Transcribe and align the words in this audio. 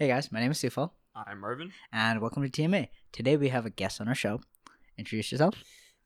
Hey 0.00 0.08
guys, 0.08 0.32
my 0.32 0.40
name 0.40 0.50
is 0.50 0.56
Sufal, 0.56 0.92
I'm 1.14 1.40
Mervin. 1.40 1.72
and 1.92 2.22
welcome 2.22 2.42
to 2.42 2.48
TMA. 2.48 2.88
Today 3.12 3.36
we 3.36 3.50
have 3.50 3.66
a 3.66 3.68
guest 3.70 4.00
on 4.00 4.08
our 4.08 4.14
show. 4.14 4.40
Introduce 4.96 5.30
yourself. 5.30 5.56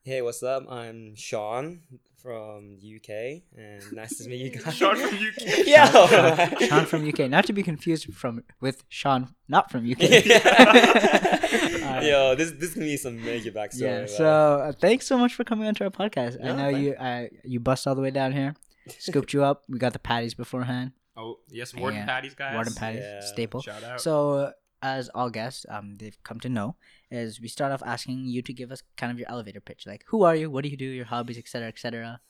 Hey, 0.03 0.21
what's 0.21 0.43
up? 0.43 0.65
I'm 0.69 1.15
Sean 1.15 1.79
from 2.21 2.79
UK, 2.85 3.43
and 3.57 3.93
nice 3.93 4.19
to 4.19 4.29
meet 4.29 4.41
you 4.53 4.61
guys. 4.61 4.75
Sean 4.75 4.97
from 4.97 5.15
UK. 5.15 5.65
yeah. 5.65 6.59
Sean 6.67 6.87
from 6.87 7.09
UK, 7.09 7.31
not 7.31 7.45
to 7.47 7.53
be 7.53 7.63
confused 7.63 8.13
from 8.13 8.43
with 8.61 8.83
Sean 8.89 9.33
not 9.47 9.71
from 9.71 9.89
UK. 9.89 10.01
Uh, 11.85 12.01
Yo, 12.03 12.35
this 12.35 12.51
this 12.59 12.73
can 12.73 12.83
be 12.83 12.97
some 12.97 13.25
major 13.25 13.53
backstory. 13.53 13.81
yeah. 13.83 14.07
So 14.07 14.27
uh, 14.27 14.73
thanks 14.73 15.07
so 15.07 15.17
much 15.17 15.35
for 15.35 15.45
coming 15.45 15.69
onto 15.69 15.85
our 15.85 15.91
podcast. 15.91 16.43
I 16.45 16.49
know 16.49 16.73
thank- 16.73 16.79
you 16.79 16.95
uh, 16.95 17.27
you 17.45 17.61
bust 17.61 17.87
all 17.87 17.95
the 17.95 18.03
way 18.03 18.11
down 18.11 18.33
here, 18.33 18.57
scooped 18.99 19.33
you 19.33 19.45
up. 19.45 19.63
We 19.69 19.79
got 19.79 19.93
the 19.93 20.01
patties 20.01 20.35
beforehand. 20.35 20.91
Oh, 21.17 21.39
yes, 21.49 21.75
Warden 21.75 22.01
Yeah. 22.01 22.07
Patties, 22.07 22.35
guys. 22.35 22.55
Warden 22.55 22.75
patties, 22.75 23.03
Yeah. 23.03 23.21
staple. 23.21 23.61
Shout 23.63 23.83
out. 23.85 24.01
So, 24.01 24.53
as 24.83 25.09
all 25.11 25.31
guests, 25.31 25.65
um, 25.69 25.95
they've 25.97 26.21
come 26.25 26.41
to 26.41 26.49
know, 26.49 26.77
is 27.11 27.41
we 27.41 27.49
start 27.49 27.73
off 27.73 27.83
asking 27.87 28.27
you 28.27 28.43
to 28.43 28.53
give 28.53 28.71
us 28.73 28.83
kind 28.97 29.13
of 29.13 29.19
your 29.19 29.31
elevator 29.31 29.61
pitch, 29.61 29.87
like 29.87 30.05
who 30.09 30.23
are 30.25 30.35
you, 30.37 30.51
what 30.51 30.63
do 30.65 30.69
you 30.71 30.77
do, 30.77 30.85
your 30.85 31.05
hobbies, 31.07 31.39
etc., 31.39 31.69
etc. 31.69 32.21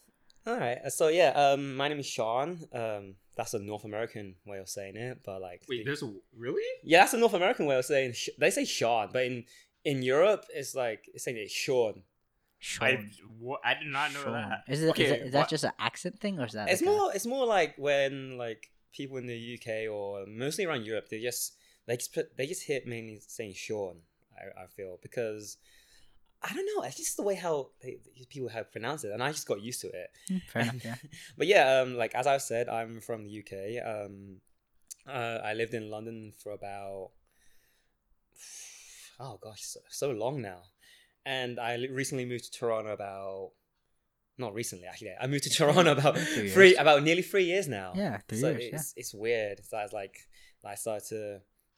All 0.46 0.56
right. 0.58 0.78
uh, 0.84 0.90
So 0.90 1.08
yeah, 1.08 1.30
um, 1.30 1.74
my 1.76 1.88
name 1.88 1.98
is 1.98 2.06
Sean. 2.06 2.60
Um, 2.72 3.16
that's 3.36 3.54
a 3.54 3.58
North 3.58 3.84
American 3.84 4.36
way 4.46 4.58
of 4.58 4.68
saying 4.68 4.96
it, 4.96 5.20
but 5.24 5.40
like, 5.40 5.62
Wait, 5.68 5.78
the- 5.78 5.84
there's 5.84 6.02
a 6.02 6.12
really? 6.36 6.62
yeah, 6.84 7.00
that's 7.00 7.14
a 7.14 7.18
North 7.18 7.34
American 7.34 7.66
way 7.66 7.76
of 7.76 7.84
saying. 7.84 8.12
Sh- 8.12 8.28
they 8.38 8.50
say 8.50 8.64
Sean, 8.64 9.08
but 9.12 9.24
in 9.24 9.44
in 9.84 10.02
Europe, 10.02 10.44
it's 10.54 10.74
like 10.74 11.08
it's 11.14 11.24
saying 11.24 11.38
it's 11.38 11.52
Sean. 11.52 12.02
Sean. 12.58 12.86
I 12.88 13.10
wha- 13.40 13.58
I 13.64 13.74
did 13.74 13.88
not 13.88 14.12
know 14.12 14.22
Sean. 14.22 14.32
that. 14.34 14.64
Is 14.68 14.80
it 14.82 14.84
is 14.84 14.90
Okay, 14.90 15.08
that, 15.08 15.20
is 15.26 15.32
that 15.32 15.48
just 15.48 15.64
an 15.64 15.72
accent 15.78 16.20
thing 16.20 16.38
or 16.38 16.44
is 16.46 16.52
that? 16.52 16.68
It's 16.68 16.80
like 16.82 16.88
a- 16.88 16.92
more. 16.98 17.14
It's 17.14 17.26
more 17.26 17.46
like 17.46 17.74
when 17.78 18.36
like 18.38 18.70
people 18.94 19.16
in 19.16 19.26
the 19.26 19.58
UK 19.58 19.92
or 19.92 20.24
mostly 20.26 20.64
around 20.64 20.86
Europe, 20.86 21.08
they 21.08 21.20
just 21.20 21.56
they 21.86 21.96
just 21.96 22.14
put, 22.14 22.36
they 22.36 22.46
just 22.46 22.64
hit 22.64 22.86
mainly 22.86 23.20
saying 23.26 23.54
Sean. 23.54 23.96
I, 24.36 24.64
I 24.64 24.66
feel 24.66 24.98
because 25.02 25.58
I 26.42 26.52
don't 26.52 26.66
know. 26.66 26.82
It's 26.82 26.96
just 26.96 27.16
the 27.16 27.22
way 27.22 27.34
how 27.34 27.70
they, 27.82 27.98
people 28.28 28.48
have 28.48 28.70
pronounced 28.70 29.04
it, 29.04 29.12
and 29.12 29.22
I 29.22 29.32
just 29.32 29.46
got 29.46 29.62
used 29.62 29.80
to 29.82 29.88
it. 29.88 30.42
Fair 30.52 30.62
enough. 30.62 30.84
Yeah. 30.84 30.96
But 31.38 31.46
yeah, 31.46 31.80
um, 31.80 31.96
like 31.96 32.14
as 32.14 32.26
I've 32.26 32.42
said, 32.42 32.68
I'm 32.68 33.00
from 33.00 33.24
the 33.24 33.40
UK. 33.40 33.84
Um, 33.86 34.40
uh, 35.06 35.38
I 35.44 35.54
lived 35.54 35.74
in 35.74 35.90
London 35.90 36.32
for 36.42 36.52
about 36.52 37.10
oh 39.20 39.38
gosh, 39.42 39.62
so, 39.62 39.80
so 39.88 40.10
long 40.10 40.42
now, 40.42 40.62
and 41.24 41.58
I 41.58 41.86
recently 41.90 42.26
moved 42.26 42.44
to 42.44 42.58
Toronto 42.58 42.92
about 42.92 43.52
not 44.38 44.54
recently 44.54 44.86
actually. 44.86 45.12
I 45.20 45.26
moved 45.26 45.44
to 45.44 45.50
Toronto 45.56 45.92
about 45.92 46.18
Three 46.18 46.48
three, 46.48 46.68
years. 46.68 46.78
about 46.80 47.02
nearly 47.02 47.22
three 47.22 47.44
years 47.44 47.68
now. 47.68 47.92
Yeah, 47.94 48.18
three 48.28 48.38
so 48.38 48.50
years, 48.50 48.62
yeah. 48.64 48.76
It's, 48.76 48.94
it's 48.96 49.14
weird. 49.14 49.64
So 49.64 49.76
I 49.76 49.82
was 49.82 49.92
like, 49.92 50.16
I 50.66 50.74
started 50.76 51.06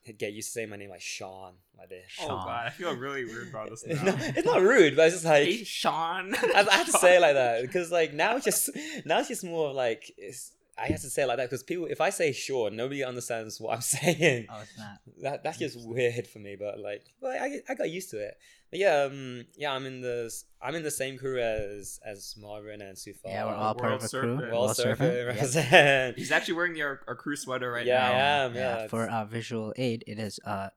to 0.05 0.13
get 0.13 0.31
used 0.31 0.47
to 0.47 0.51
saying 0.53 0.69
my 0.69 0.77
name 0.77 0.89
like 0.89 1.01
Sean 1.01 1.53
like 1.77 1.89
this. 1.89 2.05
Oh 2.21 2.27
god, 2.27 2.67
I 2.67 2.69
feel 2.69 2.95
really 2.95 3.25
weird 3.25 3.49
about 3.49 3.69
this 3.69 3.83
It's 3.87 4.01
now. 4.01 4.11
not, 4.11 4.21
it's 4.21 4.45
not 4.45 4.61
rude, 4.61 4.95
but 4.95 5.07
it's 5.07 5.15
just 5.15 5.25
like 5.25 5.43
hey, 5.43 5.63
Sean. 5.65 6.33
I, 6.35 6.65
I 6.71 6.75
have 6.77 6.85
to 6.85 6.91
say 6.99 7.17
it 7.17 7.21
like 7.21 7.33
that 7.33 7.61
because 7.63 7.91
like 7.91 8.13
now 8.13 8.35
it's 8.37 8.45
just 8.45 8.69
now 9.05 9.19
it's 9.19 9.27
just 9.27 9.43
more 9.43 9.69
of 9.69 9.75
like 9.75 10.11
it's 10.17 10.53
I 10.79 10.87
have 10.87 11.01
to 11.01 11.09
say 11.09 11.23
it 11.23 11.27
like 11.27 11.37
that 11.37 11.49
because 11.49 11.63
people 11.63 11.85
if 11.85 12.01
I 12.01 12.09
say 12.11 12.31
sure 12.31 12.69
nobody 12.69 13.03
understands 13.03 13.59
what 13.59 13.73
I'm 13.75 13.81
saying 13.97 14.45
Oh, 14.49 14.59
it's 14.61 14.77
not. 14.77 14.99
that 15.23 15.43
that's 15.43 15.57
just 15.57 15.77
weird 15.87 16.27
for 16.27 16.39
me 16.39 16.55
but 16.57 16.79
like 16.79 17.03
but 17.21 17.31
I, 17.41 17.61
I 17.67 17.73
got 17.75 17.89
used 17.89 18.11
to 18.11 18.17
it 18.19 18.35
but 18.69 18.79
yeah 18.79 19.03
um 19.09 19.45
yeah 19.57 19.71
I'm 19.73 19.85
in 19.85 20.01
the 20.01 20.31
I'm 20.61 20.75
in 20.75 20.83
the 20.83 20.91
same 20.91 21.17
crew 21.17 21.39
as 21.41 21.99
as 22.05 22.35
Marvin 22.37 22.81
and 22.81 22.95
Sufal 22.97 23.15
Yeah, 23.25 23.45
we're 23.45 23.55
all 23.55 23.75
part 23.75 23.93
of 23.93 23.97
a 24.03 24.07
crew. 24.07 24.07
Serpent. 24.09 24.37
We're 24.39 24.53
all 24.53 24.65
World 24.65 24.77
surfing 24.77 24.97
Serpent, 24.97 25.71
yeah. 25.71 26.11
He's 26.15 26.31
actually 26.31 26.53
wearing 26.55 26.73
the, 26.73 26.81
our, 26.83 27.01
our 27.07 27.15
crew 27.15 27.35
sweater 27.35 27.71
right 27.71 27.85
Yeah, 27.85 27.99
now. 27.99 28.11
I 28.11 28.45
am. 28.45 28.55
yeah, 28.55 28.87
For 28.87 29.03
it's- 29.05 29.15
uh, 29.15 29.25
visual 29.25 29.73
aid, 29.77 30.03
it 30.07 30.19
is 30.19 30.39
uh, 30.45 30.69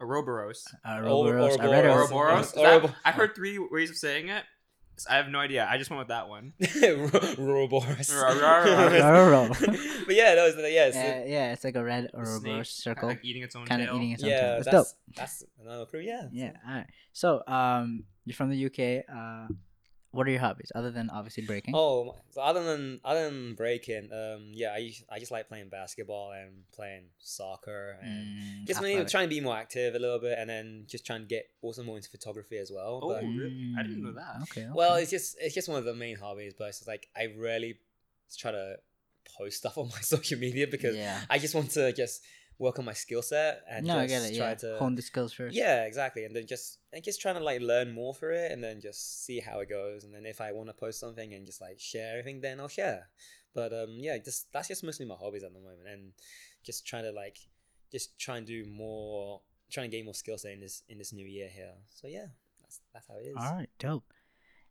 Ouroboros. 0.00 0.64
uh 0.84 0.98
Ouroboros. 1.00 1.56
Ouroboros. 1.56 1.58
I 1.58 1.66
read 1.70 1.84
it 1.84 1.88
was- 1.88 2.10
Ouroboros. 2.12 2.46
Is 2.46 2.52
that- 2.52 2.82
Ourobo- 2.82 2.94
I've 3.04 3.14
heard 3.14 3.34
three 3.34 3.58
ways 3.58 3.90
of 3.90 3.96
saying 3.96 4.28
it. 4.28 4.44
I 5.06 5.16
have 5.16 5.28
no 5.28 5.38
idea. 5.38 5.66
I 5.70 5.78
just 5.78 5.90
went 5.90 5.98
with 6.00 6.08
that 6.08 6.28
one. 6.28 6.52
Ouroboros 7.38 8.10
Ouroboros. 8.12 9.58
but 10.06 10.14
yeah 10.14 10.34
that 10.34 10.44
was 10.44 10.54
yeah 10.56 10.86
it's- 10.88 10.96
Uh, 10.96 11.24
yeah, 11.26 11.52
it's 11.52 11.64
like 11.64 11.76
a 11.76 11.84
red 11.84 12.04
The 12.12 12.18
Ouroboros 12.18 12.70
snake, 12.70 12.96
circle, 12.96 13.08
Like 13.08 13.20
eating 13.24 13.42
its 13.42 13.54
own 13.56 13.66
kind 13.66 13.82
of 13.82 13.88
tail. 13.88 13.96
eating 13.96 14.12
its 14.12 14.22
own 14.24 14.30
yeah 14.30 14.40
tail. 14.40 14.56
It's 14.56 14.64
that's 14.66 14.92
dope. 14.92 14.98
that's 15.16 15.44
another 15.60 15.86
crew 15.86 16.00
yeah 16.00 16.28
Yeah. 16.32 16.52
All 16.66 16.74
right. 16.74 16.86
So, 17.12 17.42
um, 17.46 18.04
you're 18.24 18.34
from 18.34 18.50
the 18.50 18.66
UK. 18.66 19.04
Uh, 19.12 19.48
what 20.12 20.26
are 20.26 20.30
your 20.30 20.40
hobbies 20.40 20.72
other 20.74 20.90
than 20.90 21.10
obviously 21.10 21.44
breaking? 21.44 21.74
Oh, 21.74 22.14
so 22.30 22.40
other 22.40 22.64
than 22.64 23.00
other 23.04 23.28
than 23.30 23.54
breaking, 23.54 24.10
um, 24.12 24.50
yeah, 24.52 24.70
I 24.72 24.92
I 25.10 25.18
just 25.18 25.30
like 25.30 25.48
playing 25.48 25.68
basketball 25.68 26.32
and 26.32 26.64
playing 26.72 27.04
soccer 27.18 27.96
and 28.00 28.08
Mm, 28.10 28.66
just 28.66 28.80
really 28.80 28.94
athletic. 28.94 29.10
trying 29.10 29.24
to 29.24 29.34
be 29.34 29.40
more 29.40 29.56
active 29.56 29.94
a 29.94 29.98
little 29.98 30.18
bit, 30.18 30.38
and 30.38 30.48
then 30.48 30.84
just 30.86 31.04
trying 31.04 31.20
to 31.20 31.26
get 31.26 31.44
also 31.62 31.82
more 31.82 31.96
into 31.96 32.08
photography 32.10 32.56
as 32.58 32.70
well. 32.72 33.00
Oh, 33.02 33.08
but, 33.08 33.22
really? 33.22 33.72
I 33.78 33.82
didn't 33.82 34.02
know 34.02 34.12
Mm, 34.12 34.14
that. 34.16 34.42
Okay. 34.44 34.62
okay. 34.62 34.70
well, 34.74 34.94
it's 34.96 35.10
just 35.10 35.36
it's 35.40 35.54
just 35.54 35.68
one 35.68 35.78
of 35.78 35.84
the 35.84 35.94
main 35.94 36.16
hobbies, 36.16 36.54
but 36.58 36.68
it's 36.68 36.78
just 36.78 36.88
like 36.88 37.08
I 37.16 37.28
rarely 37.36 37.78
try 38.36 38.52
to 38.52 38.76
post 39.36 39.58
stuff 39.58 39.76
on 39.78 39.88
my 39.88 40.00
social 40.00 40.38
media 40.38 40.66
because 40.70 40.96
yeah. 40.96 41.20
I 41.28 41.38
just 41.38 41.54
want 41.54 41.70
to 41.72 41.92
just 41.92 42.22
work 42.58 42.78
on 42.78 42.84
my 42.84 42.92
skill 42.92 43.22
set 43.22 43.62
and 43.70 43.86
No, 43.86 43.98
I 43.98 44.06
just 44.06 44.14
get 44.24 44.32
it. 44.32 44.36
try 44.36 44.48
Yeah. 44.48 44.54
to 44.56 44.76
Hone 44.78 44.94
the 44.96 45.02
skills 45.02 45.32
first. 45.32 45.54
yeah, 45.56 45.84
exactly. 45.84 46.24
And 46.24 46.34
then 46.34 46.46
just 46.46 46.78
and 46.92 47.04
just 47.04 47.20
trying 47.20 47.36
to 47.36 47.40
like 47.44 47.60
learn 47.60 47.92
more 47.92 48.12
for 48.14 48.32
it 48.32 48.50
and 48.52 48.62
then 48.62 48.80
just 48.80 49.24
see 49.24 49.38
how 49.40 49.60
it 49.60 49.68
goes. 49.68 50.02
And 50.04 50.12
then 50.14 50.26
if 50.26 50.40
I 50.40 50.50
want 50.52 50.68
to 50.68 50.74
post 50.74 50.98
something 51.00 51.32
and 51.34 51.46
just 51.46 51.60
like 51.60 51.78
share 51.78 52.10
everything, 52.18 52.40
then 52.40 52.58
I'll 52.60 52.68
share. 52.68 53.08
But 53.54 53.72
um 53.72 53.90
yeah, 54.00 54.18
just 54.18 54.52
that's 54.52 54.68
just 54.68 54.82
mostly 54.82 55.06
my 55.06 55.14
hobbies 55.14 55.44
at 55.44 55.52
the 55.54 55.60
moment 55.60 55.86
and 55.88 56.12
just 56.64 56.86
trying 56.86 57.04
to 57.04 57.12
like 57.12 57.38
just 57.92 58.18
try 58.18 58.36
and 58.38 58.46
do 58.46 58.64
more 58.66 59.40
trying 59.70 59.90
to 59.90 59.96
gain 59.96 60.04
more 60.06 60.14
skill 60.14 60.36
set 60.38 60.52
in 60.52 60.60
this 60.60 60.82
in 60.88 60.98
this 60.98 61.12
new 61.12 61.26
year 61.26 61.48
here. 61.48 61.74
So 61.94 62.08
yeah, 62.08 62.26
that's 62.60 62.80
that's 62.92 63.06
how 63.06 63.14
it 63.18 63.26
is. 63.26 63.36
All 63.36 63.52
right. 63.54 63.70
Dope. 63.78 64.12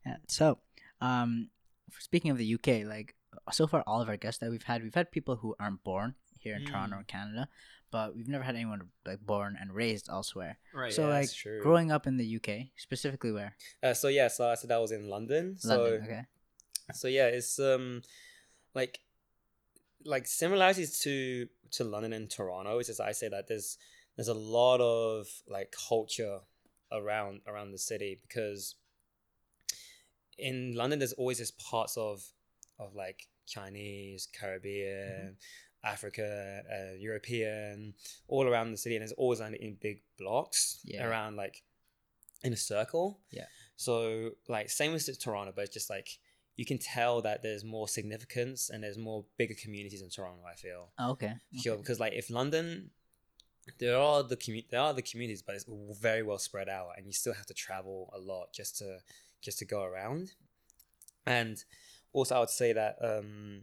Yeah. 0.05 0.17
So, 0.27 0.59
um, 1.01 1.49
for 1.89 2.01
speaking 2.01 2.31
of 2.31 2.37
the 2.37 2.53
UK, 2.55 2.85
like 2.85 3.15
so 3.51 3.65
far, 3.67 3.81
all 3.87 4.01
of 4.01 4.09
our 4.09 4.17
guests 4.17 4.39
that 4.41 4.49
we've 4.49 4.63
had, 4.63 4.83
we've 4.83 4.93
had 4.95 5.11
people 5.11 5.37
who 5.37 5.55
aren't 5.59 5.83
born 5.83 6.15
here 6.39 6.55
in 6.55 6.65
Toronto 6.65 6.95
Mm. 6.95 7.01
or 7.01 7.03
Canada, 7.03 7.49
but 7.91 8.15
we've 8.15 8.27
never 8.27 8.43
had 8.43 8.55
anyone 8.55 8.81
like 9.05 9.19
born 9.25 9.57
and 9.59 9.73
raised 9.73 10.09
elsewhere. 10.09 10.57
Right. 10.73 10.93
so, 10.93 11.07
yeah, 11.07 11.13
like 11.13 11.29
growing 11.61 11.91
up 11.91 12.07
in 12.07 12.17
the 12.17 12.35
UK, 12.37 12.67
specifically 12.77 13.31
where 13.31 13.55
Uh, 13.81 13.93
so 13.93 14.07
yeah, 14.07 14.27
so 14.27 14.49
I 14.49 14.55
said 14.55 14.71
I 14.71 14.79
was 14.79 14.91
in 14.91 15.09
London. 15.09 15.55
So 15.57 15.69
London. 15.69 16.03
Okay. 16.03 16.21
so 16.93 17.07
yeah 17.07 17.25
it's 17.25 17.59
um 17.59 18.01
like 18.73 18.99
like 20.05 20.25
similarities 20.25 20.99
to 20.99 21.47
to 21.71 21.83
london 21.83 22.13
and 22.13 22.29
toronto 22.29 22.79
is 22.79 22.87
just 22.87 23.01
i 23.01 23.11
say 23.11 23.27
that 23.27 23.47
there's 23.49 23.77
there's 24.15 24.29
a 24.29 24.33
lot 24.33 24.79
of 24.79 25.27
like 25.49 25.75
culture 25.89 26.39
around 26.93 27.41
around 27.45 27.71
the 27.71 27.77
city 27.77 28.17
because 28.25 28.75
in 30.37 30.73
london 30.75 30.99
there's 30.99 31.13
always 31.13 31.39
this 31.39 31.51
parts 31.51 31.97
of 31.97 32.23
of 32.79 32.95
like 32.95 33.27
chinese 33.45 34.27
caribbean 34.37 35.35
africa 35.83 36.61
uh, 36.71 36.93
european 36.97 37.93
all 38.27 38.45
around 38.47 38.71
the 38.71 38.77
city 38.77 38.95
and 38.95 39.03
it's 39.03 39.13
always 39.13 39.39
like 39.39 39.53
in 39.55 39.75
big 39.81 40.01
blocks 40.17 40.79
Yeah. 40.83 41.07
around 41.07 41.35
like 41.35 41.63
in 42.43 42.53
a 42.53 42.57
circle 42.57 43.19
Yeah. 43.31 43.45
so 43.75 44.31
like 44.47 44.69
same 44.69 44.93
as 44.93 45.05
toronto 45.17 45.53
but 45.55 45.63
it's 45.65 45.73
just 45.73 45.89
like 45.89 46.09
you 46.55 46.65
can 46.65 46.79
tell 46.79 47.21
that 47.21 47.43
there's 47.43 47.63
more 47.63 47.87
significance 47.87 48.69
and 48.71 48.83
there's 48.83 48.97
more 48.97 49.25
bigger 49.37 49.53
communities 49.53 50.01
in 50.01 50.09
Toronto. 50.09 50.41
I 50.51 50.55
feel 50.55 50.89
Oh, 50.97 51.11
okay. 51.11 51.33
sure 51.61 51.73
okay. 51.73 51.81
because 51.83 51.99
like 51.99 52.13
if 52.13 52.31
London, 52.31 52.89
there 53.77 53.95
are 53.95 54.23
the 54.23 54.35
commu- 54.35 54.67
there 54.71 54.79
are 54.79 54.91
the 54.91 55.03
communities, 55.03 55.43
but 55.43 55.53
it's 55.53 55.65
very 55.99 56.23
well 56.23 56.39
spread 56.39 56.67
out, 56.67 56.93
and 56.97 57.05
you 57.05 57.13
still 57.13 57.35
have 57.35 57.45
to 57.45 57.53
travel 57.53 58.11
a 58.11 58.17
lot 58.17 58.53
just 58.53 58.75
to 58.79 58.97
just 59.39 59.59
to 59.59 59.65
go 59.65 59.83
around. 59.83 60.31
And 61.27 61.63
also, 62.11 62.35
I 62.35 62.39
would 62.39 62.49
say 62.49 62.73
that 62.73 62.95
um, 63.03 63.61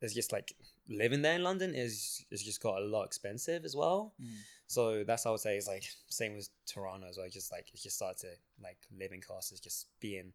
it's 0.00 0.14
just 0.14 0.32
like 0.32 0.54
living 0.88 1.22
there 1.22 1.34
in 1.34 1.42
London 1.42 1.74
is 1.74 2.24
is 2.30 2.42
just 2.42 2.62
got 2.62 2.80
a 2.80 2.84
lot 2.84 3.04
expensive 3.04 3.64
as 3.64 3.74
well. 3.74 4.14
Mm. 4.22 4.28
So 4.66 5.04
that's 5.04 5.24
what 5.24 5.30
I 5.30 5.32
would 5.32 5.40
say 5.40 5.56
is 5.56 5.66
like 5.66 5.84
same 6.08 6.34
with 6.34 6.48
Toronto 6.66 7.06
as 7.08 7.16
well. 7.18 7.26
Just 7.30 7.52
like 7.52 7.66
it 7.72 7.80
just 7.82 7.96
started 7.96 8.18
to 8.20 8.28
like 8.62 8.78
living 8.98 9.20
costs 9.20 9.52
is 9.52 9.60
just 9.60 9.86
being 10.00 10.32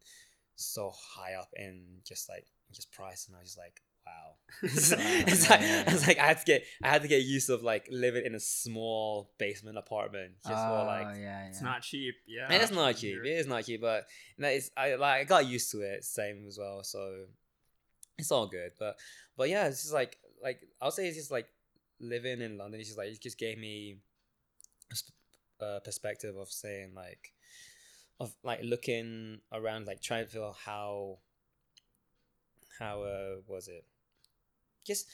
so 0.56 0.92
high 0.94 1.34
up 1.34 1.48
in 1.56 1.82
just 2.04 2.28
like 2.28 2.46
just 2.72 2.92
price, 2.92 3.26
and 3.26 3.36
I 3.36 3.40
was 3.40 3.48
just 3.48 3.58
like, 3.58 3.80
wow. 4.06 4.34
it's, 4.62 4.92
it's 4.92 5.50
like 5.50 5.60
it's 5.62 6.06
like 6.06 6.18
I 6.18 6.26
had 6.26 6.38
to 6.38 6.44
get 6.44 6.64
I 6.82 6.88
had 6.88 7.02
to 7.02 7.08
get 7.08 7.22
used 7.22 7.50
of 7.50 7.62
like 7.62 7.88
living 7.90 8.24
in 8.24 8.34
a 8.34 8.40
small 8.40 9.30
basement 9.38 9.78
apartment 9.78 10.32
just 10.46 10.54
for 10.54 10.80
Oh, 10.80 10.84
like. 10.86 11.16
yeah, 11.16 11.20
yeah. 11.22 11.46
It's 11.48 11.62
not 11.62 11.82
cheap. 11.82 12.14
Yeah. 12.26 12.46
And 12.48 12.62
it's 12.62 12.72
not 12.72 12.96
cheap. 12.96 13.18
It 13.24 13.28
is 13.30 13.46
not 13.46 13.64
cheap, 13.64 13.80
but 13.80 14.06
that 14.38 14.52
is 14.54 14.70
I 14.76 14.94
like 14.94 15.20
I 15.20 15.24
got 15.24 15.46
used 15.46 15.70
to 15.72 15.80
it. 15.80 16.04
Same 16.04 16.44
as 16.46 16.58
well, 16.58 16.82
so 16.82 17.24
it's 18.18 18.30
all 18.30 18.46
good. 18.46 18.72
But 18.78 18.96
but 19.36 19.48
yeah, 19.48 19.66
it's 19.66 19.82
just 19.82 19.94
like 19.94 20.16
like 20.42 20.60
I'll 20.80 20.90
say 20.90 21.06
it's 21.06 21.16
just 21.16 21.30
like 21.30 21.48
living 22.00 22.40
in 22.40 22.58
London. 22.58 22.80
It's 22.80 22.88
just 22.88 22.98
like 22.98 23.08
it 23.08 23.20
just 23.20 23.38
gave 23.38 23.58
me 23.58 23.98
a 25.60 25.64
uh, 25.64 25.80
perspective 25.80 26.36
of 26.36 26.50
saying 26.50 26.92
like 26.94 27.32
of 28.18 28.34
like 28.42 28.60
looking 28.62 29.40
around, 29.52 29.86
like 29.86 30.00
trying 30.00 30.24
to 30.24 30.30
feel 30.30 30.56
how 30.64 31.18
how 32.78 33.02
uh 33.02 33.36
was 33.46 33.68
it 33.68 33.84
just 34.86 35.06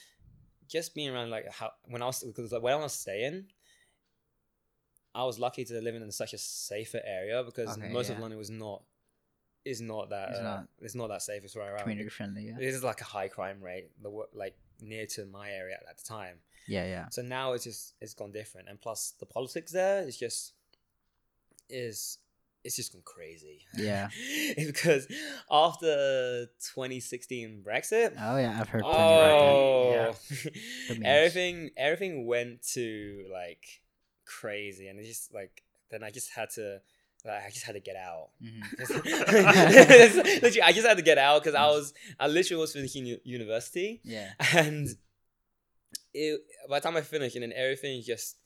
just 0.69 0.95
being 0.95 1.11
around 1.11 1.31
like 1.31 1.51
how 1.53 1.71
when 1.85 2.03
I 2.03 2.07
was 2.07 2.23
because 2.23 2.53
like 2.53 2.63
when 2.63 2.75
I 2.75 2.77
was 2.77 2.93
staying, 2.93 3.47
I 5.15 5.25
was 5.25 5.39
lucky 5.39 5.65
to 5.65 5.81
live 5.81 5.95
in 5.95 6.11
such 6.13 6.33
a 6.33 6.39
safer 6.39 7.01
area 7.05 7.43
because 7.45 7.77
Okay, 7.77 7.93
most 7.93 8.11
of. 8.11 8.19
London 8.19 8.39
was 8.39 8.51
not 8.51 8.83
is 9.65 9.81
not 9.81 10.11
that 10.11 10.31
It's 10.31 10.39
uh, 10.39 10.43
not 10.43 10.69
it's 10.81 10.95
not 10.95 11.09
that 11.09 11.23
safe 11.23 11.45
as 11.45 11.57
right 11.57 11.69
around. 11.69 11.81
Community 11.81 12.09
friendly. 12.09 12.47
Yeah. 12.47 12.55
This 12.59 12.75
is 12.75 12.85
like 12.85 13.01
a 13.01 13.05
high 13.05 13.29
crime 13.29 13.61
rate, 13.61 13.91
the 14.01 14.11
like 14.33 14.57
near 14.81 15.07
to 15.07 15.27
my 15.27 15.51
area 15.51 15.79
at 15.89 15.99
the 15.99 16.05
time. 16.05 16.39
Yeah. 16.67 16.85
Yeah. 16.85 17.09
So 17.11 17.23
now 17.23 17.53
it's 17.53 17.65
just 17.65 17.95
it's 18.01 18.15
gone 18.15 18.33
different, 18.33 18.69
and 18.69 18.81
plus 18.81 19.15
the 19.19 19.27
politics 19.27 19.73
there 19.73 20.07
is 20.07 20.17
just 20.17 20.53
is 21.69 22.19
it's 22.65 22.77
just 22.77 22.93
gone 22.93 23.03
crazy. 23.05 23.61
Yeah. 23.77 24.09
because 24.57 25.07
after 25.51 26.47
2016 26.75 27.63
Brexit, 27.67 28.15
Oh 28.21 28.37
yeah, 28.37 28.59
I've 28.61 28.69
heard 28.69 28.83
oh, 28.85 30.15
memes. 30.89 31.01
everything 31.05 31.71
everything 31.77 32.27
went 32.27 32.63
to 32.75 33.25
like 33.33 33.83
crazy, 34.25 34.89
and 34.89 34.99
it 34.99 35.05
just 35.05 35.33
like 35.33 35.63
then 35.91 36.03
I 36.03 36.11
just 36.11 36.31
had 36.33 36.51
to. 36.51 36.81
I 37.29 37.51
just 37.51 37.65
had 37.65 37.75
to 37.75 37.81
get 37.81 37.97
out. 37.97 38.29
Mhm. 38.43 38.63
literally, 40.43 40.63
I 40.63 40.73
just 40.73 40.87
had 40.87 40.97
to 40.97 41.03
get 41.03 41.19
out 41.19 41.43
because 41.43 41.55
I 41.55 41.67
was 41.67 41.93
I 42.19 42.27
literally 42.29 42.61
was 42.61 42.73
finishing 42.73 43.07
u- 43.07 43.21
university, 43.25 44.01
Yeah. 44.05 44.31
and 44.55 44.89
it, 46.15 46.41
by 46.69 46.79
the 46.81 46.85
time 46.89 46.97
I 46.97 47.03
finished, 47.03 47.37
and 47.37 47.43
then 47.43 47.53
everything 47.55 48.03
just 48.03 48.37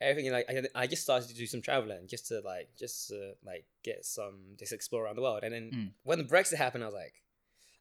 everything 0.00 0.30
like 0.32 0.46
I, 0.48 0.82
I 0.82 0.86
just 0.86 1.02
started 1.02 1.28
to 1.28 1.34
do 1.34 1.46
some 1.46 1.62
traveling 1.62 2.06
just 2.08 2.26
to 2.28 2.40
like 2.44 2.68
just 2.78 3.08
to 3.08 3.32
like 3.44 3.64
get 3.82 4.04
some 4.04 4.56
just 4.58 4.72
explore 4.72 5.04
around 5.04 5.16
the 5.16 5.22
world. 5.22 5.40
And 5.42 5.54
then 5.54 5.70
Mm. 5.74 5.90
when 6.04 6.18
the 6.18 6.24
Brexit 6.24 6.56
happened, 6.56 6.84
I 6.84 6.86
was 6.86 6.94
like, 6.94 7.14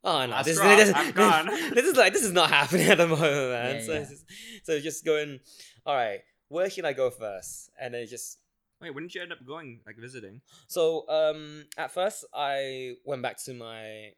oh 0.03 0.25
no, 0.25 0.41
this, 0.43 0.59
this, 0.59 1.11
gone. 1.11 1.47
this 1.73 1.85
is 1.85 1.97
like 1.97 2.13
this 2.13 2.23
is 2.23 2.31
not 2.31 2.49
happening 2.49 2.87
at 2.87 2.97
the 2.97 3.07
moment, 3.07 3.23
man. 3.51 3.75
Yeah, 3.75 3.81
so 3.81 3.91
yeah. 3.93 3.99
it's 3.99 4.09
just, 4.11 4.25
so 4.63 4.79
just 4.79 5.05
going, 5.05 5.39
all 5.85 5.95
right, 5.95 6.21
where 6.47 6.69
should 6.69 6.85
I 6.85 6.93
go 6.93 7.09
first? 7.09 7.69
And 7.79 7.93
then 7.93 8.07
just 8.07 8.37
Wait, 8.85 8.95
when 8.95 9.03
did 9.03 9.15
you 9.15 9.21
end 9.21 9.31
up 9.31 9.45
going, 9.45 9.81
like 9.85 9.97
visiting? 9.97 10.41
so 10.67 11.07
um 11.09 11.65
at 11.77 11.91
first 11.91 12.25
I 12.33 12.93
went 13.03 13.21
back 13.21 13.43
to 13.45 13.53
my 13.53 14.11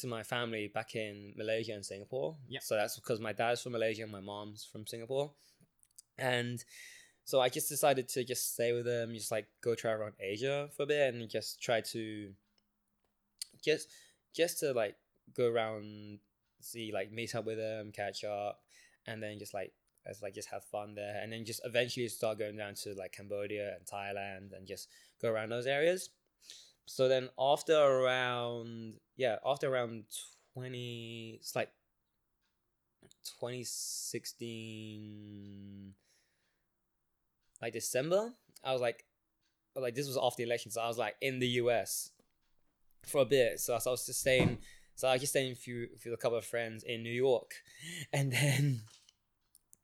to 0.00 0.06
my 0.06 0.22
family 0.22 0.68
back 0.68 0.94
in 0.94 1.34
Malaysia 1.36 1.72
and 1.72 1.84
Singapore. 1.84 2.36
Yeah. 2.48 2.60
So 2.62 2.74
that's 2.74 2.96
because 2.96 3.20
my 3.20 3.32
dad's 3.32 3.62
from 3.62 3.72
Malaysia 3.72 4.02
and 4.02 4.12
my 4.12 4.20
mom's 4.20 4.64
from 4.64 4.86
Singapore. 4.86 5.32
And 6.18 6.62
so 7.24 7.40
I 7.40 7.48
just 7.48 7.68
decided 7.68 8.08
to 8.08 8.24
just 8.24 8.54
stay 8.54 8.72
with 8.72 8.84
them, 8.84 9.14
just 9.14 9.30
like 9.30 9.46
go 9.60 9.74
try 9.74 9.92
around 9.92 10.14
Asia 10.20 10.68
for 10.76 10.84
a 10.84 10.86
bit 10.86 11.14
and 11.14 11.28
just 11.28 11.60
try 11.60 11.80
to 11.92 12.32
just 13.62 13.88
just 14.34 14.60
to 14.60 14.72
like 14.72 14.96
go 15.34 15.48
around 15.48 16.18
see 16.60 16.90
like 16.92 17.12
meet 17.12 17.34
up 17.34 17.44
with 17.44 17.58
them, 17.58 17.92
catch 17.92 18.24
up, 18.24 18.60
and 19.06 19.22
then 19.22 19.38
just 19.38 19.54
like 19.54 19.72
as 20.08 20.22
like 20.22 20.34
just 20.34 20.48
have 20.50 20.64
fun 20.64 20.94
there 20.94 21.20
and 21.22 21.32
then 21.32 21.44
just 21.44 21.60
eventually 21.64 22.08
start 22.08 22.38
going 22.38 22.56
down 22.56 22.74
to 22.74 22.94
like 22.94 23.12
Cambodia 23.12 23.76
and 23.76 23.86
Thailand 23.86 24.56
and 24.56 24.66
just 24.66 24.88
go 25.20 25.30
around 25.30 25.50
those 25.50 25.66
areas. 25.66 26.08
So 26.86 27.08
then 27.08 27.28
after 27.38 27.76
around 27.76 28.94
yeah, 29.16 29.36
after 29.44 29.70
around 29.72 30.04
twenty 30.54 31.38
it's 31.40 31.54
like 31.54 31.70
2016 33.40 35.94
like 37.60 37.72
December, 37.72 38.32
I 38.64 38.72
was 38.72 38.80
like 38.80 39.04
like 39.76 39.94
this 39.94 40.06
was 40.06 40.16
after 40.16 40.38
the 40.38 40.44
election, 40.44 40.70
so 40.70 40.80
I 40.80 40.88
was 40.88 40.96
like 40.98 41.16
in 41.20 41.38
the 41.38 41.48
US 41.62 42.12
for 43.04 43.20
a 43.20 43.26
bit. 43.26 43.60
So 43.60 43.74
I 43.74 43.80
was 43.84 44.06
just 44.06 44.20
staying 44.20 44.58
so 44.98 45.06
I 45.06 45.12
was 45.12 45.20
just 45.20 45.32
staying 45.32 45.50
with 45.50 45.58
few 45.58 45.86
with 46.04 46.12
a 46.12 46.16
couple 46.16 46.38
of 46.38 46.44
friends 46.44 46.82
in 46.82 47.04
New 47.04 47.12
York. 47.12 47.54
And 48.12 48.32
then 48.32 48.80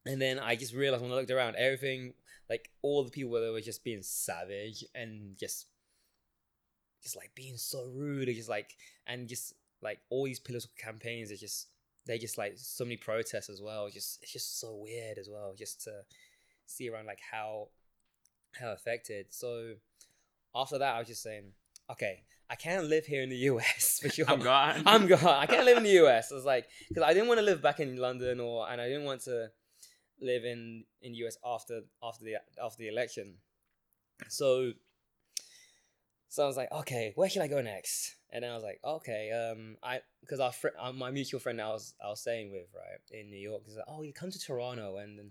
and 0.06 0.20
then 0.20 0.38
I 0.38 0.56
just 0.56 0.74
realized 0.74 1.02
when 1.02 1.12
I 1.12 1.14
looked 1.14 1.30
around, 1.30 1.56
everything 1.56 2.14
like 2.48 2.70
all 2.82 3.04
the 3.04 3.10
people 3.10 3.30
were 3.30 3.60
just 3.60 3.84
being 3.84 4.02
savage 4.02 4.84
and 4.94 5.36
just 5.38 5.66
just 7.02 7.16
like 7.16 7.30
being 7.34 7.56
so 7.56 7.86
rude 7.94 8.28
and 8.28 8.36
just 8.36 8.48
like 8.48 8.74
and 9.06 9.28
just 9.28 9.54
like 9.82 10.00
all 10.10 10.24
these 10.24 10.40
political 10.40 10.72
campaigns 10.78 11.30
are 11.30 11.36
just 11.36 11.68
they 12.06 12.18
just 12.18 12.36
like 12.36 12.54
so 12.56 12.84
many 12.84 12.96
protests 12.96 13.48
as 13.48 13.62
well. 13.62 13.88
Just 13.88 14.22
it's 14.22 14.32
just 14.32 14.60
so 14.60 14.74
weird 14.82 15.18
as 15.18 15.28
well, 15.30 15.54
just 15.56 15.82
to 15.84 15.92
see 16.66 16.88
around 16.88 17.06
like 17.06 17.20
how 17.30 17.68
how 18.52 18.72
affected. 18.72 19.26
So 19.30 19.74
after 20.54 20.78
that 20.78 20.96
I 20.96 20.98
was 20.98 21.08
just 21.08 21.22
saying, 21.22 21.52
okay, 21.90 22.24
I 22.50 22.56
can't 22.56 22.84
live 22.86 23.06
here 23.06 23.22
in 23.22 23.30
the 23.30 23.36
US 23.36 24.00
for 24.02 24.10
sure. 24.10 24.28
I'm 24.28 24.40
gone. 24.40 24.82
I'm 24.84 25.06
gone. 25.06 25.24
I 25.24 25.46
can't 25.46 25.64
live 25.64 25.78
in 25.78 25.84
the 25.84 26.04
US. 26.04 26.30
I 26.30 26.34
was 26.34 26.44
like, 26.44 26.66
because 26.88 27.02
I 27.02 27.14
didn't 27.14 27.28
want 27.28 27.38
to 27.38 27.44
live 27.44 27.62
back 27.62 27.80
in 27.80 27.96
London, 27.96 28.40
or 28.40 28.68
and 28.68 28.80
I 28.80 28.88
didn't 28.88 29.04
want 29.04 29.22
to 29.22 29.48
live 30.20 30.44
in 30.44 30.84
in 31.02 31.14
US 31.14 31.36
after 31.44 31.82
after 32.02 32.24
the 32.24 32.36
after 32.62 32.78
the 32.78 32.88
election. 32.88 33.34
So, 34.28 34.72
so 36.28 36.44
I 36.44 36.46
was 36.46 36.56
like, 36.56 36.70
okay, 36.72 37.12
where 37.16 37.28
should 37.28 37.42
I 37.42 37.48
go 37.48 37.60
next? 37.60 38.16
And 38.30 38.42
then 38.42 38.50
I 38.50 38.54
was 38.54 38.64
like, 38.64 38.80
okay, 38.84 39.30
um, 39.30 39.76
I 39.82 40.00
because 40.20 40.40
our 40.40 40.52
friend, 40.52 40.76
uh, 40.80 40.92
my 40.92 41.10
mutual 41.10 41.40
friend 41.40 41.60
I 41.60 41.68
was 41.68 41.94
I 42.04 42.08
was 42.08 42.20
staying 42.20 42.52
with 42.52 42.66
right 42.74 43.00
in 43.10 43.30
New 43.30 43.38
York, 43.38 43.62
he's 43.64 43.76
like, 43.76 43.84
oh, 43.88 44.02
you 44.02 44.12
come 44.12 44.30
to 44.30 44.38
Toronto 44.38 44.98
and 44.98 45.18
then 45.18 45.30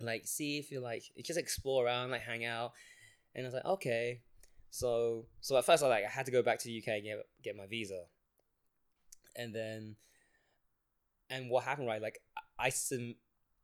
like 0.00 0.26
see 0.26 0.58
if 0.58 0.70
you 0.70 0.80
like 0.80 1.04
you 1.14 1.22
just 1.22 1.38
explore 1.38 1.86
around, 1.86 2.10
like 2.10 2.22
hang 2.22 2.44
out. 2.44 2.72
And 3.34 3.44
I 3.44 3.48
was 3.48 3.54
like, 3.54 3.64
okay. 3.64 4.20
So 4.70 5.26
so 5.40 5.56
at 5.56 5.64
first 5.64 5.82
I 5.82 5.88
like 5.88 6.04
I 6.04 6.10
had 6.10 6.26
to 6.26 6.32
go 6.32 6.42
back 6.42 6.58
to 6.60 6.64
the 6.68 6.78
UK 6.78 6.88
and 6.88 7.04
get 7.04 7.26
get 7.42 7.56
my 7.56 7.66
visa. 7.66 8.04
And 9.34 9.54
then 9.54 9.96
and 11.28 11.50
what 11.50 11.64
happened 11.64 11.88
right 11.88 12.00
like 12.00 12.20
I 12.58 12.70
sum 12.70 13.16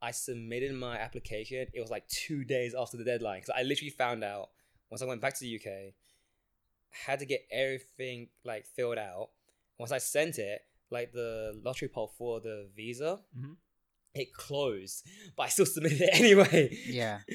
I 0.03 0.11
submitted 0.11 0.73
my 0.73 0.97
application. 0.97 1.65
It 1.73 1.79
was 1.79 1.89
like 1.89 2.05
two 2.07 2.43
days 2.43 2.75
after 2.77 2.97
the 2.97 3.03
deadline 3.05 3.39
because 3.41 3.55
I 3.57 3.63
literally 3.63 3.89
found 3.91 4.23
out 4.23 4.49
once 4.89 5.01
I 5.01 5.05
went 5.05 5.21
back 5.21 5.33
to 5.35 5.39
the 5.39 5.55
UK, 5.55 5.93
had 7.05 7.19
to 7.19 7.25
get 7.25 7.41
everything 7.51 8.27
like 8.43 8.65
filled 8.75 8.97
out. 8.97 9.29
Once 9.79 9.91
I 9.91 9.97
sent 9.99 10.37
it, 10.37 10.61
like 10.91 11.11
the 11.13 11.59
lottery 11.63 11.87
poll 11.87 12.11
for 12.17 12.39
the 12.39 12.69
visa, 12.75 13.21
Mhm. 13.37 13.55
it 14.13 14.33
closed, 14.33 15.07
but 15.35 15.43
I 15.43 15.49
still 15.49 15.65
submitted 15.75 16.01
it 16.01 16.09
anyway. 16.13 16.77
Yeah. 16.85 17.19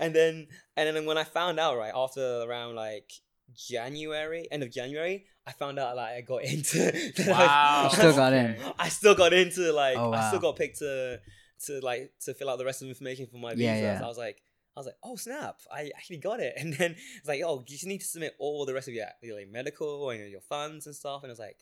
And 0.00 0.12
then 0.12 0.48
and 0.76 0.96
then 0.96 1.06
when 1.06 1.16
I 1.16 1.22
found 1.22 1.60
out 1.60 1.76
right 1.78 1.92
after 1.94 2.42
around 2.42 2.74
like 2.74 3.08
January, 3.54 4.48
end 4.50 4.62
of 4.64 4.70
January, 4.72 5.26
I 5.46 5.52
found 5.52 5.78
out 5.78 5.94
like 5.96 6.12
I 6.14 6.20
got 6.22 6.42
into 6.52 6.78
that 7.18 7.28
I- 7.30 7.88
still 7.92 8.12
got 8.16 8.32
in. 8.32 8.56
I 8.78 8.88
still 8.88 9.14
got 9.14 9.32
into 9.32 9.72
like 9.72 9.96
Oh, 9.96 10.10
wow. 10.10 10.18
I 10.18 10.28
still 10.28 10.40
got 10.40 10.56
picked 10.56 10.78
to 10.78 11.20
to 11.64 11.80
like 11.80 12.12
to 12.20 12.34
fill 12.34 12.50
out 12.50 12.58
the 12.58 12.64
rest 12.64 12.82
of 12.82 12.86
the 12.86 12.90
information 12.90 13.26
for 13.26 13.38
my 13.38 13.54
visa. 13.54 13.64
Yeah, 13.64 13.80
yeah. 13.80 13.98
So 13.98 14.04
I 14.04 14.08
was 14.08 14.18
like 14.18 14.42
I 14.76 14.80
was 14.80 14.86
like, 14.86 14.98
oh 15.02 15.16
snap! 15.16 15.60
I 15.72 15.90
actually 15.96 16.18
got 16.18 16.40
it. 16.40 16.54
And 16.58 16.74
then 16.74 16.96
it's 17.16 17.26
like, 17.26 17.42
oh, 17.44 17.64
you 17.66 17.74
just 17.74 17.86
need 17.86 18.00
to 18.00 18.06
submit 18.06 18.34
all 18.38 18.66
the 18.66 18.74
rest 18.74 18.88
of 18.88 18.94
your, 18.94 19.06
your 19.22 19.36
like, 19.36 19.48
medical 19.50 20.10
and 20.10 20.30
your 20.30 20.42
funds 20.42 20.86
and 20.86 20.94
stuff. 20.94 21.22
And 21.22 21.30
I 21.30 21.32
was 21.32 21.38
like, 21.38 21.56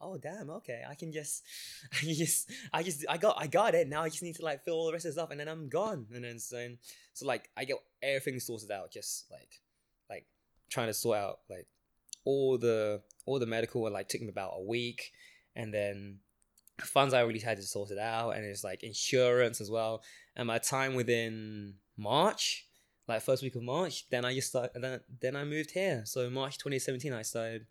oh 0.00 0.16
damn, 0.16 0.48
okay, 0.50 0.82
I 0.88 0.94
can 0.94 1.12
just, 1.12 1.42
I 1.92 1.96
can 1.96 2.14
just, 2.14 2.50
I 2.72 2.82
just, 2.82 3.04
I 3.08 3.18
got, 3.18 3.36
I 3.38 3.46
got 3.46 3.74
it. 3.74 3.88
Now 3.88 4.02
I 4.02 4.08
just 4.08 4.22
need 4.22 4.36
to 4.36 4.44
like 4.44 4.64
fill 4.64 4.74
all 4.74 4.86
the 4.86 4.92
rest 4.92 5.04
of 5.04 5.10
the 5.10 5.20
stuff, 5.20 5.30
and 5.30 5.38
then 5.38 5.48
I'm 5.48 5.68
gone. 5.68 6.06
And 6.14 6.24
then 6.24 6.38
so, 6.38 6.68
so 7.12 7.26
like 7.26 7.50
I 7.56 7.64
get 7.64 7.76
everything 8.02 8.40
sorted 8.40 8.70
out, 8.70 8.90
just 8.90 9.30
like, 9.30 9.60
like 10.08 10.26
trying 10.70 10.86
to 10.86 10.94
sort 10.94 11.18
out 11.18 11.40
like 11.50 11.66
all 12.24 12.56
the 12.56 13.02
all 13.26 13.38
the 13.38 13.46
medical. 13.46 13.86
It 13.86 13.92
like 13.92 14.08
took 14.08 14.22
me 14.22 14.28
about 14.28 14.54
a 14.56 14.62
week, 14.62 15.12
and 15.54 15.74
then 15.74 16.20
funds 16.82 17.14
I 17.14 17.22
already 17.22 17.38
had 17.40 17.56
to 17.56 17.62
sort 17.62 17.90
it 17.90 17.98
out, 17.98 18.30
and 18.30 18.44
it's 18.44 18.64
like 18.64 18.82
insurance 18.82 19.60
as 19.60 19.70
well. 19.70 20.02
And 20.34 20.46
my 20.46 20.58
time 20.58 20.94
within 20.94 21.74
March, 21.96 22.66
like 23.08 23.22
first 23.22 23.42
week 23.42 23.54
of 23.56 23.62
March, 23.62 24.08
then 24.10 24.24
I 24.24 24.34
just 24.34 24.48
started. 24.48 24.80
Then 24.82 25.00
then 25.20 25.36
I 25.36 25.44
moved 25.44 25.70
here. 25.72 26.02
So 26.04 26.28
March 26.30 26.58
2017, 26.58 27.12
I 27.12 27.22
started. 27.22 27.66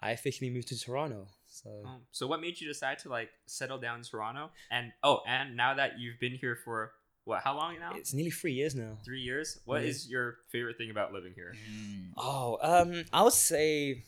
I 0.00 0.10
officially 0.10 0.50
moved 0.50 0.68
to 0.68 0.78
Toronto. 0.78 1.28
So 1.46 1.70
Oh, 1.86 1.98
so 2.10 2.26
what 2.26 2.40
made 2.40 2.60
you 2.60 2.66
decide 2.66 2.98
to 3.00 3.08
like 3.08 3.28
settle 3.46 3.78
down 3.78 3.98
in 3.98 4.04
Toronto? 4.04 4.50
And 4.70 4.92
oh, 5.04 5.20
and 5.28 5.56
now 5.56 5.74
that 5.74 6.00
you've 6.00 6.18
been 6.18 6.32
here 6.34 6.56
for 6.64 6.92
what? 7.24 7.42
How 7.44 7.56
long 7.56 7.78
now? 7.78 7.92
it's 7.94 8.12
nearly 8.12 8.30
three 8.32 8.52
years 8.54 8.74
now. 8.74 8.98
Three 9.04 9.20
years. 9.20 9.60
What 9.64 9.82
Yeah. 9.82 9.90
is 9.90 10.08
your 10.10 10.38
favorite 10.50 10.76
thing 10.76 10.90
about 10.90 11.12
living 11.12 11.34
here? 11.36 11.54
Mm. 11.70 12.14
Oh, 12.16 12.58
um, 12.62 13.04
I 13.12 13.22
would 13.22 13.32
say, 13.32 14.02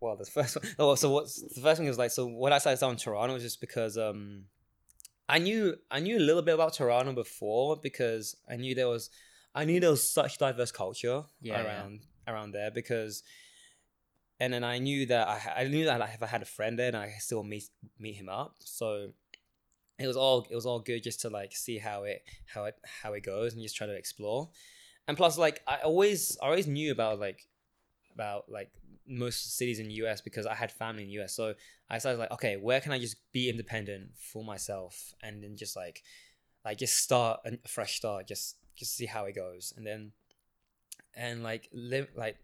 well, 0.00 0.16
the 0.16 0.24
first 0.24 0.56
one. 0.56 0.66
Oh, 0.78 0.94
so 0.94 1.10
what's 1.10 1.40
the 1.54 1.60
first 1.60 1.78
thing 1.78 1.88
is 1.88 1.98
like 1.98 2.10
so. 2.10 2.26
What 2.26 2.52
I 2.52 2.58
started 2.58 2.84
on 2.84 2.96
Toronto 2.96 3.34
was 3.34 3.42
just 3.42 3.60
because 3.60 3.96
um, 3.96 4.44
I 5.28 5.38
knew 5.38 5.76
I 5.90 6.00
knew 6.00 6.18
a 6.18 6.20
little 6.20 6.42
bit 6.42 6.54
about 6.54 6.74
Toronto 6.74 7.12
before 7.12 7.76
because 7.82 8.36
I 8.48 8.56
knew 8.56 8.74
there 8.74 8.88
was 8.88 9.10
I 9.54 9.64
knew 9.64 9.80
there 9.80 9.90
was 9.90 10.08
such 10.08 10.38
diverse 10.38 10.72
culture 10.72 11.24
Yeah, 11.40 11.62
yeah. 11.62 11.64
around 11.64 12.00
around 12.26 12.52
there 12.52 12.70
because. 12.70 13.22
And 14.38 14.52
then 14.52 14.64
I 14.64 14.76
knew 14.78 15.06
that 15.06 15.26
I, 15.28 15.62
I 15.62 15.68
knew 15.68 15.86
that 15.86 15.98
like, 15.98 16.12
if 16.12 16.22
I 16.22 16.26
had 16.26 16.42
a 16.42 16.44
friend 16.44 16.78
there, 16.78 16.88
and 16.88 16.96
I 16.96 17.06
could 17.06 17.22
still 17.22 17.42
meet 17.42 17.64
meet 17.98 18.16
him 18.16 18.28
up. 18.28 18.56
So 18.58 19.12
it 19.98 20.06
was 20.06 20.16
all 20.16 20.46
it 20.50 20.54
was 20.54 20.66
all 20.66 20.80
good 20.80 21.02
just 21.02 21.22
to 21.22 21.30
like 21.30 21.56
see 21.56 21.78
how 21.78 22.04
it 22.04 22.22
how 22.44 22.66
it 22.66 22.74
how 22.84 23.14
it 23.14 23.22
goes 23.22 23.54
and 23.54 23.62
just 23.62 23.76
try 23.76 23.86
to 23.86 23.94
explore. 23.94 24.50
And 25.08 25.16
plus, 25.16 25.38
like 25.38 25.62
I 25.66 25.78
always 25.78 26.36
I 26.42 26.46
always 26.46 26.66
knew 26.66 26.92
about 26.92 27.18
like 27.18 27.46
about 28.12 28.50
like 28.50 28.70
most 29.08 29.56
cities 29.56 29.78
in 29.78 29.88
the 29.88 29.94
US 29.94 30.20
because 30.20 30.46
I 30.46 30.54
had 30.54 30.70
family 30.72 31.02
in 31.02 31.08
the 31.08 31.22
US. 31.22 31.34
So 31.34 31.54
I 31.88 31.98
started 31.98 32.18
like, 32.18 32.30
okay, 32.32 32.56
where 32.56 32.80
can 32.80 32.92
I 32.92 32.98
just 32.98 33.16
be 33.32 33.48
independent 33.48 34.10
for 34.16 34.44
myself 34.44 35.14
and 35.22 35.42
then 35.42 35.56
just 35.56 35.76
like 35.76 36.02
like 36.64 36.78
just 36.78 36.96
start 36.98 37.40
a 37.44 37.68
fresh 37.68 37.96
start, 37.96 38.26
just 38.26 38.56
just 38.74 38.94
see 38.96 39.06
how 39.06 39.24
it 39.24 39.34
goes. 39.34 39.72
And 39.76 39.86
then 39.86 40.12
and 41.14 41.42
like 41.42 41.68
live 41.72 42.08
like 42.16 42.38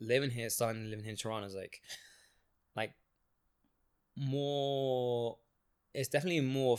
living 0.00 0.30
here, 0.30 0.50
starting 0.50 0.90
living 0.90 1.04
here 1.04 1.12
in 1.12 1.16
Toronto 1.16 1.46
is 1.46 1.54
like 1.54 1.80
like 2.76 2.94
more. 4.16 5.38
It's 5.94 6.08
definitely 6.08 6.40
more. 6.40 6.78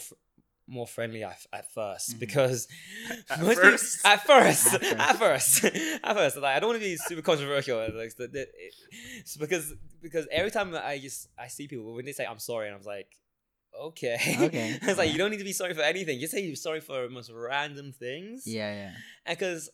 More 0.72 0.88
friendly 0.88 1.22
at, 1.24 1.42
at 1.52 1.66
1st 1.76 2.08
Mhm. 2.16 2.20
because 2.20 2.68
At 3.30 3.40
most 3.46 3.58
people- 3.58 3.72
first. 3.78 4.06
at 4.06 4.20
first 4.26 4.74
At 4.74 4.84
at 5.10 5.16
first 5.18 5.66
at 6.08 6.14
first 6.20 6.38
like 6.38 6.56
I 6.56 6.60
don't 6.60 6.70
want 6.72 6.82
to 6.82 6.86
be 6.90 6.96
super 6.98 7.22
controversial 7.22 7.78
like 8.02 8.16
the, 8.16 8.28
the, 8.28 8.42
it- 8.42 8.76
it's 9.20 9.36
because 9.38 9.74
because 10.02 10.26
every 10.32 10.52
time 10.52 10.74
I 10.76 10.98
just 11.08 11.28
I 11.38 11.48
see 11.48 11.68
people 11.68 11.94
when 11.94 12.06
they 12.06 12.14
say 12.20 12.26
I'm 12.26 12.40
sorry 12.40 12.68
and 12.68 12.76
I'm 12.78 12.84
like 12.96 13.10
okay 13.90 14.18
Okay, 14.48 14.68
it's 14.82 14.98
like 14.98 15.08
yeah. 15.08 15.14
you 15.14 15.18
don't 15.18 15.32
need 15.32 15.38
to 15.46 15.50
be 15.54 15.54
sorry 15.62 15.74
for 15.74 15.82
anything 15.94 16.20
just 16.20 16.34
say 16.34 16.42
you're 16.42 16.56
sorry 16.56 16.82
for 16.82 17.10
most 17.10 17.30
random 17.34 17.92
things 17.92 18.44
Yeah, 18.46 18.72
yeah. 18.82 18.92
and 19.26 19.38
because 19.38 19.70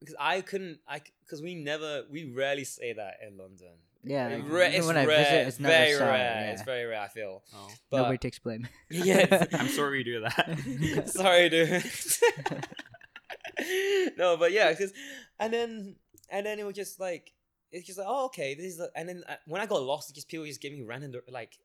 because 0.00 0.16
I 0.18 0.40
couldn't 0.40 0.78
I 0.88 1.00
because 1.24 1.40
we 1.42 1.54
never 1.54 2.04
we 2.10 2.20
rarely 2.24 2.64
say 2.64 2.92
that 2.92 3.14
in 3.26 3.36
London 3.38 3.74
Yeah, 4.04 4.28
like, 4.28 4.42
ra- 4.50 4.60
even 4.66 4.72
it's 4.74 4.86
when 4.86 4.96
I 4.96 5.04
rare 5.06 5.18
visit, 5.18 5.46
it's 5.48 5.60
never 5.60 5.72
very 5.74 5.92
sorry, 5.92 6.10
rare 6.10 6.40
yeah. 6.40 6.50
it's 6.52 6.62
very 6.62 6.84
rare 6.86 7.00
I 7.02 7.08
feel 7.08 7.42
Oh. 7.54 7.68
but 7.90 7.96
Nobody 7.98 8.18
takes 8.18 8.38
blame. 8.38 8.66
Yeah, 8.90 9.46
I'm 9.52 9.68
sorry 9.68 9.98
we 9.98 10.04
do 10.04 10.20
that. 10.20 11.08
sorry 11.08 11.48
dude 11.48 11.84
no 14.16 14.36
but 14.36 14.52
yeah 14.52 14.70
because 14.70 14.92
and 15.38 15.52
then 15.52 15.96
and 16.30 16.46
then 16.46 16.58
it 16.58 16.64
was 16.64 16.74
just 16.74 16.98
like 17.00 17.32
it's 17.70 17.86
just 17.86 17.98
like 17.98 18.06
oh 18.08 18.26
okay 18.26 18.54
this 18.54 18.66
is 18.66 18.78
the, 18.78 18.90
and 18.96 19.08
then 19.08 19.22
uh, 19.28 19.36
when 19.46 19.60
I 19.60 19.66
got 19.66 19.82
lost 19.82 20.14
just 20.14 20.28
people 20.28 20.46
just 20.46 20.60
gave 20.60 20.72
me 20.72 20.82
random 20.82 21.12
like 21.30 21.58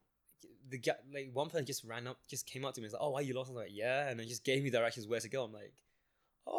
the 0.69 0.77
guy 0.77 0.93
like 1.13 1.29
one 1.33 1.49
person 1.49 1.65
just 1.65 1.83
ran 1.85 2.07
up 2.07 2.17
just 2.29 2.45
came 2.45 2.65
up 2.65 2.73
to 2.75 2.81
me 2.81 2.85
and 2.85 2.91
was 2.91 2.99
like 2.99 3.01
oh 3.01 3.11
why 3.11 3.21
you 3.21 3.33
lost 3.33 3.49
I 3.49 3.53
was 3.53 3.63
like 3.63 3.71
yeah 3.73 4.09
and 4.09 4.19
then 4.19 4.27
just 4.27 4.43
gave 4.43 4.63
me 4.63 4.69
directions 4.69 5.07
where 5.07 5.19
to 5.19 5.29
go 5.29 5.43
I'm 5.43 5.53
like 5.53 5.73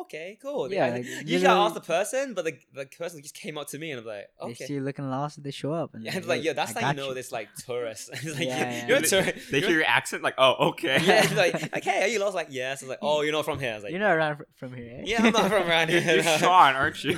okay 0.03 0.39
cool 0.43 0.71
Yeah, 0.73 0.87
And 0.87 0.95
like, 0.97 1.05
you 1.05 1.17
literally- 1.17 1.41
can 1.41 1.51
ask 1.51 1.75
the 1.75 1.81
person 1.81 2.35
but 2.35 2.45
the, 2.45 2.59
the 2.75 2.87
person 2.87 3.23
just 3.23 3.35
came 3.35 3.57
up 3.59 3.69
to 3.69 3.79
me 3.79 3.91
and 3.93 4.01
I'm 4.01 4.07
like 4.07 4.29
okay. 4.41 4.53
They 4.59 4.67
see 4.67 4.75
you 4.75 4.81
looking 4.81 5.09
lost, 5.11 5.43
they 5.43 5.51
show 5.51 5.73
up. 5.73 5.95
And 5.95 6.05
yeah, 6.05 6.13
they're 6.13 6.23
like 6.23 6.43
yeah 6.45 6.53
that's 6.53 6.75
"I 6.77 6.81
how 6.81 6.91
you 6.91 6.97
got 6.97 7.03
know 7.03 7.15
this 7.15 7.33
like 7.33 7.49
tourist 7.67 8.11
it's 8.13 8.25
like 8.25 8.47
Yeah, 8.47 8.71
yeah. 8.71 8.87
you're 8.89 8.97
a 8.99 9.01
They- 9.01 9.09
tourist 9.09 9.51
They 9.51 9.59
you're- 9.59 9.69
hear 9.73 9.79
your 9.81 9.87
accent, 9.89 10.23
like, 10.23 10.35
oh, 10.39 10.69
okay. 10.71 10.99
yeah, 11.03 11.25
it's 11.25 11.35
like, 11.35 11.73
like, 11.73 11.85
hey, 11.85 12.03
are 12.05 12.09
you 12.09 12.19
lost? 12.21 12.35
Like, 12.35 12.49
yes. 12.51 12.83
I 12.83 12.87
was 12.87 12.91
like, 12.91 12.99
oh, 13.03 13.23
you're 13.23 13.33
not 13.33 13.45
from 13.45 13.59
here. 13.59 13.73
I 13.73 13.75
was 13.77 13.85
like, 13.85 13.93
You're 13.93 14.01
not 14.01 14.17
around 14.17 14.37
fr- 14.37 14.43
from 14.57 14.75
here. 14.75 14.99
Eh? 15.01 15.03
yeah, 15.07 15.25
I'm 15.25 15.33
not 15.33 15.49
from 15.51 15.69
around 15.69 15.89
here. 15.91 16.01
You're 16.01 16.23
Sean, 16.39 16.75
aren't 16.75 17.03
you? 17.05 17.15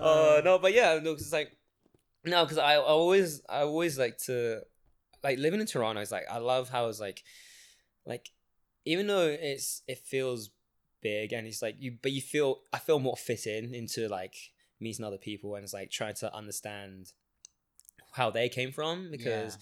uh, 0.00 0.40
no, 0.44 0.58
but 0.58 0.72
yeah, 0.74 0.98
no, 1.02 1.12
'cause 1.14 1.22
it's 1.22 1.32
like, 1.32 1.50
no, 2.24 2.44
because 2.44 2.58
I, 2.58 2.74
I 2.74 2.76
always, 2.78 3.42
I 3.48 3.60
always 3.60 3.98
like 3.98 4.18
to, 4.26 4.60
like 5.22 5.38
living 5.38 5.60
in 5.60 5.66
Toronto. 5.66 6.00
It's 6.00 6.10
like 6.12 6.24
I 6.30 6.38
love 6.38 6.68
how 6.68 6.88
it's 6.88 7.00
like, 7.00 7.22
like, 8.06 8.28
even 8.84 9.06
though 9.06 9.26
it's 9.26 9.82
it 9.88 9.98
feels 9.98 10.50
big 11.00 11.32
and 11.32 11.46
it's 11.46 11.62
like 11.62 11.76
you, 11.78 11.96
but 12.02 12.12
you 12.12 12.20
feel 12.20 12.60
I 12.72 12.78
feel 12.78 12.98
more 12.98 13.16
fit 13.16 13.46
in 13.46 13.74
into 13.74 14.08
like 14.08 14.34
meeting 14.80 15.04
other 15.04 15.18
people 15.18 15.54
and 15.54 15.64
it's 15.64 15.74
like 15.74 15.90
trying 15.90 16.14
to 16.14 16.34
understand 16.34 17.12
how 18.12 18.30
they 18.30 18.48
came 18.48 18.72
from 18.72 19.10
because 19.10 19.58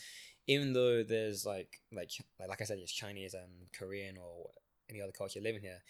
even 0.47 0.73
though 0.73 1.03
there's 1.03 1.47
like 1.47 1.81
like 1.93 2.11
like, 2.39 2.49
like 2.49 2.61
I 2.61 2.65
said, 2.65 2.79
it's 2.79 2.93
Chinese 2.93 3.35
and 3.35 3.71
Korean 3.77 4.17
or 4.17 4.51
any 4.91 5.01
other 5.01 5.13
culture 5.13 5.41
living 5.41 5.63
here, 5.63 5.83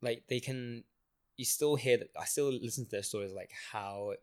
like 0.00 0.24
they 0.28 0.40
can 0.40 0.84
you 1.36 1.44
still 1.44 1.76
hear 1.76 1.96
that 1.98 2.08
I 2.18 2.24
still 2.24 2.52
listen 2.52 2.84
to 2.84 2.90
their 2.90 3.02
stories 3.02 3.32
like 3.32 3.50
how 3.72 4.14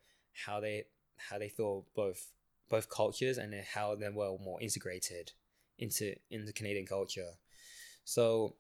how 0.46 0.60
they 0.60 0.86
how 1.18 1.38
they 1.38 1.50
feel 1.50 1.86
both 1.96 2.32
both 2.70 2.90
cultures 2.90 3.38
and 3.38 3.54
how 3.74 3.96
they 3.96 4.10
were 4.10 4.38
more 4.40 4.62
integrated 4.62 5.32
into 5.78 6.16
into 6.30 6.54
Canadian 6.54 6.86
culture. 6.86 7.32
So 8.10 8.56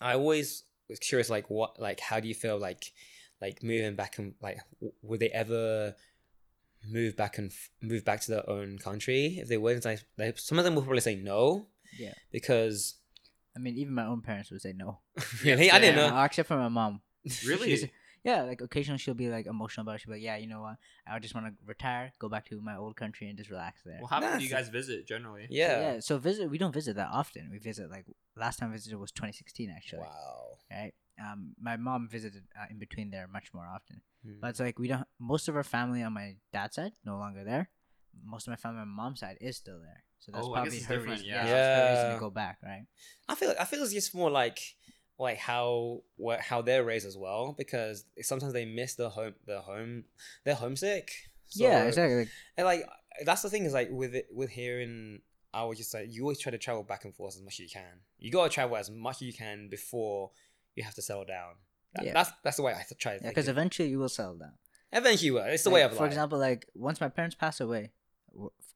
I 0.00 0.14
always 0.14 0.64
was 0.88 0.98
curious 0.98 1.28
like 1.28 1.50
what 1.50 1.78
like 1.78 2.00
how 2.00 2.20
do 2.20 2.28
you 2.28 2.34
feel 2.34 2.58
like 2.58 2.92
like 3.42 3.62
moving 3.62 3.96
back 3.96 4.16
and 4.18 4.34
like 4.40 4.58
w- 4.80 4.94
would 5.02 5.20
they 5.20 5.28
ever 5.28 5.94
move 6.88 7.16
back 7.16 7.36
and 7.36 7.50
f- 7.50 7.70
move 7.82 8.02
back 8.04 8.20
to 8.22 8.30
their 8.30 8.48
own 8.48 8.78
country 8.78 9.38
if 9.42 9.48
they 9.48 9.58
wouldn't 9.58 9.84
like 9.84 10.00
they, 10.16 10.32
some 10.36 10.58
of 10.58 10.64
them 10.64 10.74
will 10.74 10.82
probably 10.82 11.00
say 11.00 11.16
no 11.16 11.66
Yeah. 11.98 12.14
because 12.32 12.94
I 13.54 13.58
mean, 13.58 13.76
even 13.76 13.94
my 13.94 14.06
own 14.06 14.20
parents 14.22 14.50
would 14.50 14.60
say 14.62 14.72
no. 14.74 15.00
really 15.44 15.70
I 15.70 15.78
didn't 15.78 15.96
know 15.96 16.22
except 16.24 16.48
for 16.48 16.56
my 16.56 16.68
mom. 16.68 17.00
Really? 17.46 17.90
She's- 18.26 18.36
yeah, 18.36 18.42
like 18.42 18.60
occasionally 18.60 18.98
she'll 18.98 19.14
be 19.14 19.28
like 19.28 19.46
emotional 19.46 19.82
about 19.84 19.96
it. 19.96 20.00
She'll 20.02 20.12
be 20.12 20.18
like, 20.18 20.24
yeah, 20.24 20.36
you 20.36 20.46
know 20.48 20.60
what? 20.62 20.76
I 21.06 21.18
just 21.18 21.34
want 21.34 21.46
to 21.46 21.52
retire, 21.64 22.12
go 22.18 22.28
back 22.28 22.48
to 22.50 22.60
my 22.60 22.76
old 22.76 22.96
country, 22.96 23.28
and 23.28 23.38
just 23.38 23.50
relax 23.50 23.82
there. 23.84 23.98
Well, 24.00 24.08
how 24.08 24.18
often 24.18 24.38
do 24.38 24.44
you 24.44 24.50
guys 24.50 24.68
visit 24.68 25.06
generally? 25.06 25.42
So, 25.42 25.48
yeah, 25.50 25.80
yeah. 25.80 26.00
So 26.00 26.18
visit, 26.18 26.50
we 26.50 26.58
don't 26.58 26.72
visit 26.74 26.96
that 26.96 27.08
often. 27.12 27.48
We 27.50 27.58
visit 27.58 27.90
like 27.90 28.06
last 28.36 28.58
time 28.58 28.70
I 28.70 28.72
visited 28.72 28.98
was 28.98 29.12
2016 29.12 29.70
actually. 29.74 30.00
wow 30.00 30.58
Right. 30.70 30.92
Um, 31.18 31.54
my 31.60 31.76
mom 31.76 32.08
visited 32.10 32.42
uh, 32.60 32.66
in 32.70 32.78
between 32.78 33.10
there 33.10 33.26
much 33.32 33.54
more 33.54 33.66
often. 33.66 34.02
Hmm. 34.24 34.34
But 34.40 34.48
it's 34.50 34.60
like 34.60 34.78
we 34.78 34.88
don't. 34.88 35.06
Most 35.18 35.48
of 35.48 35.56
our 35.56 35.62
family 35.62 36.02
on 36.02 36.12
my 36.12 36.36
dad's 36.52 36.74
side 36.76 36.92
no 37.04 37.16
longer 37.16 37.44
there. 37.44 37.70
Most 38.24 38.46
of 38.46 38.50
my 38.52 38.56
family 38.56 38.80
on 38.80 38.88
my 38.88 39.02
mom's 39.04 39.20
side 39.20 39.38
is 39.40 39.56
still 39.56 39.78
there. 39.80 40.02
So 40.18 40.32
that's 40.32 40.44
Oh, 40.46 40.52
I 40.54 40.64
guess 40.64 40.64
probably 40.64 40.76
it's 40.78 40.86
her 40.86 40.94
different, 40.96 41.12
reason. 41.20 41.28
yeah. 41.28 41.46
Yeah, 41.46 41.52
that's 41.52 41.80
her 41.80 41.94
reason 41.94 42.14
to 42.14 42.20
go 42.20 42.30
back, 42.30 42.58
right? 42.62 42.86
I 43.28 43.34
feel 43.34 43.54
I 43.60 43.64
feel 43.64 43.82
it's 43.82 43.92
just 43.92 44.14
more 44.14 44.30
like 44.30 44.58
like 45.18 45.38
how 45.38 46.02
what 46.16 46.40
how 46.40 46.60
they're 46.62 46.84
raised 46.84 47.06
as 47.06 47.16
well 47.16 47.54
because 47.56 48.04
sometimes 48.22 48.52
they 48.52 48.64
miss 48.66 48.94
the 48.96 49.08
home 49.08 49.34
the 49.46 49.60
home 49.60 50.04
they're 50.44 50.54
homesick. 50.54 51.10
yeah, 51.52 51.84
exactly. 51.84 52.28
And 52.56 52.66
like 52.66 52.84
that's 53.24 53.42
the 53.42 53.48
thing 53.50 53.64
is 53.64 53.72
like 53.72 53.88
with 53.90 54.14
it 54.14 54.26
with 54.32 54.50
here 54.50 54.80
in 54.80 55.20
I 55.54 55.64
would 55.64 55.78
just 55.78 55.94
like 55.94 56.08
you 56.12 56.22
always 56.22 56.38
try 56.38 56.50
to 56.52 56.58
travel 56.58 56.82
back 56.82 57.04
and 57.06 57.14
forth 57.14 57.34
as 57.36 57.42
much 57.42 57.54
as 57.54 57.60
you 57.60 57.68
can. 57.72 58.00
You 58.18 58.30
gotta 58.30 58.50
travel 58.50 58.76
as 58.76 58.90
much 58.90 59.16
as 59.16 59.22
you 59.22 59.32
can 59.32 59.68
before 59.70 60.30
you 60.74 60.82
have 60.84 60.94
to 60.94 61.02
settle 61.02 61.24
down. 61.24 61.54
That- 61.94 62.04
Yeah. 62.04 62.12
That's 62.12 62.30
that's 62.44 62.56
the 62.56 62.62
way 62.62 62.72
I 62.72 62.82
th- 62.82 62.98
try 62.98 63.12
to 63.12 63.16
yeah, 63.16 63.22
think. 63.22 63.34
because 63.34 63.48
it. 63.48 63.52
eventually 63.52 63.88
you 63.88 63.98
will 63.98 64.10
settle 64.10 64.36
down. 64.36 64.52
eventually 64.92 65.26
you 65.28 65.34
will. 65.34 65.44
It's 65.44 65.62
the 65.62 65.70
Like, 65.70 65.74
way 65.76 65.82
of 65.84 65.92
life. 65.92 65.98
For 65.98 66.06
example, 66.06 66.38
like 66.38 66.66
once 66.74 67.00
my 67.00 67.08
parents 67.08 67.34
pass 67.34 67.58
away, 67.60 67.92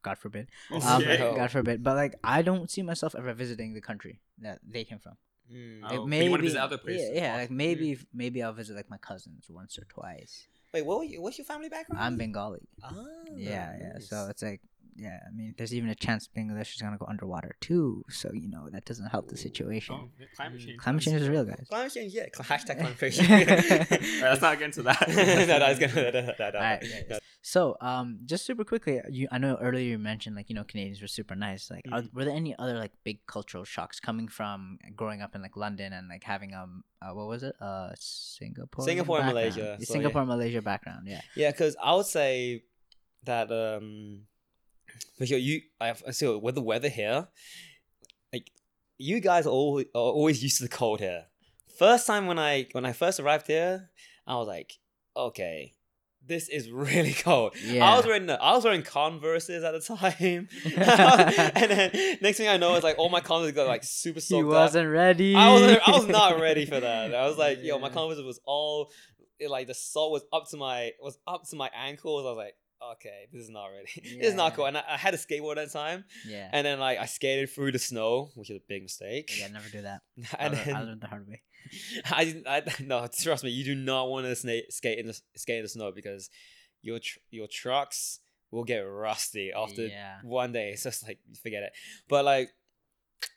God 0.03 0.17
forbid, 0.17 0.49
um, 0.71 1.03
Okay. 1.03 1.23
Oh. 1.23 1.37
God 1.37 1.51
forbid, 1.51 1.83
but 1.85 1.97
like 1.97 2.15
I 2.25 2.41
don't 2.41 2.71
see 2.71 2.81
myself 2.83 3.15
ever 3.15 3.35
visiting 3.35 3.75
the 3.75 3.83
country 3.83 4.21
that 4.39 4.61
they 4.67 4.85
came 4.85 4.99
from. 5.01 5.17
Mm. 5.51 5.81
Oh, 5.83 5.87
Like, 5.89 5.99
but 5.99 6.07
maybe, 6.07 6.25
you 6.25 6.31
wanna 6.31 6.43
other 6.63 6.79
places 6.79 7.11
Yeah, 7.13 7.23
yeah 7.23 7.37
like 7.37 7.51
maybe 7.51 7.99
maybe 8.15 8.43
I'll 8.43 8.53
visit 8.53 8.77
like 8.77 8.89
my 8.91 8.99
cousins 8.99 9.47
once 9.51 9.79
or 9.79 9.85
twice. 9.85 10.47
Wait, 10.73 10.87
what? 10.87 10.99
were 10.99 11.05
you- 11.05 11.21
What's 11.21 11.39
your 11.39 11.45
family 11.45 11.69
background? 11.69 12.01
I'm 12.03 12.17
Bengali. 12.17 12.61
Ah, 12.85 12.95
yeah, 13.35 13.77
yeah. 13.81 13.99
So 13.99 14.29
it's 14.31 14.43
like, 14.43 14.61
yeah. 14.97 15.21
I 15.27 15.31
mean, 15.35 15.55
there's 15.57 15.75
even 15.75 15.91
a 15.91 15.95
chance 15.95 16.29
Bangladesh 16.29 16.75
is 16.75 16.83
gonna 16.83 16.99
go 16.99 17.07
underwater 17.09 17.57
too. 17.61 18.05
So 18.11 18.31
you 18.33 18.49
know 18.49 18.69
that 18.73 18.85
doesn't 18.85 19.07
help 19.07 19.29
the 19.29 19.37
situation. 19.37 19.95
Oh, 19.99 20.11
yeah, 20.19 20.27
climate 20.37 20.61
Mm. 20.61 20.65
change. 20.67 20.79
Climate 20.79 21.03
change 21.03 21.21
is 21.23 21.29
real, 21.29 21.45
guys. 21.45 21.67
Climate 21.69 21.93
change, 21.93 22.13
yeah. 22.15 22.27
Cl- 22.35 22.47
Hashtag 22.59 22.77
climate 22.81 22.99
change. 23.13 23.31
Alright, 23.31 24.23
let's 24.23 24.43
not 24.43 24.59
get 24.59 24.67
into 24.67 24.83
that. 24.83 25.05
no, 25.49 25.59
no, 25.59 25.67
it's 25.67 25.79
gonna. 25.81 25.95
No, 25.95 26.11
no, 26.11 26.21
no, 26.21 26.35
no, 26.39 26.51
no, 26.51 26.59
Alright, 26.59 26.85
So, 27.43 27.75
um, 27.81 28.21
just 28.27 28.45
super 28.45 28.65
quickly, 28.65 29.01
you 29.09 29.27
I 29.33 29.39
know 29.39 29.57
earlier 29.61 29.87
you 29.93 29.99
mentioned 29.99 30.37
like 30.37 30.49
you 30.51 30.55
know 30.55 30.65
Canadians 30.65 31.01
were 31.01 31.09
super 31.09 31.35
nice. 31.35 31.71
Like, 31.71 31.85
are, 31.91 32.03
Mhm. 32.03 32.13
were 32.13 32.25
there 32.27 32.37
any 32.37 32.55
other 32.59 32.77
like 32.77 32.93
big 33.03 33.25
cultural 33.27 33.65
shocks 33.65 33.99
coming 33.99 34.29
from 34.29 34.79
growing 34.95 35.23
up 35.23 35.35
in 35.35 35.41
like 35.41 35.57
London 35.57 35.93
and 35.95 36.09
like 36.09 36.23
having 36.25 36.53
um 36.55 36.85
uh, 37.01 37.13
what 37.17 37.27
was 37.29 37.43
it 37.43 37.55
uh 37.61 37.91
Singapore 37.97 38.85
Singapore 38.85 39.19
and 39.25 39.33
background? 39.33 39.57
Malaysia, 39.57 39.77
so, 39.81 39.93
Singapore 39.95 40.21
and 40.21 40.29
Malaysia 40.29 40.61
background 40.61 41.09
yeah 41.09 41.23
Yeah, 41.35 41.51
because 41.51 41.77
I 41.83 41.95
would 41.97 42.07
say 42.07 42.65
that 43.25 43.51
um, 43.51 44.27
because 45.19 45.31
you, 45.31 45.61
I 45.81 45.95
so 46.13 46.39
with 46.39 46.55
the 46.55 46.63
weather 46.63 46.89
here, 46.89 47.29
like 48.33 48.51
you 48.99 49.21
guys 49.21 49.47
are, 49.47 49.51
all, 49.51 49.81
are 49.81 49.85
always 49.95 50.43
used 50.43 50.59
to 50.59 50.65
the 50.65 50.69
cold 50.69 51.01
here. 51.01 51.25
First 51.79 52.07
time 52.07 52.27
when 52.27 52.39
I 52.39 52.67
when 52.73 52.85
I 52.85 52.93
first 52.93 53.21
arrived 53.21 53.47
here, 53.47 53.91
I 54.27 54.37
was 54.37 54.49
like, 54.49 54.75
okay, 55.17 55.75
this 56.27 56.49
is 56.49 56.71
really 56.71 57.13
cold. 57.15 57.55
Yeah. 57.65 57.91
I 57.91 57.97
was 57.97 58.07
wearing 58.07 58.29
I 58.31 58.53
was 58.55 58.65
wearing 58.65 58.83
Converse's 58.83 59.65
at 59.65 59.73
the 59.73 59.81
time, 59.81 60.49
and 60.65 61.71
then 61.71 62.19
next 62.21 62.37
thing 62.39 62.49
I 62.49 62.57
know, 62.57 62.75
it's 62.75 62.85
like 62.85 62.99
all 62.99 63.09
my 63.09 63.21
Converse 63.21 63.53
got 63.53 63.67
like 63.67 63.85
super 63.85 64.17
he 64.17 64.21
soaked 64.21 64.45
up. 64.47 64.51
wasn't 64.51 64.91
ready 64.91 65.35
I 65.35 65.53
was 65.53 65.79
I 65.87 65.91
was 65.93 66.07
not 66.07 66.41
ready 66.41 66.67
for 66.67 66.81
that. 66.81 67.15
I 67.15 67.27
was 67.27 67.39
like, 67.39 67.63
yo, 67.63 67.79
my 67.79 67.89
Yeah. 67.89 67.95
Converse 67.95 68.19
was 68.19 68.41
all 68.45 68.91
it, 69.39 69.51
like 69.51 69.67
the 69.67 69.75
salt 69.75 70.13
was 70.13 70.23
up 70.33 70.49
to 70.51 70.57
my 70.59 70.93
was 71.01 71.19
up 71.27 71.49
to 71.49 71.57
my 71.57 71.71
ankles. 71.75 72.27
I 72.27 72.29
was 72.29 72.37
like, 72.37 72.55
okay, 72.93 73.27
this 73.33 73.43
is 73.43 73.51
not 73.51 73.67
ready. 73.67 73.89
this 74.21 74.29
is 74.31 74.35
not 74.35 74.55
cool. 74.55 74.67
And 74.67 74.77
I, 74.79 74.83
I 74.91 74.97
had 74.97 75.15
a 75.15 75.17
skateboard 75.19 75.57
at 75.59 75.69
the 75.69 75.73
time, 75.79 76.05
yeah 76.27 76.49
and 76.53 76.67
then 76.67 76.79
like 76.81 76.99
I 76.99 77.07
skated 77.07 77.51
through 77.51 77.73
the 77.73 77.79
snow, 77.79 78.31
which 78.35 78.51
is 78.51 78.57
a 78.57 78.63
big 78.69 78.83
mistake. 78.83 79.31
yeah 79.39 79.49
never 79.49 79.69
do 79.69 79.83
that 79.83 80.01
I 80.39 80.47
and 80.47 80.55
learned, 80.57 80.77
I 80.77 80.81
learned 80.83 81.01
the 81.01 81.07
hard 81.07 81.29
way 81.29 81.43
I, 82.11 82.25
didn't- 82.25 82.49
I 82.49 82.63
no, 82.81 83.07
trust 83.13 83.45
me, 83.45 83.51
you 83.51 83.65
do 83.65 83.75
not 83.75 84.09
want 84.09 84.27
to 84.27 84.33
sna- 84.33 84.71
skate 84.71 84.99
in 84.99 85.07
the 85.07 85.21
skate 85.37 85.59
in 85.59 85.63
the 85.63 85.69
snow 85.69 85.93
because 85.93 86.31
your 86.83 86.99
tr- 86.99 87.19
your 87.31 87.47
trucks 87.47 88.21
will 88.51 88.65
get 88.65 88.79
rusty 88.81 89.53
after 89.53 89.87
yeah 89.87 90.17
one 90.23 90.53
day. 90.53 90.75
So 90.75 90.89
It's 90.89 90.99
just 91.01 91.07
like 91.09 91.19
forget 91.43 91.63
it. 91.63 91.73
But 92.09 92.25
like, 92.25 92.51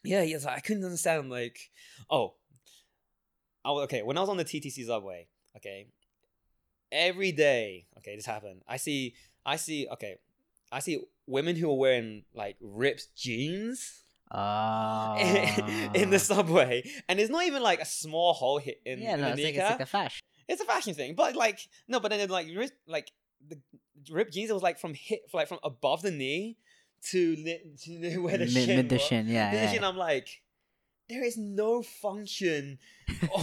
yeah, 0.03 0.23
yes, 0.23 0.45
I 0.45 0.59
couldn't 0.61 0.85
understand. 0.85 1.29
Like, 1.29 1.59
oh, 2.09 2.35
I 3.65 3.71
was 3.71 3.83
okay 3.83 4.01
when 4.03 4.17
I 4.17 4.21
was 4.21 4.29
on 4.29 4.37
the 4.37 4.45
TTC 4.45 4.85
subway. 4.85 5.27
Okay, 5.57 5.87
every 6.91 7.31
day. 7.31 7.85
Okay, 7.99 8.15
this 8.15 8.25
happened. 8.25 8.61
I 8.67 8.77
see. 8.77 9.13
I 9.45 9.55
see. 9.57 9.87
Okay, 9.93 10.17
I 10.71 10.79
see 10.79 11.03
women 11.27 11.55
who 11.55 11.69
are 11.69 11.77
wearing 11.77 12.23
like 12.33 12.57
ripped 12.61 13.15
jeans. 13.15 13.99
Oh. 14.35 15.15
in 15.93 16.09
the 16.09 16.15
ah. 16.15 16.17
subway, 16.17 16.89
and 17.07 17.19
it's 17.19 17.29
not 17.29 17.45
even 17.45 17.61
like 17.61 17.79
a 17.79 17.85
small 17.85 18.33
hole 18.33 18.57
hit 18.57 18.81
in, 18.83 18.99
yeah, 18.99 19.13
in 19.13 19.21
no, 19.21 19.25
the 19.27 19.33
it's 19.33 19.43
like, 19.43 19.55
it's 19.55 19.69
like 19.69 19.79
a 19.81 19.85
fashion. 19.85 20.25
it's 20.47 20.61
a 20.61 20.65
fashion 20.65 20.93
thing, 20.95 21.13
but 21.13 21.35
like 21.35 21.59
no, 21.87 21.99
but 21.99 22.09
then 22.09 22.27
like 22.29 22.47
wrist- 22.55 22.73
like 22.87 23.11
the 23.47 23.59
ripped 24.11 24.33
jeans, 24.33 24.49
it 24.49 24.53
was 24.53 24.63
like 24.63 24.79
from 24.79 24.95
hit 24.95 25.21
like 25.33 25.47
from 25.47 25.59
above 25.63 26.01
the 26.01 26.09
knee 26.09 26.57
to, 27.11 27.35
li- 27.35 27.75
to 27.83 28.17
where 28.19 28.37
the 28.37 28.45
mid, 28.45 28.51
shin 28.51 28.75
mid 28.77 28.89
the 28.89 28.97
shin, 28.97 29.27
yeah. 29.27 29.53
Yeah. 29.53 29.71
shin, 29.71 29.83
I'm 29.83 29.97
like, 29.97 30.41
there 31.09 31.23
is 31.23 31.37
no 31.37 31.81
function 31.81 32.79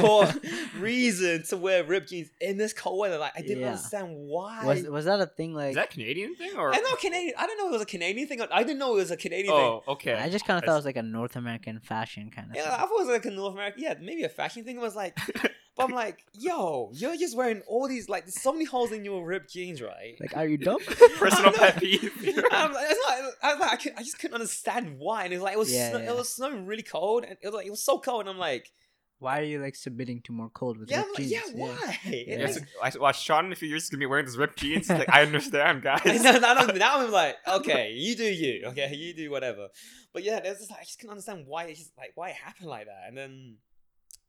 or 0.02 0.26
reason 0.78 1.42
to 1.44 1.56
wear 1.56 1.84
ripped 1.84 2.08
jeans 2.08 2.30
in 2.40 2.56
this 2.56 2.72
cold 2.72 2.98
weather. 2.98 3.18
Like 3.18 3.32
I 3.36 3.42
didn't 3.42 3.60
Yeah. 3.60 3.66
understand 3.68 4.08
why. 4.12 4.64
Was 4.64 4.82
was 4.84 5.04
that 5.04 5.20
a 5.20 5.26
thing 5.26 5.54
like? 5.54 5.70
Is 5.70 5.74
that 5.76 5.86
a 5.90 5.92
Canadian 5.92 6.34
thing 6.36 6.52
or? 6.56 6.74
I 6.74 6.78
know 6.78 6.94
Canadian. 6.96 7.34
I 7.38 7.46
don't 7.46 7.58
know 7.58 7.66
if 7.66 7.70
it 7.70 7.72
was 7.74 7.82
a 7.82 7.86
Canadian 7.86 8.26
thing. 8.28 8.40
I 8.50 8.62
didn't 8.62 8.78
know 8.78 8.94
it 8.94 8.96
was 8.96 9.10
a 9.10 9.16
Canadian 9.16 9.54
thing. 9.54 9.64
Oh, 9.64 9.82
okay. 9.88 10.14
I 10.14 10.28
just 10.30 10.46
kind 10.46 10.58
of 10.58 10.64
thought 10.64 10.72
it 10.72 10.76
was 10.76 10.84
like 10.86 10.96
a 10.96 11.02
North 11.02 11.36
American 11.36 11.80
fashion 11.80 12.30
kind 12.30 12.48
of. 12.48 12.54
thing. 12.54 12.62
Yeah, 12.64 12.74
I 12.74 12.78
thought 12.78 12.90
it 12.92 13.06
was 13.06 13.08
like 13.08 13.26
a 13.26 13.30
North 13.30 13.52
American. 13.54 13.82
Yeah, 13.82 13.94
maybe 14.00 14.24
a 14.24 14.28
fashion 14.28 14.64
thing. 14.64 14.76
It 14.76 14.80
was 14.82 14.96
like, 14.96 15.18
but 15.80 15.88
I'm 15.88 15.94
like, 15.94 16.24
yo, 16.38 16.90
you're 16.92 17.16
just 17.16 17.36
wearing 17.36 17.62
all 17.66 17.88
these 17.88 18.08
like. 18.08 18.24
There's 18.24 18.40
so 18.40 18.52
many 18.52 18.64
holes 18.64 18.92
in 18.92 19.04
your 19.04 19.24
ripped 19.24 19.50
jeans, 19.52 19.80
right? 19.82 20.16
Like, 20.20 20.36
are 20.36 20.46
you 20.46 20.56
dumb? 20.68 20.78
Personal 21.18 21.50
I 21.54 21.58
pet 21.58 21.76
peeve. 21.80 22.12
I'm 22.52 22.72
like, 22.72 22.86
it's 22.90 23.00
not, 23.08 23.32
I, 23.42 23.52
was 23.52 23.60
like, 23.60 23.72
I, 23.72 23.76
could, 23.76 23.92
I 23.96 24.02
just 24.02 24.18
couldn't 24.18 24.34
understand 24.34 24.96
why, 24.98 25.24
and 25.24 25.32
it 25.32 25.36
was 25.36 25.42
like 25.44 25.54
it 25.54 25.58
was 25.58 25.72
Yeah, 25.72 25.90
snow, 25.90 25.98
yeah. 25.98 26.10
it 26.10 26.16
was 26.16 26.28
snowing 26.32 26.66
really 26.66 26.82
cold, 26.82 27.24
and 27.24 27.32
it 27.40 27.46
was 27.46 27.54
like 27.54 27.66
it 27.66 27.70
was 27.70 27.82
so 27.82 27.98
cold, 27.98 28.20
and 28.22 28.28
I'm 28.30 28.38
like, 28.38 28.70
Why 29.18 29.40
are 29.40 29.44
you 29.44 29.60
like 29.60 29.74
submitting 29.76 30.20
to 30.22 30.32
more 30.32 30.48
cold 30.50 30.78
with 30.78 30.90
yeah, 30.90 30.98
ripped 31.02 31.18
like, 31.18 31.28
yeah, 31.30 31.40
jeans? 31.46 31.52
why? 31.54 31.98
It 32.04 32.28
Yeah. 32.28 32.38
Yes, 32.38 32.60
makes- 32.82 32.96
I 32.96 32.98
watched 33.00 33.22
Sean 33.24 33.46
in 33.46 33.52
a 33.52 33.56
few 33.56 33.68
years 33.68 33.84
is 33.84 33.90
gonna 33.90 33.98
be 34.00 34.06
wearing 34.06 34.26
these 34.26 34.38
ripped 34.38 34.58
jeans. 34.58 34.88
He's 34.88 34.98
like, 34.98 35.08
I 35.10 35.22
understand, 35.30 35.82
guys. 35.82 36.22
no, 36.22 36.32
no, 36.38 36.54
no, 36.54 36.66
now 36.74 37.00
I'm 37.00 37.10
like, 37.10 37.36
okay, 37.46 37.92
you 37.92 38.16
do 38.16 38.24
you, 38.24 38.66
okay, 38.68 38.94
you 38.94 39.14
do 39.14 39.30
whatever. 39.30 39.68
But 40.12 40.24
yeah, 40.24 40.40
there's 40.40 40.58
just 40.58 40.70
like 40.70 40.80
I 40.80 40.84
just 40.84 40.98
couldn't 40.98 41.12
understand 41.12 41.44
why 41.46 41.64
it's 41.64 41.78
just 41.80 41.92
like 41.98 42.12
why 42.14 42.30
it 42.30 42.36
happened 42.36 42.68
like 42.68 42.86
that, 42.86 43.04
and 43.08 43.16
then 43.16 43.56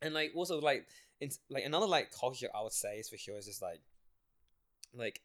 and 0.01 0.13
like 0.13 0.31
also 0.35 0.59
like 0.59 0.85
it's 1.21 1.39
like 1.49 1.63
another 1.65 1.85
like 1.87 2.11
culture 2.11 2.47
I 2.53 2.61
would 2.63 2.73
say 2.73 2.97
is 2.97 3.09
for 3.09 3.17
sure 3.17 3.37
is 3.37 3.45
just 3.45 3.61
like 3.61 3.79
like 4.93 5.21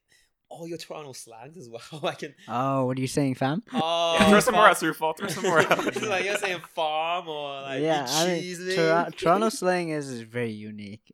all 0.48 0.68
your 0.68 0.78
Toronto 0.78 1.12
slangs 1.12 1.56
as 1.56 1.68
well. 1.92 2.04
I 2.04 2.14
can 2.14 2.34
Oh, 2.46 2.84
what 2.86 2.96
are 2.98 3.00
you 3.00 3.08
saying, 3.08 3.34
fam? 3.34 3.62
oh 3.72 4.16
Yeah, 4.20 4.28
throw 4.30 4.40
some 4.40 4.54
more 4.54 4.62
farm- 4.64 4.70
out, 4.70 4.76
Sufal. 4.96 5.16
Throw 5.18 5.28
some 5.28 5.42
more 5.44 5.58
out. 5.60 5.86
It's 5.88 6.02
like 6.14 6.24
you're 6.24 6.36
saying 6.38 6.60
farm 6.74 7.26
or 7.28 7.62
like 7.62 7.82
yeah, 7.82 8.06
I 8.08 8.26
mean. 8.28 8.74
Tor- 8.76 9.06
eh? 9.06 9.10
Toronto 9.16 9.48
slang 9.48 9.88
is, 9.88 10.08
is 10.08 10.20
very 10.22 10.52
unique. 10.52 11.12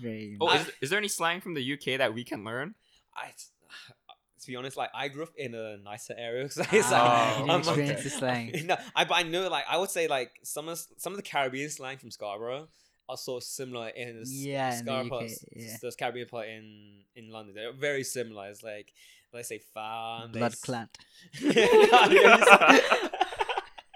Very. 0.00 0.24
Unique. 0.24 0.38
Oh, 0.40 0.52
is, 0.54 0.70
is 0.80 0.90
there 0.90 0.98
any 0.98 1.08
slang 1.08 1.40
from 1.40 1.54
the 1.54 1.72
UK 1.72 1.98
that 1.98 2.14
we 2.14 2.22
can 2.24 2.44
learn? 2.44 2.74
I 3.16 3.30
to 4.42 4.46
be 4.46 4.54
honest, 4.54 4.76
like 4.76 4.90
I 4.94 5.08
grew 5.08 5.24
up 5.24 5.32
in 5.36 5.54
a 5.54 5.76
nicer 5.78 6.14
area, 6.16 6.48
so 6.48 6.62
it's 6.70 6.92
Oh, 6.92 6.92
like 6.92 6.92
you 6.92 6.92
okay. 6.92 7.38
didn't 7.38 7.50
I'm 7.50 7.58
experience 7.60 8.04
the 8.04 8.10
slang. 8.10 8.52
no, 8.66 8.76
I 8.94 9.04
but 9.04 9.14
I 9.14 9.22
know 9.24 9.48
like 9.48 9.64
I 9.68 9.76
would 9.78 9.90
say 9.90 10.06
like 10.06 10.30
some 10.44 10.68
of 10.68 10.78
some 10.98 11.12
of 11.12 11.16
the 11.16 11.22
Caribbean 11.24 11.68
slang 11.70 11.98
from 11.98 12.12
Scarborough 12.12 12.68
are 13.08 13.16
so 13.16 13.40
similar 13.40 13.88
in 13.88 14.22
the 14.22 14.28
Yeah, 14.28 14.70
the 14.70 14.76
Scarborough, 14.78 15.28
yeah. 15.56 15.76
those 15.82 15.96
Caribbean 15.96 16.28
part 16.28 16.48
in 16.48 17.04
in 17.16 17.30
London. 17.30 17.54
They're 17.54 17.72
very 17.72 18.04
similar. 18.04 18.48
It's 18.50 18.62
like 18.62 18.92
let's 19.32 19.48
say 19.48 19.58
farm, 19.58 20.32
they 20.32 20.38
Blood 20.40 20.52
s- 20.52 20.60
clot. 20.60 20.88
yeah, 21.40 22.08
you 22.08 22.22
said- 22.44 22.82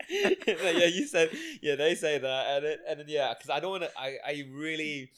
yeah, 0.46 0.86
you 0.86 1.06
said 1.06 1.30
yeah. 1.62 1.74
They 1.76 1.94
say 1.94 2.18
that, 2.18 2.46
and 2.56 2.64
then 2.64 2.76
and 2.88 3.00
then 3.00 3.06
yeah, 3.08 3.32
because 3.34 3.50
I 3.50 3.60
don't 3.60 3.70
want 3.70 3.82
to. 3.84 3.90
I 3.98 4.16
I 4.26 4.44
really 4.52 5.10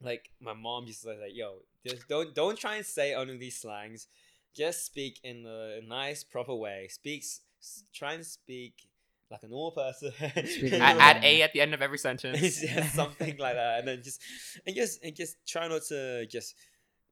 like 0.00 0.30
my 0.40 0.52
mom 0.54 0.86
used 0.86 1.02
to 1.02 1.08
say 1.08 1.20
like, 1.20 1.34
yo, 1.34 1.58
just 1.86 2.08
don't 2.08 2.34
don't 2.34 2.58
try 2.58 2.76
and 2.76 2.86
say 2.86 3.14
any 3.14 3.32
of 3.34 3.40
these 3.40 3.58
slangs. 3.60 4.06
Just 4.54 4.84
speak 4.84 5.18
in 5.24 5.46
a 5.46 5.80
nice, 5.86 6.24
proper 6.24 6.54
way. 6.54 6.88
Speak, 6.90 7.22
s- 7.22 7.40
s- 7.62 7.84
try 7.94 8.12
and 8.14 8.24
speak 8.26 8.74
like 9.32 9.42
a 9.42 9.48
normal 9.48 9.72
person. 9.72 10.12
Speak 10.46 10.74
add, 10.74 10.98
add 10.98 11.24
a 11.24 11.42
at 11.42 11.52
the 11.52 11.60
end 11.60 11.74
of 11.74 11.82
every 11.82 11.98
sentence. 11.98 12.62
yeah, 12.64 12.86
something 12.90 13.36
like 13.38 13.54
that, 13.54 13.80
and 13.80 13.88
then 13.88 14.02
just 14.02 14.22
and 14.66 14.76
just 14.76 15.02
and 15.02 15.16
just 15.16 15.36
try 15.46 15.66
not 15.66 15.82
to 15.88 16.26
just 16.26 16.54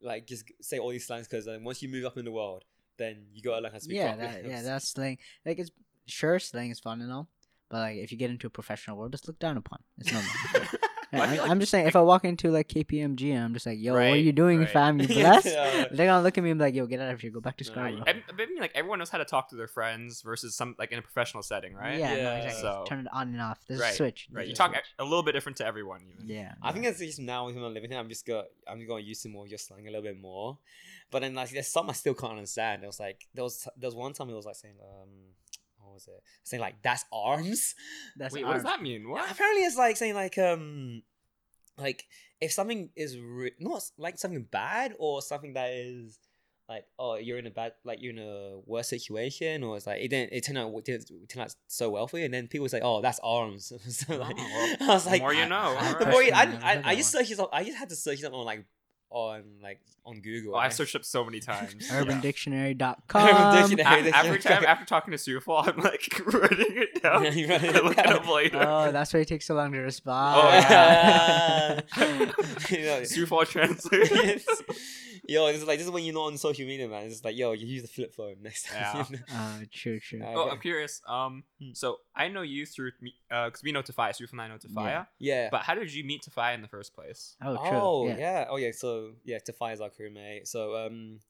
like 0.00 0.26
just 0.26 0.44
say 0.60 0.78
all 0.78 0.90
these 0.90 1.06
slangs 1.06 1.26
because 1.26 1.46
then 1.46 1.64
once 1.64 1.82
you 1.82 1.88
move 1.88 2.04
up 2.04 2.16
in 2.18 2.24
the 2.24 2.30
world, 2.30 2.64
then 2.98 3.26
you 3.32 3.42
gotta 3.42 3.62
learn 3.62 3.72
how 3.72 3.78
to 3.78 3.84
speak. 3.84 3.96
Yeah, 3.96 4.14
properly. 4.14 4.42
that, 4.42 4.48
yeah, 4.48 4.62
that's 4.62 4.88
slang. 4.88 5.18
Like 5.44 5.58
it's 5.58 5.70
sure 6.06 6.38
slang 6.38 6.70
is 6.70 6.78
fun 6.78 7.00
and 7.00 7.10
all, 7.10 7.28
but 7.70 7.78
like 7.78 7.96
if 7.96 8.12
you 8.12 8.18
get 8.18 8.30
into 8.30 8.46
a 8.46 8.50
professional 8.50 8.96
world, 8.96 9.14
it's 9.14 9.26
looked 9.26 9.40
down 9.40 9.56
upon. 9.56 9.80
It's 9.98 10.12
normal. 10.12 10.30
Yeah, 11.12 11.22
I 11.22 11.26
feel 11.26 11.40
I, 11.40 11.42
like- 11.42 11.50
am 11.50 11.60
just 11.60 11.70
saying, 11.70 11.86
if 11.86 11.96
I 11.96 12.00
walk 12.02 12.24
into 12.24 12.50
like 12.50 12.68
KPMG 12.68 13.36
I'm 13.36 13.52
just 13.54 13.66
like, 13.66 13.78
"Yo, 13.80 13.92
what 13.94 14.02
are 14.02 14.16
you 14.16 14.32
doing, 14.32 14.60
right. 14.60 14.68
fam? 14.68 15.00
You 15.00 15.06
blessed?" 15.08 15.46
Yeah. 15.46 15.86
They're 15.90 16.06
gonna 16.06 16.22
look 16.22 16.38
at 16.38 16.44
me 16.44 16.50
and 16.50 16.58
be 16.58 16.64
like, 16.64 16.74
"Yo, 16.74 16.86
get 16.86 17.00
out 17.00 17.12
of 17.14 17.20
here. 17.20 17.30
Go 17.30 17.40
back 17.40 17.56
to 17.58 17.64
No, 17.64 17.70
Scarborough." 17.72 18.04
I, 18.06 18.10
I 18.10 18.32
mean, 18.36 18.58
like 18.60 18.72
everyone 18.74 18.98
knows 19.00 19.10
how 19.10 19.18
to 19.18 19.24
talk 19.24 19.48
to 19.50 19.56
their 19.56 19.66
friends 19.68 20.22
versus 20.22 20.54
some 20.54 20.74
like 20.78 20.92
in 20.92 20.98
a 20.98 21.02
professional 21.02 21.42
setting, 21.42 21.74
right? 21.74 21.98
Yeah, 21.98 22.14
no, 22.16 22.32
exactly. 22.36 22.60
So- 22.62 22.84
Turn 22.86 23.00
it 23.00 23.06
on 23.12 23.28
and 23.28 23.40
off. 23.40 23.58
There's 23.66 23.80
Right, 23.80 23.92
a 23.92 23.96
switch. 23.96 24.28
Right. 24.32 24.42
You 24.42 24.48
There's 24.48 24.58
a 24.58 24.62
talk 24.62 24.70
switch. 24.72 24.84
a, 24.98 25.02
a 25.02 25.04
little 25.04 25.22
bit 25.22 25.32
different 25.32 25.56
to 25.58 25.66
everyone, 25.66 26.02
even. 26.12 26.28
Yeah. 26.28 26.54
I 26.62 26.72
think 26.72 26.84
it's 26.86 26.98
just 26.98 27.18
now 27.20 27.46
when 27.46 27.56
I'm 27.56 27.74
living 27.74 27.90
here, 27.90 27.98
I'm 27.98 28.08
just 28.08 28.26
go 28.26 28.44
I'm 28.68 28.78
just 28.78 28.88
going 28.88 29.02
to 29.02 29.08
use 29.08 29.20
some 29.20 29.32
more 29.32 29.44
of 29.44 29.50
your 29.50 29.58
slang 29.58 29.82
a 29.86 29.90
little 29.90 30.02
bit 30.02 30.20
more. 30.20 30.58
But 31.10 31.22
then 31.22 31.34
like 31.34 31.50
there's 31.50 31.66
some 31.66 31.90
I 31.90 31.92
still 31.94 32.14
can't 32.14 32.34
understand. 32.34 32.84
It 32.84 32.86
was 32.86 33.00
like 33.00 33.26
there 33.34 33.42
was 33.44 33.66
there 33.76 33.88
was 33.88 33.96
one 33.96 34.12
time 34.12 34.30
it 34.30 34.34
was 34.34 34.46
like 34.46 34.54
saying 34.56 34.74
um 34.80 35.08
what 35.90 35.94
was 35.94 36.08
it? 36.08 36.22
Saying 36.44 36.60
like 36.60 36.76
that's 36.82 37.04
arms. 37.12 37.74
that's 38.16 38.34
Wait, 38.34 38.44
what 38.44 38.54
does 38.54 38.62
that 38.62 38.80
mean? 38.82 39.08
What? 39.08 39.30
Apparently 39.30 39.64
it's 39.64 39.76
like 39.76 39.96
saying 39.96 40.14
like 40.14 40.38
um 40.38 41.02
like 41.76 42.04
if 42.40 42.52
something 42.52 42.90
is 42.96 43.18
re- 43.18 43.52
not 43.58 43.82
like 43.98 44.18
something 44.18 44.46
bad 44.50 44.94
or 44.98 45.20
something 45.22 45.54
that 45.54 45.70
is 45.70 46.18
like 46.68 46.84
oh 47.00 47.16
you're 47.16 47.38
in 47.38 47.46
a 47.48 47.50
bad 47.50 47.72
like 47.84 48.00
you're 48.00 48.12
in 48.12 48.18
a 48.20 48.60
worse 48.64 48.88
situation 48.88 49.64
or 49.64 49.76
it's 49.76 49.86
like 49.88 50.00
it 50.00 50.08
didn't 50.08 50.32
it 50.32 50.44
turned 50.44 50.56
out 50.58 50.72
it 50.72 50.84
didn't 50.84 51.28
turn 51.28 51.42
out 51.42 51.52
so 51.66 51.90
well 51.90 52.06
for 52.06 52.18
you 52.18 52.24
and 52.26 52.32
then 52.32 52.46
people 52.46 52.68
say 52.68 52.80
oh 52.80 53.00
that's 53.00 53.18
arms 53.24 53.72
so 53.88 54.16
like 54.16 54.36
Oh, 54.38 54.76
well, 54.80 54.90
I 54.90 54.94
was 54.94 55.04
the 55.04 55.10
like 55.10 55.20
more 55.22 55.34
you 55.34 55.46
know. 55.46 55.56
I- 55.56 55.92
the 55.98 55.98
alright. 55.98 56.08
more 56.10 56.22
you, 56.22 56.30
I, 56.32 56.46
Personally, 56.46 56.64
I, 56.84 56.90
I 56.90 56.94
just 56.94 57.10
searched 57.10 57.38
up 57.40 57.50
I 57.52 57.64
just 57.64 57.76
had 57.76 57.88
to 57.88 57.96
search 57.96 58.20
it 58.20 58.24
up 58.24 58.34
on 58.34 58.44
like 58.44 58.64
on 59.10 59.42
like 59.62 59.80
on 60.06 60.20
Google 60.20 60.54
Oh, 60.54 60.58
I've 60.58 60.72
searched 60.72 60.94
up 60.96 61.04
so 61.04 61.24
many 61.24 61.40
times. 61.52 61.90
Urban 61.92 62.16
Yeah. 62.16 62.20
Dictionary.com. 62.22 63.28
Urban 63.28 63.68
Dictionary. 63.70 64.08
A- 64.10 64.16
every 64.16 64.38
time 64.38 64.64
after 64.64 64.84
talking 64.86 65.10
to 65.12 65.18
Sufal, 65.18 65.68
I'm 65.68 65.82
like 65.82 66.08
writing 66.26 66.76
it 66.76 67.02
down. 67.02 67.24
Yeah, 67.24 67.30
you 67.32 67.46
it 67.48 67.84
look 67.84 67.96
down. 67.96 68.06
it 68.06 68.12
up 68.12 68.28
later. 68.28 68.58
Oh, 68.66 68.90
that's 68.92 69.12
why 69.12 69.20
it 69.20 69.28
takes 69.28 69.46
so 69.46 69.54
long 69.54 69.72
to 69.72 69.78
respond. 69.78 70.40
Oh, 70.42 70.48
yeah. 70.70 71.80
Sufal 73.02 73.46
translator. 73.46 74.14
Yes. 74.14 74.46
yo, 75.28 75.46
it's 75.46 75.64
like 75.64 75.78
this 75.78 75.86
is 75.86 75.92
when 75.92 76.04
you're 76.04 76.14
not 76.14 76.26
on 76.26 76.38
social 76.38 76.66
media, 76.66 76.88
man. 76.88 77.04
It's 77.06 77.24
like, 77.24 77.36
yo, 77.36 77.52
you 77.52 77.66
use 77.66 77.82
the 77.82 77.88
flip 77.88 78.14
phone 78.14 78.36
next 78.42 78.66
time. 78.68 79.06
Uh, 79.34 79.58
true, 79.72 80.00
true. 80.00 80.20
Oh, 80.24 80.42
Okay. 80.42 80.50
I'm 80.52 80.60
curious. 80.60 81.00
Um, 81.06 81.44
Hmm. 81.60 81.72
so 81.74 81.98
I 82.16 82.28
know 82.28 82.42
you 82.42 82.64
through 82.66 82.92
me, 83.00 83.14
uh, 83.30 83.46
because 83.46 83.62
we 83.62 83.72
know 83.72 83.82
Tafaya, 83.82 84.10
Sufal 84.16 84.32
and 84.32 84.40
I 84.42 84.48
know 84.48 84.56
Tafaya. 84.56 85.06
yeah. 85.18 85.48
But 85.50 85.62
how 85.62 85.74
did 85.74 85.92
you 85.92 86.04
meet 86.04 86.22
Tafaya 86.28 86.54
in 86.54 86.62
the 86.62 86.68
first 86.68 86.94
place? 86.94 87.36
oh, 87.44 87.56
true. 87.56 87.66
oh 87.72 88.06
yeah. 88.08 88.16
yeah. 88.18 88.44
Oh 88.48 88.56
yeah. 88.56 88.70
So 88.72 88.99
yeah, 89.24 89.38
Tafia's 89.38 89.80
our 89.80 89.90
crewmate. 89.90 90.46
So 90.46 90.76
um, 90.76 91.20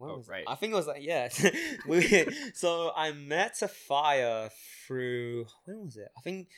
Oh, 0.00 0.22
right. 0.28 0.44
I 0.46 0.54
think 0.56 0.72
it 0.72 0.76
was 0.76 0.86
like 0.86 1.02
yeah. 1.02 1.28
we, 1.86 2.26
so 2.54 2.92
I 2.96 3.12
met 3.12 3.54
Tafia 3.58 4.50
through 4.86 5.46
when 5.64 5.84
was 5.84 5.96
it? 5.96 6.08
I 6.16 6.20
think 6.20 6.48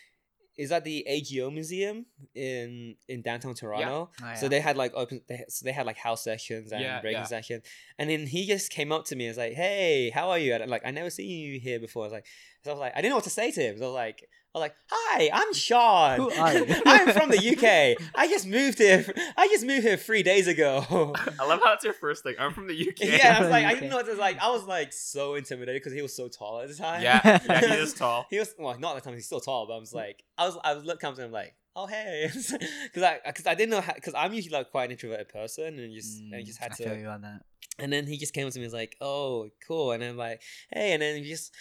is 0.59 0.71
that 0.71 0.85
the 0.85 1.07
AGO 1.07 1.51
Museum 1.51 2.07
in 2.35 2.97
in 3.09 3.21
downtown 3.23 3.55
Toronto. 3.55 4.11
Oh, 4.23 4.35
So 4.35 4.49
they 4.49 4.61
had 4.61 4.77
like 4.77 4.93
open, 4.95 5.21
they, 5.29 5.45
so 5.49 5.65
they 5.65 5.73
had 5.73 5.85
like 5.87 5.99
house 5.99 6.25
sessions 6.25 6.73
and 6.73 6.81
Yeah, 6.81 7.01
breaking 7.03 7.21
yeah. 7.21 7.27
session, 7.27 7.61
and 7.99 8.09
then 8.09 8.27
he 8.27 8.47
just 8.47 8.71
came 8.73 8.91
up 8.91 9.05
to 9.07 9.17
me 9.17 9.27
and 9.27 9.31
was 9.31 9.39
like, 9.39 9.53
"Hey, 9.53 10.11
how 10.11 10.31
are 10.31 10.39
you?" 10.39 10.55
And 10.55 10.71
like 10.71 10.87
I 10.87 10.91
never 10.91 11.11
seen 11.11 11.29
you 11.29 11.61
here 11.61 11.79
before. 11.79 12.05
I 12.05 12.07
was 12.07 12.13
like, 12.13 12.27
so 12.67 12.73
I 12.73 12.75
was 12.75 12.81
like, 12.81 12.93
I 12.95 13.01
didn't 13.01 13.11
know 13.11 13.17
what 13.17 13.25
to 13.25 13.31
say 13.31 13.51
to 13.51 13.61
him. 13.61 13.79
So 13.79 13.85
I 13.85 13.87
was 13.89 13.95
like, 13.95 14.29
I 14.55 14.59
was 14.59 14.63
like, 14.63 14.75
"Hi, 14.91 15.31
I'm 15.33 15.53
Sean. 15.53 16.17
Who 16.19 16.31
are 16.31 16.55
you?" 16.55 16.67
I'm 16.87 17.13
from 17.13 17.31
the 17.31 17.37
UK. 17.39 18.03
I 18.15 18.27
just 18.29 18.47
moved 18.47 18.79
here. 18.79 19.05
I 19.37 19.49
just 19.49 19.67
moved 19.67 19.83
here 19.87 19.97
three 19.99 20.23
days 20.23 20.47
ago." 20.47 20.85
I 21.39 21.47
love 21.47 21.61
how 21.63 21.75
it's 21.75 21.85
your 21.85 21.93
first 21.93 22.23
thing. 22.23 22.37
I'm 22.39 22.53
from 22.55 22.67
the 22.67 22.75
UK. 22.89 23.01
yeah, 23.01 23.37
I 23.39 23.41
was 23.43 23.51
like, 23.51 23.65
I 23.67 23.75
didn't 23.75 23.91
know 23.91 23.97
what 23.97 24.07
to 24.07 24.15
like. 24.15 24.39
I 24.41 24.49
was 24.51 24.65
like 24.65 24.93
so 24.95 25.35
intimidated 25.35 25.81
because 25.83 25.93
he 25.93 26.01
was 26.03 26.17
so 26.17 26.29
tall 26.29 26.61
at 26.61 26.69
the 26.69 26.75
time. 26.75 27.03
yeah, 27.03 27.21
yeah, 27.47 27.61
he 27.61 27.67
is 27.83 27.93
tall. 27.93 28.27
He 28.31 28.39
was 28.39 28.55
well, 28.59 28.79
not 28.79 28.97
at 28.97 29.03
the 29.03 29.09
time. 29.11 29.15
He's 29.17 29.27
still 29.27 29.41
tall, 29.41 29.67
but 29.67 29.75
I 29.75 29.79
was 29.79 29.93
like, 29.93 30.23
I 30.39 30.47
was, 30.47 30.57
I 30.65 30.73
was 30.75 30.85
looking 30.85 31.07
up 31.09 31.17
to 31.17 31.23
him 31.25 31.33
like, 31.33 31.55
oh 31.75 31.87
hey, 31.87 32.31
because 32.33 33.03
I, 33.03 33.19
because 33.27 33.47
I 33.47 33.55
didn't 33.55 33.71
know, 33.73 33.83
because 33.95 34.15
I'm 34.15 34.33
usually 34.33 34.57
like 34.57 34.71
quite 34.71 34.87
an 34.87 34.93
introverted 34.93 35.29
person, 35.29 35.79
and 35.79 35.93
just, 35.95 36.19
and 36.21 36.33
Mm, 36.33 36.47
just 36.47 36.59
had 36.61 36.73
I 36.73 36.77
to, 36.77 36.85
feel 36.85 36.97
you 36.97 37.09
on 37.09 37.21
that. 37.21 37.43
and 37.79 37.93
then 37.93 38.07
he 38.07 38.17
just 38.17 38.33
came 38.33 38.47
up 38.47 38.55
to 38.55 38.59
me 38.59 38.65
and 38.65 38.73
was 38.73 38.79
like, 38.81 38.97
oh 39.03 39.51
cool, 39.69 39.93
and 39.93 40.03
then 40.03 40.13
I'm 40.13 40.17
like, 40.17 40.41
hey, 40.73 40.95
and 40.95 41.03
then 41.03 41.17
we 41.21 41.29
just, 41.29 41.53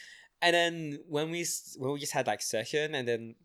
and 0.42 0.54
then 0.54 1.00
when 1.08 1.32
we, 1.32 1.46
when 1.78 1.92
we 1.94 2.00
just 2.00 2.14
had 2.14 2.28
like 2.28 2.42
session, 2.42 2.96
and 2.96 3.08
then, 3.08 3.36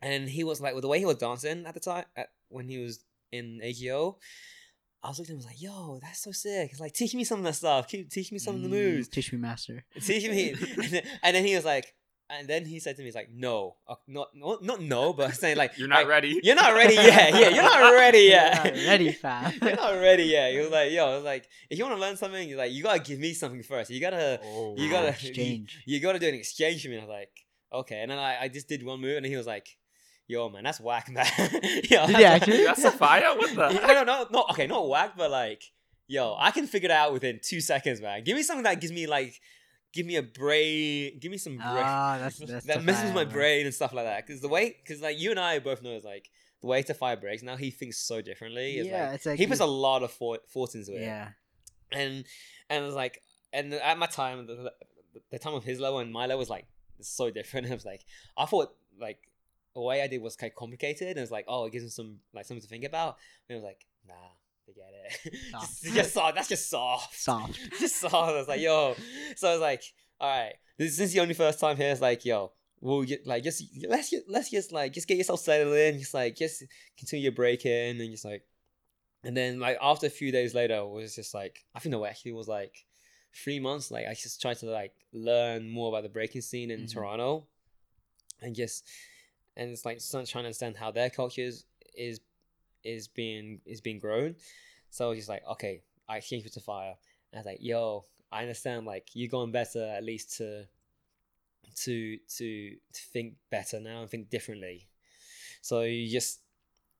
and 0.00 0.28
he 0.28 0.44
was 0.44 0.60
like, 0.60 0.74
with 0.74 0.82
the 0.82 0.88
way 0.88 0.98
he 0.98 1.06
was 1.06 1.16
dancing 1.16 1.64
at 1.66 1.74
the 1.74 1.80
time, 1.80 2.04
at, 2.16 2.28
when 2.48 2.68
he 2.68 2.78
was 2.78 3.04
in 3.30 3.60
AGO. 3.62 4.18
I 5.04 5.08
was 5.08 5.18
looking 5.18 5.34
at 5.34 5.42
him, 5.42 5.46
I 5.48 5.50
was 5.50 5.54
like, 5.54 5.62
yo, 5.62 5.98
that's 6.00 6.22
so 6.22 6.30
sick. 6.30 6.70
It's 6.70 6.80
like, 6.80 6.92
teach 6.92 7.12
me 7.12 7.24
some 7.24 7.40
of 7.40 7.44
that 7.44 7.54
stuff. 7.54 7.88
Keep, 7.88 8.08
teach 8.10 8.30
me 8.30 8.38
some 8.38 8.54
of 8.54 8.62
the 8.62 8.68
Mm, 8.68 8.72
moves. 8.72 9.08
Teach 9.08 9.32
me, 9.32 9.38
master. 9.38 9.84
Teach 10.00 10.28
me. 10.28 10.50
and, 10.76 10.92
then, 10.92 11.02
and 11.24 11.36
then 11.36 11.44
he 11.44 11.56
was 11.56 11.64
like, 11.64 11.92
and 12.38 12.48
then 12.48 12.64
he 12.64 12.80
said 12.80 12.96
to 12.96 13.02
me, 13.02 13.06
he's 13.06 13.14
like, 13.14 13.30
no, 13.32 13.76
uh, 13.86 13.94
not, 14.06 14.28
not, 14.34 14.62
not 14.62 14.80
no, 14.80 15.12
but 15.12 15.34
saying 15.34 15.56
like, 15.56 15.72
You're 15.78 15.88
not 15.88 16.00
like, 16.00 16.08
ready. 16.08 16.40
You're 16.42 16.56
not 16.56 16.74
ready 16.74 16.94
yet. 16.94 17.34
Yeah, 17.34 17.48
you're 17.50 17.62
not 17.62 17.92
ready 17.94 18.20
yet. 18.20 18.64
You're 18.64 18.74
not 18.74 18.86
ready, 18.86 19.12
fam. 19.12 19.52
you're 19.62 19.76
not 19.76 19.92
ready 19.92 20.24
yet. 20.24 20.52
He 20.52 20.58
was 20.58 20.70
like, 20.70 20.92
yo, 20.92 21.16
was 21.16 21.24
like, 21.24 21.48
if 21.70 21.78
you 21.78 21.84
want 21.84 21.96
to 21.96 22.00
learn 22.00 22.16
something, 22.16 22.48
you're 22.48 22.58
like, 22.58 22.72
you 22.72 22.82
gotta 22.82 23.00
give 23.00 23.18
me 23.18 23.34
something 23.34 23.62
first. 23.62 23.90
You 23.90 24.00
gotta, 24.00 24.40
Oh, 24.42 24.74
you 24.76 24.90
gotta, 24.90 25.08
exchange. 25.08 25.82
You, 25.86 25.96
you 25.96 26.00
gotta 26.00 26.18
do 26.18 26.28
an 26.28 26.34
exchange 26.34 26.84
with 26.84 26.92
me. 26.92 26.98
I 26.98 27.00
was 27.00 27.08
like, 27.08 27.30
okay. 27.72 28.00
And 28.00 28.10
then 28.10 28.18
I, 28.18 28.42
I 28.42 28.48
just 28.48 28.68
did 28.68 28.84
one 28.84 29.00
move, 29.00 29.16
and 29.16 29.26
he 29.26 29.36
was 29.36 29.46
like, 29.46 29.66
"Yo, 30.26 30.48
man, 30.48 30.64
that's 30.64 30.80
whack, 30.80 31.10
man." 31.10 31.26
yo, 31.36 31.50
Did 31.60 31.90
that's 31.90 32.08
he 32.08 32.12
whack." 32.14 32.42
actually? 32.42 32.64
That's 32.64 32.84
a 32.84 32.90
fire? 32.90 33.36
What 33.36 33.54
the? 33.54 33.84
I 33.84 33.94
don't 33.94 34.06
know, 34.06 34.26
not 34.30 34.50
okay, 34.50 34.66
not 34.66 34.88
whack, 34.88 35.12
but 35.16 35.30
like, 35.30 35.62
yo, 36.06 36.36
I 36.38 36.50
can 36.50 36.66
figure 36.66 36.86
it 36.88 36.92
out 36.92 37.12
within 37.12 37.40
two 37.42 37.60
seconds, 37.60 38.00
man. 38.00 38.24
Give 38.24 38.36
me 38.36 38.42
something 38.42 38.64
that 38.64 38.80
gives 38.80 38.92
me 38.92 39.06
like, 39.06 39.40
give 39.92 40.06
me 40.06 40.16
a 40.16 40.22
brain, 40.22 41.18
give 41.20 41.30
me 41.30 41.38
some 41.38 41.56
brain 41.56 41.66
Ah, 41.68 42.18
that's, 42.20 42.38
that's 42.46 42.66
that 42.66 42.82
messes 42.84 43.04
with 43.04 43.14
my 43.14 43.24
man. 43.24 43.32
brain 43.32 43.66
and 43.66 43.74
stuff 43.74 43.92
like 43.92 44.04
that. 44.04 44.26
Because 44.26 44.40
the 44.40 44.48
way, 44.48 44.76
because 44.82 45.00
like 45.02 45.18
you 45.18 45.30
and 45.30 45.40
I 45.40 45.58
both 45.58 45.82
know 45.82 45.92
is 45.92 46.04
like 46.04 46.30
the 46.60 46.66
way 46.66 46.82
to 46.82 46.94
fire 46.94 47.16
breaks. 47.16 47.42
Now 47.42 47.56
he 47.56 47.70
thinks 47.70 47.98
so 47.98 48.20
differently. 48.22 48.78
It's 48.78 48.88
Yeah, 48.88 49.06
like, 49.06 49.14
it's 49.16 49.26
like 49.26 49.38
he 49.38 49.46
puts 49.46 49.60
a 49.60 49.66
lot 49.66 50.02
of 50.02 50.12
thought, 50.12 50.48
thought 50.48 50.74
into 50.74 50.94
it. 50.96 51.02
Yeah. 51.02 51.28
and 51.90 52.24
and 52.70 52.84
it's 52.84 52.94
like, 52.94 53.22
and 53.52 53.74
at 53.74 53.98
my 53.98 54.06
time, 54.06 54.46
the, 54.46 54.72
the- 55.30 55.38
time 55.38 55.54
of 55.54 55.64
his 55.64 55.78
level 55.78 55.98
and 55.98 56.10
my 56.12 56.22
level 56.26 56.38
was 56.38 56.48
like 56.50 56.66
so 57.00 57.30
different. 57.30 57.66
I 57.70 57.74
was 57.74 57.84
like, 57.84 58.04
I 58.36 58.46
thought 58.46 58.74
like 59.00 59.18
the 59.74 59.80
way 59.80 60.02
I 60.02 60.06
did 60.06 60.22
was 60.22 60.36
kind 60.36 60.50
of 60.50 60.56
complicated. 60.56 61.08
And 61.08 61.18
it's 61.18 61.30
like, 61.32 61.44
oh, 61.48 61.66
it 61.66 61.72
gives 61.72 61.84
him 61.84 61.90
some 61.90 62.18
like 62.32 62.46
something 62.46 62.62
to 62.62 62.68
think 62.68 62.84
about. 62.84 63.16
And 63.48 63.56
I 63.56 63.58
was 63.58 63.64
like, 63.64 63.84
nah, 64.06 64.14
forget 64.72 64.92
it. 65.24 65.34
Soft. 65.50 65.82
just, 65.82 65.94
just 65.94 66.14
soft. 66.14 66.34
That's 66.34 66.48
just 66.48 66.70
soft. 66.70 67.18
Soft. 67.18 67.58
just 67.78 67.96
soft. 68.00 68.14
I 68.14 68.32
was 68.38 68.48
like, 68.48 68.60
yo. 68.60 68.94
So 69.36 69.48
I 69.48 69.52
was 69.52 69.60
like, 69.60 69.82
all 70.20 70.28
right, 70.28 70.54
this 70.78 70.98
is 70.98 71.12
the 71.12 71.20
only 71.20 71.34
first 71.34 71.60
time 71.60 71.76
here, 71.76 71.90
it's 71.90 72.00
like, 72.00 72.24
yo, 72.24 72.52
we'll 72.80 73.02
get 73.02 73.26
like 73.26 73.42
just 73.44 73.62
let's 73.88 74.10
just 74.10 74.24
let's 74.28 74.50
just 74.50 74.72
like 74.72 74.92
just 74.92 75.06
get 75.08 75.16
yourself 75.18 75.40
settled 75.40 75.74
in, 75.74 75.98
just 75.98 76.14
like 76.14 76.36
just 76.36 76.64
continue 76.98 77.24
your 77.24 77.32
break 77.32 77.64
in, 77.66 78.00
and 78.00 78.10
just 78.10 78.24
like, 78.24 78.44
and 79.24 79.36
then 79.36 79.60
like 79.60 79.78
after 79.82 80.06
a 80.06 80.10
few 80.10 80.32
days 80.32 80.54
later, 80.54 80.76
it 80.76 80.88
was 80.88 81.14
just 81.14 81.34
like 81.34 81.64
I 81.74 81.78
think 81.80 81.92
the 81.94 82.02
actually 82.04 82.32
was 82.32 82.48
like 82.48 82.74
three 83.34 83.60
months. 83.60 83.90
Like 83.90 84.06
I 84.06 84.14
just 84.14 84.40
tried 84.40 84.58
to 84.58 84.66
like 84.66 84.92
learn 85.12 85.70
more 85.70 85.88
about 85.88 86.02
the 86.02 86.08
breaking 86.08 86.40
scene 86.42 86.70
in 86.70 86.80
Mhm. 86.82 86.92
Toronto, 86.92 87.46
and 88.40 88.54
just 88.54 88.88
and 89.56 89.70
it's 89.70 89.84
like 89.84 89.98
trying 90.10 90.24
to 90.26 90.38
understand 90.38 90.76
how 90.76 90.90
their 90.90 91.10
culture 91.10 91.42
is 91.42 91.64
is 91.96 92.20
is 92.84 93.08
being 93.08 93.60
is 93.66 93.80
being 93.80 93.98
grown. 93.98 94.36
So 94.90 95.06
I 95.06 95.08
was 95.08 95.18
just 95.18 95.28
like, 95.28 95.42
okay, 95.52 95.82
I 96.08 96.18
exchanged 96.18 96.44
with 96.44 96.52
Sophia. 96.52 96.94
And 97.32 97.34
I 97.34 97.38
was 97.38 97.46
like, 97.46 97.58
yo, 97.60 98.04
I 98.30 98.42
understand 98.42 98.86
like 98.86 99.08
you're 99.14 99.28
going 99.30 99.52
better 99.52 99.84
at 99.84 100.04
least 100.04 100.36
to 100.38 100.64
to 101.84 102.18
to 102.36 102.70
to 102.70 103.02
think 103.12 103.34
better 103.50 103.80
now 103.80 104.02
and 104.02 104.10
think 104.10 104.30
differently. 104.30 104.88
So 105.62 105.82
you 105.82 106.10
just 106.10 106.40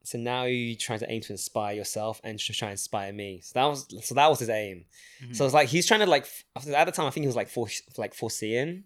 so 0.05 0.19
now 0.19 0.45
you're 0.45 0.77
trying 0.77 0.99
to 0.99 1.11
aim 1.11 1.21
to 1.23 1.33
inspire 1.33 1.75
yourself 1.77 2.21
and 2.25 2.39
to 2.39 2.53
try 2.53 2.69
and 2.69 2.73
inspire 2.73 3.13
me. 3.13 3.41
So 3.43 3.53
that 3.55 3.65
was 3.67 3.87
so 4.05 4.15
that 4.15 4.29
was 4.29 4.41
his 4.41 4.49
aim. 4.49 4.85
Mhm. 5.23 5.37
So 5.37 5.45
it's 5.45 5.55
like 5.55 5.69
he's 5.69 5.87
trying 5.87 6.01
to 6.01 6.07
like 6.07 6.27
at 6.57 6.85
the 6.87 6.93
time 6.93 7.07
I 7.07 7.11
think 7.11 7.23
he 7.23 7.29
was 7.29 7.37
like 7.37 7.49
for 7.49 7.69
like 7.99 8.15
foreseeing 8.15 8.85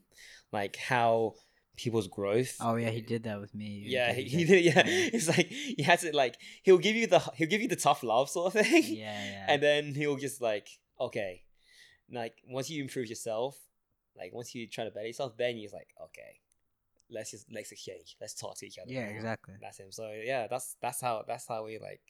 like 0.53 0.77
how 0.77 1.35
people's 1.77 2.09
growth. 2.09 2.57
Oh 2.61 2.77
yeah, 2.77 2.91
he 2.91 3.01
did 3.01 3.25
that 3.25 3.41
with 3.41 3.55
me. 3.55 3.85
Yeah, 3.87 4.13
he, 4.13 4.23
did 4.25 4.33
he 4.33 4.45
did. 4.45 4.65
Yeah, 4.65 4.83
it's 4.87 5.29
like 5.29 5.47
he 5.49 5.83
has 5.83 6.01
to 6.01 6.15
like 6.17 6.37
he'll 6.63 6.79
give 6.79 6.97
you 6.97 7.07
the 7.07 7.19
he'll 7.35 7.49
give 7.49 7.61
you 7.63 7.69
the 7.69 7.77
tough 7.77 8.03
love 8.03 8.29
sort 8.31 8.55
of 8.55 8.61
thing, 8.67 8.83
Yeah, 8.85 9.25
yeah. 9.33 9.47
and 9.49 9.63
then 9.63 9.95
he'll 9.95 10.17
just 10.17 10.41
like 10.41 10.69
okay, 11.01 11.43
like 12.11 12.35
once 12.49 12.71
you 12.71 12.83
improve 12.83 13.09
yourself, 13.09 13.59
like 14.17 14.33
once 14.35 14.55
you 14.55 14.67
try 14.67 14.85
to 14.85 14.91
better 14.91 15.07
yourself, 15.07 15.37
then 15.37 15.57
he's 15.57 15.73
like 15.73 15.89
okay, 16.03 16.41
let's 17.11 17.31
just 17.31 17.47
let's 17.53 17.71
exchange, 17.73 18.17
let's 18.21 18.35
talk 18.35 18.57
to 18.57 18.67
each 18.67 18.79
other. 18.79 18.91
yeah, 18.93 19.07
exactly. 19.07 19.55
That's 19.61 19.79
him. 19.79 19.93
So 19.93 20.13
yeah, 20.25 20.47
that's 20.49 20.77
that's 20.81 21.01
how 21.01 21.25
that's 21.27 21.47
how 21.47 21.65
we 21.65 21.79
like 21.79 22.01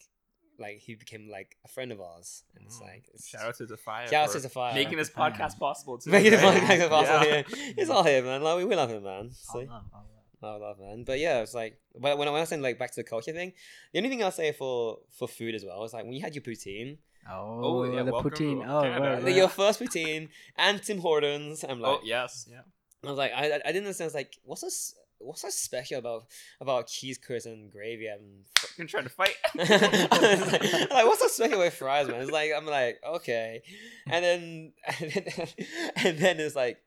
like 0.59 0.79
he 0.79 0.95
became 0.95 1.29
like 1.31 1.57
a 1.65 1.69
friend 1.69 1.93
of 1.93 2.01
ours, 2.01 2.45
and 2.55 2.65
it's 2.67 2.79
Mm. 2.79 2.83
like 2.89 3.05
it's, 3.15 3.29
Shout 3.29 3.43
out 3.43 3.57
to 3.57 3.67
the 3.67 3.77
fire. 3.77 4.07
shout 4.09 4.29
out 4.29 4.33
to 4.33 4.41
the 4.41 4.49
fire. 4.49 4.75
making 4.75 4.97
this 4.99 5.09
Fire. 5.17 5.31
podcast 5.31 5.59
possible. 5.59 5.99
Too, 5.99 6.11
Making 6.11 6.33
the 6.33 6.37
right? 6.39 6.63
podcast 6.63 6.89
possible. 6.89 7.27
Yeah. 7.27 7.43
Yeah. 7.49 7.73
It's 7.77 7.91
all 7.91 8.03
him, 8.05 8.25
man. 8.25 8.43
Like 8.43 8.67
we 8.67 8.75
love 8.75 8.91
him, 8.91 9.03
man. 9.03 9.31
All 9.55 9.61
See? 9.61 9.67
love, 9.67 9.83
all 9.93 10.07
love. 10.43 10.63
I 10.63 10.67
love 10.67 10.79
man. 10.79 11.05
But 11.05 11.19
yeah, 11.19 11.41
it's 11.41 11.55
like 11.55 11.79
but 11.99 12.19
when 12.19 12.29
I 12.29 12.31
when 12.33 12.39
I 12.39 12.41
was 12.41 12.49
saying 12.49 12.63
like 12.63 12.79
back 12.79 12.91
to 12.93 13.01
the 13.03 13.05
culture 13.09 13.33
thing, 13.33 13.53
the 13.93 13.99
only 13.99 14.11
thing 14.11 14.23
I'll 14.23 14.31
say 14.31 14.53
for 14.53 14.99
for 15.19 15.27
food 15.27 15.55
as 15.55 15.65
well 15.65 15.83
is 15.85 15.93
like 15.93 16.05
when 16.05 16.13
you 16.13 16.21
had 16.23 16.35
your 16.35 16.43
poutine, 16.43 16.99
Oh, 17.29 17.83
yeah, 17.85 18.03
the 18.05 18.13
welcome 18.13 18.31
poutine. 18.31 18.59
Oh, 18.69 18.83
Canada. 18.83 19.01
right, 19.01 19.15
like, 19.17 19.25
right. 19.25 19.35
your 19.35 19.49
first 19.49 19.81
poutine 19.81 20.29
and 20.57 20.81
Tim 20.83 20.99
Hortons, 20.99 21.65
I'm 21.69 21.81
like 21.81 21.99
Oh 21.99 22.01
yes, 22.05 22.47
yeah. 22.51 22.61
I 23.05 23.09
was 23.11 23.19
like 23.19 23.33
I 23.33 23.47
I 23.51 23.55
I 23.65 23.73
didn't 23.73 23.85
understand. 23.87 24.05
I 24.07 24.11
was 24.13 24.15
like 24.15 24.33
what's 24.45 24.61
this 24.63 24.95
what's 25.19 25.43
so 25.43 25.51
special 25.51 25.99
about 25.99 26.27
about 26.61 26.87
cheese 26.87 27.19
curds 27.19 27.47
and 27.47 27.71
gravy 27.71 28.07
and 28.07 28.45
Fucking 28.59 28.87
trying 28.87 29.05
to 29.05 29.11
fight. 29.11 29.37
Like, 29.55 30.91
like, 30.91 31.07
what's 31.07 31.21
so 31.21 31.29
special 31.29 31.59
with 31.59 31.75
fries, 31.75 32.09
man? 32.09 32.21
It's 32.21 32.31
like 32.31 32.53
I'm 32.57 32.67
like, 32.67 33.01
okay, 33.07 33.63
and 34.07 34.25
then 34.25 34.73
and 35.01 35.13
then, 35.13 35.49
and 35.97 36.19
then 36.19 36.41
it's 36.41 36.57
like, 36.57 36.79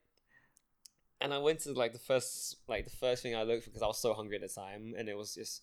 and 1.22 1.34
I 1.34 1.40
went 1.40 1.60
to 1.62 1.74
like 1.74 1.94
the 1.94 2.00
first 2.00 2.58
like 2.68 2.86
the 2.86 2.96
first 2.96 3.24
thing 3.24 3.36
I 3.36 3.44
looked 3.44 3.64
for 3.64 3.70
because 3.70 3.84
I 3.84 3.88
was 3.88 4.00
so 4.00 4.14
hungry 4.14 4.36
at 4.36 4.42
the 4.42 4.48
time, 4.48 4.94
and 4.98 5.10
it 5.10 5.18
was 5.18 5.34
just 5.34 5.62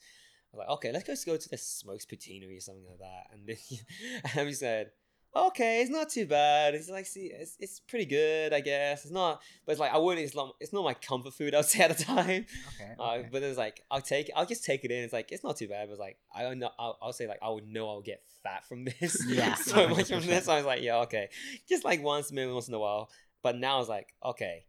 I 0.52 0.56
was 0.56 0.58
like, 0.60 0.74
okay, 0.76 0.92
let's 0.92 1.06
just 1.06 1.26
go 1.26 1.36
to 1.36 1.48
the 1.48 1.58
Smokes 1.58 2.06
Poutinery 2.06 2.56
or 2.56 2.60
something 2.60 2.86
like 2.88 2.98
that, 2.98 3.26
and 3.32 3.46
then 3.46 3.56
and 4.36 4.46
we 4.46 4.52
said. 4.52 4.90
Okay, 5.36 5.82
it's 5.82 5.90
not 5.90 6.08
too 6.08 6.24
bad. 6.24 6.74
It's 6.74 6.88
like, 6.88 7.04
see, 7.04 7.26
it's, 7.26 7.56
it's 7.60 7.78
pretty 7.80 8.06
good, 8.06 8.54
I 8.54 8.60
guess. 8.60 9.04
It's 9.04 9.12
not, 9.12 9.42
but 9.66 9.72
it's 9.72 9.80
like 9.80 9.92
I 9.92 9.98
wouldn't. 9.98 10.24
It's 10.24 10.34
not, 10.34 10.54
it's 10.60 10.72
not 10.72 10.82
my 10.82 10.94
comfort 10.94 11.34
food. 11.34 11.54
I'd 11.54 11.66
say 11.66 11.80
at 11.80 11.96
the 11.96 12.02
time. 12.02 12.46
Okay. 12.80 12.92
Uh, 12.98 13.18
but 13.30 13.42
it's 13.42 13.58
like 13.58 13.82
I'll 13.90 14.00
take 14.00 14.30
I'll 14.34 14.46
just 14.46 14.64
take 14.64 14.84
it 14.84 14.90
in. 14.90 15.04
It's 15.04 15.12
like 15.12 15.32
it's 15.32 15.44
not 15.44 15.56
too 15.58 15.68
bad. 15.68 15.88
But 15.88 15.92
it's 15.92 16.00
like 16.00 16.16
I 16.34 16.42
don't 16.42 16.58
know. 16.58 16.70
I'll, 16.78 16.98
I'll 17.02 17.12
say 17.12 17.28
like 17.28 17.40
I 17.42 17.50
would 17.50 17.66
know 17.66 17.86
I'll 17.88 18.00
get 18.00 18.22
fat 18.42 18.64
from 18.66 18.84
this. 18.86 19.22
Yeah. 19.28 19.54
so 19.56 19.88
much 19.88 20.08
from 20.08 20.20
this. 20.26 20.46
So 20.46 20.52
I 20.52 20.56
was 20.56 20.64
like, 20.66 20.80
yeah, 20.82 21.00
okay, 21.00 21.28
just 21.68 21.84
like 21.84 22.02
once, 22.02 22.32
maybe 22.32 22.50
once 22.50 22.68
in 22.68 22.74
a 22.74 22.78
while. 22.78 23.10
But 23.42 23.58
now 23.58 23.80
it's 23.80 23.88
like, 23.90 24.08
okay, 24.24 24.64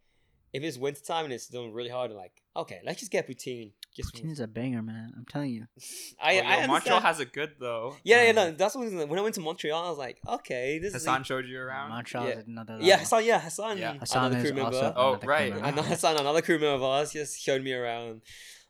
if 0.54 0.64
it's 0.64 0.78
wintertime 0.78 1.26
and 1.26 1.34
it's 1.34 1.48
doing 1.48 1.74
really 1.74 1.90
hard, 1.90 2.12
I'm 2.12 2.18
like, 2.18 2.42
okay, 2.56 2.80
let's 2.86 3.00
just 3.00 3.12
get 3.12 3.28
poutine. 3.28 3.72
Just 3.96 4.14
Poutine's 4.14 4.40
a 4.40 4.48
banger, 4.48 4.84
man. 4.84 5.12
I'm 5.18 5.26
telling 5.26 5.50
you. 5.52 5.66
I, 6.22 6.34
oh, 6.34 6.36
yo, 6.36 6.40
I 6.40 6.42
understand. 6.42 6.68
Montreal 6.72 7.00
has 7.02 7.20
it 7.20 7.34
good 7.34 7.54
though. 7.60 7.96
yeah, 8.04 8.24
yeah, 8.24 8.30
Um, 8.30 8.36
no, 8.36 8.52
that's 8.52 8.76
what 8.76 8.92
when 9.10 9.18
I 9.18 9.22
went 9.24 9.34
to 9.36 9.42
Montreal. 9.42 9.86
I 9.86 9.90
was 9.90 9.98
like, 9.98 10.20
okay, 10.28 10.78
this 10.80 10.94
Hassan 10.94 11.22
is 11.22 11.28
showed 11.28 11.48
you 11.48 11.60
around. 11.60 11.90
Montreal 11.90 12.28
Yeah. 12.28 12.34
is 12.36 12.48
another. 12.48 12.78
yeah, 12.80 12.90
level. 12.92 13.00
Hassan, 13.00 13.26
yeah, 13.26 13.40
Hassan, 13.42 13.78
Yeah. 13.80 13.94
Hassan 14.00 14.26
another 14.26 14.38
is 14.38 14.44
crew 14.52 14.62
member. 14.62 14.76
also 14.78 14.94
Oh, 14.96 15.08
another 15.10 15.20
crew 15.26 15.30
right. 15.34 15.50
member. 15.52 15.66
I 15.66 15.72
know 15.72 15.82
Hassan, 15.82 16.18
another 16.20 16.42
crew 16.44 16.60
member 16.60 16.76
of 16.76 16.84
ours, 16.84 17.12
just 17.12 17.42
showed 17.42 17.64
me 17.64 17.74
around 17.74 18.22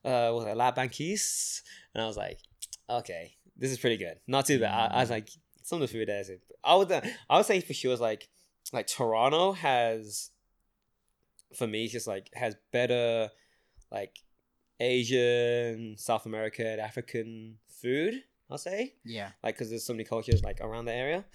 uh 0.05 0.31
what 0.31 0.45
was 0.45 0.53
it, 0.53 0.55
La 0.57 0.71
Banquise. 0.71 1.61
And 1.93 2.01
I 2.01 2.07
was 2.07 2.15
like, 2.15 2.39
okay, 2.89 3.33
this 3.57 3.71
is 3.71 3.79
pretty 3.79 3.97
good. 3.97 4.15
Not 4.27 4.45
too 4.45 4.59
bad. 4.59 4.91
I, 4.91 4.97
I 4.97 4.99
was 5.01 5.09
like, 5.09 5.27
some 5.63 5.81
of 5.81 5.89
the 5.89 5.93
food 5.93 6.07
there 6.07 6.21
is 6.21 6.31
I 6.63 6.75
would 6.75 6.89
I 6.91 7.35
would 7.35 7.45
say 7.45 7.59
for 7.59 7.73
sure 7.73 7.91
is 7.93 7.99
like 7.99 8.29
like 8.71 8.87
Toronto 8.87 9.51
has 9.53 10.29
for 11.55 11.67
me 11.67 11.83
it's 11.85 11.93
just 11.93 12.07
like 12.07 12.29
has 12.33 12.55
better 12.71 13.29
like 13.91 14.17
Asian, 14.79 15.95
South 15.97 16.25
American, 16.25 16.79
African 16.79 17.57
food, 17.81 18.15
I'll 18.49 18.57
say. 18.57 18.93
Yeah. 19.05 19.31
Like 19.43 19.55
because 19.55 19.69
there's 19.69 19.85
so 19.85 19.93
many 19.93 20.03
cultures 20.03 20.43
like 20.43 20.61
around 20.61 20.85
the 20.85 20.93
area. 20.93 21.25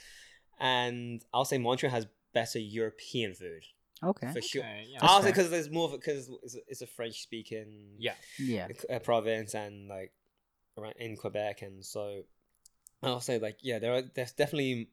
And 0.60 1.24
I'll 1.34 1.44
say 1.44 1.58
Montreal 1.58 1.92
has 1.92 2.06
better 2.34 2.58
European 2.60 3.34
food 3.34 3.62
Okay. 4.04 4.32
for 4.32 4.40
sure. 4.40 4.62
Okay, 4.62 4.84
yeah. 4.88 4.98
That's 5.00 5.12
Honestly, 5.12 5.32
fair. 5.32 5.32
because 5.32 5.50
there's 5.50 5.70
more 5.70 5.90
because 5.90 6.30
it's, 6.42 6.56
it's 6.68 6.82
a 6.82 6.86
French 6.86 7.20
speaking 7.22 7.96
Yeah. 7.98 8.14
Yeah. 8.38 8.68
uh, 8.90 8.98
province 9.00 9.54
and 9.54 9.88
like 9.88 10.12
around 10.78 10.94
in 10.98 11.16
Quebec, 11.16 11.62
and 11.62 11.84
so 11.84 12.22
I'll 13.02 13.20
say 13.20 13.38
like 13.38 13.58
yeah, 13.62 13.78
there 13.78 13.94
are 13.94 14.02
there's 14.14 14.32
definitely 14.32 14.88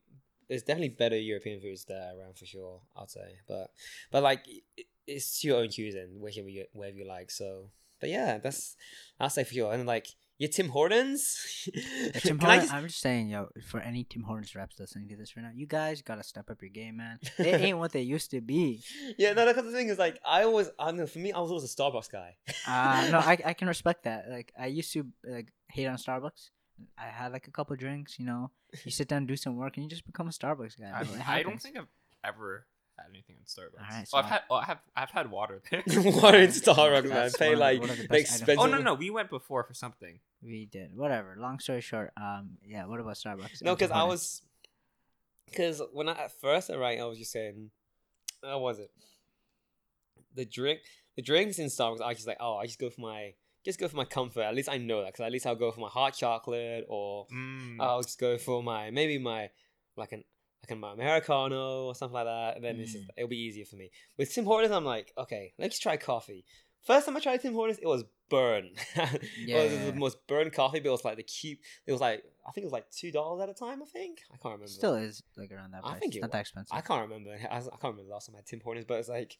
there's 0.47 0.63
definitely 0.63 0.89
better 0.89 1.17
European 1.17 1.61
foods 1.61 1.85
there 1.85 2.11
around 2.17 2.37
for 2.37 2.45
sure. 2.45 2.81
I'd 2.97 3.09
say, 3.11 3.37
but 3.47 3.71
but 4.11 4.23
like 4.23 4.45
it, 5.09 5.13
it's 5.15 5.43
your 5.43 5.57
own 5.59 5.69
choosing 5.69 6.19
whichever 6.19 6.49
you 6.49 6.65
wherever 6.73 6.97
you 6.97 7.07
like. 7.07 7.31
So, 7.31 7.69
but 7.99 8.09
yeah, 8.09 8.37
that's 8.37 8.75
I'll 9.19 9.29
say 9.29 9.43
for 9.43 9.53
you. 9.53 9.67
And 9.69 9.85
like 9.85 10.07
your 10.37 10.49
Tim 10.49 10.69
Hortons, 10.69 11.67
Yeah, 11.73 12.11
Tim 12.13 12.37
Can 12.39 12.47
I 12.49 12.53
Hortons, 12.53 12.63
just- 12.63 12.73
I'm 12.73 12.87
just 12.87 13.01
saying, 13.01 13.27
yo, 13.29 13.49
for 13.67 13.81
any 13.81 14.05
Tim 14.05 14.23
Hortons 14.23 14.55
reps 14.55 14.79
listening 14.79 15.09
to 15.09 15.17
this 15.17 15.35
right 15.35 15.43
now, 15.43 15.51
you 15.53 15.65
guys 15.67 16.01
gotta 16.01 16.23
step 16.23 16.49
up 16.49 16.61
your 16.61 16.69
game, 16.71 16.97
man. 16.97 17.19
They 17.37 17.53
ain't 17.55 17.77
what 17.77 17.91
they 17.91 18.01
used 18.03 18.31
to 18.31 18.39
be. 18.41 18.81
yeah, 19.17 19.33
no, 19.33 19.45
because 19.45 19.65
the 19.65 19.71
thing 19.73 19.89
is 19.89 19.97
like 19.99 20.17
I 20.25 20.43
always 20.43 20.69
I 20.79 20.91
know 20.91 21.07
for 21.07 21.19
me 21.19 21.33
I 21.33 21.39
was 21.39 21.51
always 21.51 21.65
a 21.65 21.75
Starbucks 21.75 22.09
guy. 22.11 22.37
Uh, 22.67 23.09
no, 23.11 23.19
I, 23.19 23.37
I 23.45 23.53
can 23.53 23.67
respect 23.67 24.03
that. 24.05 24.29
Like 24.29 24.53
I 24.57 24.67
used 24.67 24.93
to 24.93 25.05
like 25.25 25.51
hate 25.67 25.87
on 25.87 25.97
Starbucks. 25.97 26.49
I 26.97 27.07
had 27.07 27.33
like 27.33 27.47
a 27.47 27.51
couple 27.51 27.75
drinks, 27.75 28.17
you 28.17 28.25
know. 28.25 28.51
You 28.85 28.91
sit 28.91 29.09
down, 29.09 29.25
do 29.25 29.35
some 29.35 29.57
work, 29.57 29.75
and 29.75 29.83
you 29.83 29.89
just 29.89 30.05
become 30.05 30.27
a 30.29 30.31
Starbucks 30.31 30.79
guy. 30.79 30.91
I, 31.27 31.39
I 31.39 31.43
don't 31.43 31.61
think 31.61 31.77
I've 31.77 31.87
ever 32.23 32.65
had 33.03 33.09
anything 33.09 33.37
in 33.37 33.43
Starbucks. 33.45 33.81
Alright, 33.83 34.07
oh, 34.13 34.17
I've 34.17 34.25
had. 34.25 34.41
Oh, 34.49 34.55
I 34.55 34.65
have. 34.65 34.79
I've 34.95 35.09
had 35.11 35.31
water 35.31 35.61
there. 35.71 35.83
Water 35.87 36.37
in 36.39 36.49
Starbucks, 36.49 37.09
man. 37.15 37.31
Pay 37.31 37.49
one 37.51 37.59
like 37.59 37.79
one 37.79 37.89
the 37.89 37.95
the 37.95 38.07
best 38.07 38.11
items. 38.11 38.31
expensive. 38.41 38.59
oh 38.59 38.65
no, 38.67 38.77
no, 38.79 38.93
we 38.93 39.09
went 39.09 39.29
before 39.29 39.63
for 39.63 39.73
something. 39.73 40.19
We 40.41 40.65
did. 40.65 40.95
Whatever. 40.95 41.35
Long 41.39 41.59
story 41.59 41.81
short, 41.81 42.11
um, 42.17 42.57
yeah. 42.65 42.85
What 42.85 42.99
about 42.99 43.15
Starbucks? 43.15 43.61
No, 43.63 43.75
because 43.75 43.91
I 43.91 44.03
was, 44.03 44.41
because 45.45 45.81
when 45.93 46.07
I 46.09 46.13
at 46.13 46.31
first, 46.39 46.69
right, 46.69 46.99
I 46.99 47.05
was 47.05 47.17
just 47.17 47.31
saying, 47.31 47.71
how 48.43 48.59
was 48.59 48.79
it? 48.79 48.91
The 50.35 50.45
drink, 50.45 50.79
the 51.15 51.21
drinks 51.21 51.59
in 51.59 51.67
Starbucks, 51.67 52.01
I 52.01 52.13
just 52.13 52.27
like, 52.27 52.37
oh, 52.39 52.57
I 52.57 52.65
just 52.65 52.79
go 52.79 52.89
for 52.89 53.01
my, 53.01 53.33
just 53.65 53.79
go 53.79 53.87
for 53.87 53.97
my 53.97 54.05
comfort. 54.05 54.43
At 54.43 54.55
least 54.55 54.69
I 54.69 54.77
know 54.77 55.01
that, 55.01 55.07
because 55.13 55.25
at 55.25 55.31
least 55.31 55.45
I'll 55.45 55.55
go 55.55 55.71
for 55.71 55.81
my 55.81 55.89
hot 55.89 56.13
chocolate, 56.13 56.85
or 56.87 57.25
Mm. 57.33 57.77
I'll 57.79 58.01
just 58.01 58.19
go 58.19 58.37
for 58.37 58.63
my 58.63 58.91
maybe 58.91 59.17
my 59.17 59.49
like 59.97 60.11
an 60.13 60.23
like 60.63 60.71
an 60.71 60.83
americano 60.83 61.85
or 61.85 61.95
something 61.95 62.13
like 62.13 62.25
that, 62.25 62.55
and 62.55 62.63
then 62.63 62.79
it's 62.79 62.93
just, 62.93 63.05
Mm. 63.05 63.09
it'll 63.17 63.29
be 63.29 63.37
easier 63.37 63.65
for 63.65 63.75
me. 63.77 63.91
With 64.17 64.33
Tim 64.33 64.45
Hortons, 64.45 64.71
I'm 64.73 64.85
like, 64.85 65.13
okay, 65.17 65.53
let's 65.57 65.79
try 65.79 65.97
coffee. 65.97 66.45
first 66.85 67.05
time 67.05 67.17
I 67.17 67.19
tried 67.19 67.41
Tim 67.41 67.53
Hortons, 67.53 67.79
it 67.81 67.87
was 67.87 68.03
burn. 68.29 68.69
it 68.95 69.11
was 69.11 69.19
yeah, 69.45 69.63
yeah. 69.63 69.85
the 69.91 69.93
most 69.93 70.25
burn 70.27 70.49
coffee, 70.51 70.79
but 70.79 70.87
it 70.89 70.91
was 70.91 71.03
like 71.05 71.17
the 71.17 71.23
cute. 71.23 71.59
It 71.85 71.91
was 71.91 72.01
like 72.01 72.23
I 72.47 72.51
think 72.51 72.63
it 72.63 72.67
was 72.67 72.73
like 72.73 72.89
two 72.91 73.11
dollars 73.11 73.41
at 73.43 73.49
a 73.49 73.53
time. 73.53 73.81
I 73.81 73.85
think 73.85 74.19
I 74.33 74.37
can't 74.37 74.53
remember. 74.53 74.67
Still 74.67 74.95
is 74.95 75.21
like 75.37 75.51
around 75.51 75.71
that 75.71 75.81
I 75.83 75.95
think 75.99 76.13
It's 76.13 76.17
it 76.17 76.21
not 76.21 76.31
that 76.31 76.41
expensive. 76.41 76.71
I 76.75 76.81
can't 76.81 77.01
remember. 77.09 77.31
I, 77.31 77.57
I 77.57 77.59
can't 77.59 77.73
remember 77.83 78.03
the 78.03 78.09
last 78.13 78.27
time 78.27 78.35
I 78.35 78.39
had 78.39 78.45
Tim 78.47 78.61
Hortons, 78.63 78.85
but 78.87 78.99
it's 78.99 79.09
like, 79.09 79.37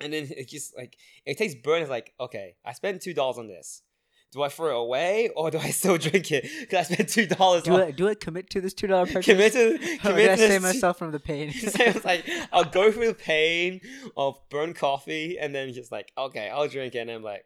and 0.00 0.12
then 0.12 0.28
it 0.30 0.48
just 0.48 0.76
like 0.76 0.96
it 1.26 1.36
tastes 1.38 1.60
burn. 1.62 1.82
It's 1.82 1.90
like 1.90 2.12
okay, 2.20 2.56
I 2.64 2.72
spent 2.72 3.02
two 3.02 3.14
dollars 3.14 3.38
on 3.38 3.48
this. 3.48 3.82
Do 4.32 4.42
I 4.42 4.48
throw 4.48 4.68
it 4.80 4.84
away 4.84 5.28
or 5.34 5.50
do 5.50 5.58
I 5.58 5.70
still 5.70 5.98
drink 6.06 6.30
it? 6.30 6.48
Because 6.60 6.90
I 6.90 6.94
spent 6.94 7.08
two 7.08 7.26
dollars. 7.26 7.62
do 7.64 7.74
I 7.76 7.90
do 7.90 8.08
I 8.08 8.14
commit 8.14 8.48
to 8.50 8.60
this 8.60 8.74
two 8.74 8.86
dollar 8.86 9.06
purchase? 9.12 9.26
commit 9.26 9.52
to 9.54 9.74
Or 9.74 9.78
do 9.78 9.84
I 9.92 9.96
commit 9.98 10.38
to 10.38 10.48
save 10.48 10.62
myself 10.62 10.98
from 10.98 11.10
the 11.12 11.20
pain? 11.20 11.48
it's 11.54 12.04
like 12.04 12.28
I'll 12.52 12.64
go 12.64 12.92
through 12.92 13.08
the 13.08 13.14
pain 13.14 13.80
of 14.16 14.38
burnt 14.50 14.76
coffee 14.76 15.36
and 15.40 15.54
then 15.54 15.72
just 15.72 15.90
like 15.90 16.12
okay, 16.16 16.48
I'll 16.48 16.68
drink 16.68 16.94
it 16.94 16.98
and 17.00 17.10
I'm 17.10 17.22
like 17.22 17.44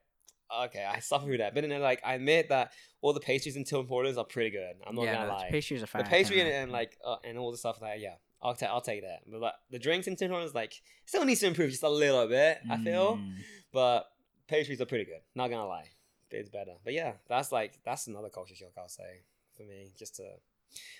okay, 0.66 0.84
I 0.84 1.00
suffer 1.00 1.24
through 1.26 1.38
that. 1.38 1.54
But 1.54 1.66
then 1.66 1.80
like 1.80 2.00
I 2.04 2.14
admit 2.14 2.48
that 2.50 2.72
all 3.00 3.12
the 3.12 3.20
pastries 3.20 3.56
in 3.56 3.64
Tim 3.64 3.86
Hortons 3.86 4.16
are 4.18 4.24
pretty 4.24 4.50
good. 4.50 4.74
I'm 4.86 4.94
not 4.94 5.04
yeah, 5.04 5.14
gonna 5.14 5.26
no, 5.28 5.32
lie. 5.34 5.46
the 5.46 5.52
pastries 5.52 5.82
are 5.82 5.86
fine. 5.86 6.04
the 6.04 6.08
pastry 6.10 6.40
and, 6.40 6.48
and 6.50 6.70
like 6.72 6.96
uh, 7.04 7.16
and 7.24 7.38
all 7.38 7.50
the 7.50 7.58
stuff 7.58 7.80
like 7.80 8.00
yeah, 8.00 8.14
I'll 8.42 8.54
take 8.54 8.68
I'll 8.68 8.80
take 8.82 9.02
that. 9.02 9.20
But 9.26 9.40
like, 9.40 9.54
the 9.70 9.78
drinks 9.78 10.06
in 10.06 10.16
Tim 10.16 10.30
Hortons 10.30 10.54
like 10.54 10.74
still 11.06 11.24
needs 11.24 11.40
to 11.40 11.46
improve 11.46 11.70
just 11.70 11.82
a 11.82 11.88
little 11.88 12.26
bit. 12.28 12.58
I 12.70 12.76
feel, 12.76 13.16
Mm. 13.16 13.36
but 13.72 14.04
pastries 14.48 14.80
are 14.82 14.86
pretty 14.86 15.06
good. 15.06 15.20
Not 15.34 15.48
gonna 15.50 15.66
lie, 15.66 15.88
it's 16.34 16.50
better. 16.50 16.74
But 16.84 16.92
yeah, 16.92 17.12
that's 17.28 17.52
like 17.52 17.78
that's 17.84 18.06
another 18.06 18.28
culture 18.28 18.54
shock 18.54 18.72
I'll 18.78 18.88
say 18.88 19.22
for 19.56 19.62
me. 19.64 19.92
Just 19.98 20.16
to 20.16 20.24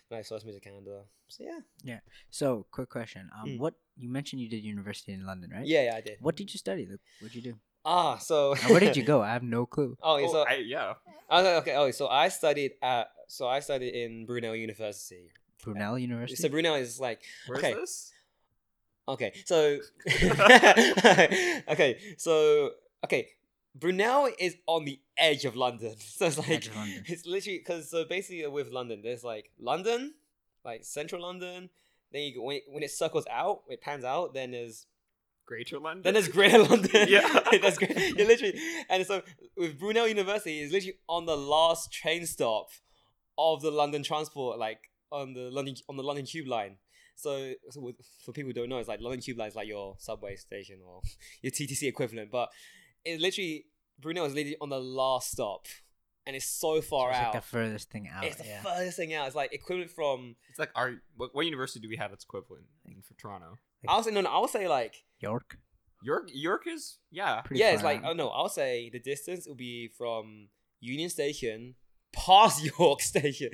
when 0.09 0.21
I 0.21 0.23
first 0.23 0.45
moved 0.47 0.63
to 0.63 0.69
Canada. 0.69 1.03
So 1.29 1.43
yeah, 1.45 1.61
Yeah. 1.83 2.01
So, 2.31 2.67
quick 2.71 2.89
question. 2.91 3.29
Um, 3.37 3.49
Mm. 3.49 3.59
what 3.59 3.75
you 3.97 4.09
mentioned 4.09 4.41
you 4.43 4.49
did 4.49 4.63
university 4.63 5.13
in 5.13 5.27
London, 5.27 5.51
right? 5.51 5.67
yeah, 5.67 5.85
yeah, 5.85 5.97
I 5.97 6.01
did. 6.01 6.19
What 6.21 6.37
did 6.37 6.53
you 6.53 6.59
study? 6.59 6.87
Like, 6.87 7.01
what'd 7.21 7.35
you 7.35 7.43
do? 7.43 7.55
Ah, 7.85 8.17
so 8.19 8.55
And 8.55 8.71
where 8.71 8.81
did 8.81 8.97
you 8.97 9.03
go? 9.13 9.21
I 9.23 9.33
have 9.33 9.43
no 9.43 9.67
clue. 9.67 9.97
Oh, 10.03 10.17
yeah, 10.17 10.27
Oh, 10.29 10.33
so 10.33 10.45
I, 10.47 10.55
yeah. 10.57 10.95
okay, 11.31 11.57
okay, 11.57 11.75
oh, 11.77 11.91
so 11.91 12.07
I 12.09 12.29
studied 12.29 12.73
at 12.83 13.09
so 13.27 13.49
I 13.49 13.61
studied 13.61 13.95
in 13.95 14.27
Brunel 14.27 14.55
University. 14.55 15.33
Brunel 15.63 15.99
University. 15.99 16.41
So 16.41 16.49
Brunel 16.49 16.77
is 16.77 17.01
like 17.01 17.21
Where's 17.47 17.65
okay. 17.65 17.75
this? 17.75 18.13
Okay, 19.09 19.33
so 19.45 19.79
okay, 21.69 21.99
so 22.17 22.71
okay, 23.05 23.29
Brunel 23.75 24.31
is 24.39 24.57
on 24.67 24.85
the 24.85 25.01
edge 25.19 25.45
of 25.45 25.57
London, 25.57 25.97
so 25.99 26.27
it's 26.27 26.39
like 26.39 26.51
Edge 26.51 26.69
of 26.69 26.77
London. 26.77 27.05
it's 27.07 27.27
literally 27.27 27.59
because 27.59 27.91
so 27.91 28.05
basically 28.05 28.47
with 28.47 28.71
London, 28.71 29.01
there's 29.03 29.25
like 29.25 29.51
London, 29.59 30.15
like 30.65 30.85
central 30.85 31.23
London. 31.23 31.71
Then 32.13 32.23
you 32.23 32.35
go, 32.37 32.43
when 32.43 32.57
it, 32.57 32.63
when 32.69 32.83
it 32.85 32.91
circles 32.93 33.25
out, 33.29 33.63
it 33.69 33.81
pans 33.81 34.05
out. 34.05 34.35
Then 34.35 34.53
there's 34.53 34.87
Greater 35.47 35.79
London. 35.79 36.03
then 36.03 36.15
there's 36.15 36.29
Greater 36.29 36.63
London. 36.71 37.07
Yeah. 37.09 37.41
that's 37.61 37.79
great. 37.79 37.97
You're 38.17 38.27
literally 38.29 38.59
and 38.89 39.05
so 39.05 39.23
with 39.57 39.79
Brunel 39.79 40.07
University 40.07 40.61
is 40.61 40.73
literally 40.73 40.99
on 41.09 41.27
the 41.27 41.37
last 41.37 41.93
train 41.93 42.25
stop 42.27 42.69
of 43.37 43.61
the 43.61 43.71
London 43.71 44.03
transport, 44.05 44.59
like 44.59 44.91
on 45.11 45.35
the 45.35 45.51
London 45.51 45.75
on 45.89 45.97
the 45.97 46.03
London 46.03 46.25
Tube 46.25 46.47
line. 46.47 46.77
So, 47.17 47.53
so 47.71 47.81
with, 47.81 47.97
for 48.25 48.33
people 48.33 48.49
who 48.49 48.55
don't 48.55 48.69
know, 48.69 48.79
it's 48.79 48.89
like 48.89 49.01
London 49.01 49.21
Tube 49.21 49.39
line 49.39 49.49
is 49.49 49.55
like 49.55 49.69
your 49.69 49.95
subway 49.99 50.35
station 50.37 50.81
or 50.85 51.01
your 51.43 51.53
TTC 51.53 51.85
equivalent, 51.85 52.31
but 52.31 52.49
it's 53.05 53.21
literally 53.23 53.67
Brunel 54.01 54.25
is 54.27 54.35
literally 54.35 54.57
on 54.61 54.69
the 54.71 54.81
last 54.81 55.31
stop, 55.33 55.67
and 56.27 56.35
it's 56.37 56.47
so 56.47 56.77
So 56.77 56.83
far 56.83 57.11
it's 57.11 57.19
out. 57.19 57.35
like 57.35 57.43
the 57.43 57.49
furthest 57.49 57.91
thing 57.91 58.09
out. 58.13 58.25
it's 58.25 58.37
the 58.37 58.45
yeah. 58.47 58.63
furthest 58.63 58.97
thing 58.97 59.15
out. 59.15 59.27
It's 59.27 59.37
like 59.37 59.53
equivalent 59.53 59.91
from. 59.91 60.37
It's 60.51 60.59
like 60.59 60.71
our 60.75 60.95
what, 61.17 61.35
what 61.35 61.45
university 61.45 61.81
do 61.81 61.89
we 61.89 61.97
have 61.97 62.11
that's 62.11 62.25
equivalent 62.25 62.65
in 62.87 63.03
for 63.03 63.15
Toronto? 63.15 63.59
I 63.87 63.97
would 63.97 64.05
say 64.05 64.11
no, 64.11 64.21
no. 64.23 64.31
I 64.31 64.39
would 64.41 64.51
say 64.51 64.67
like 64.69 64.95
York. 65.21 65.59
York 66.03 66.29
York 66.35 66.67
is 66.67 66.99
yeah. 67.11 67.41
Pretty 67.43 67.61
yeah, 67.61 67.71
it's 67.73 67.83
like 67.83 68.05
out. 68.05 68.11
oh 68.11 68.13
no, 68.15 68.29
I'll 68.29 68.49
say 68.49 68.91
the 68.91 68.99
distance 68.99 69.47
will 69.47 69.55
be 69.55 69.89
from 69.97 70.49
Union 70.81 71.09
Station 71.11 71.77
past 72.13 72.63
York 72.79 73.01
Station. 73.01 73.51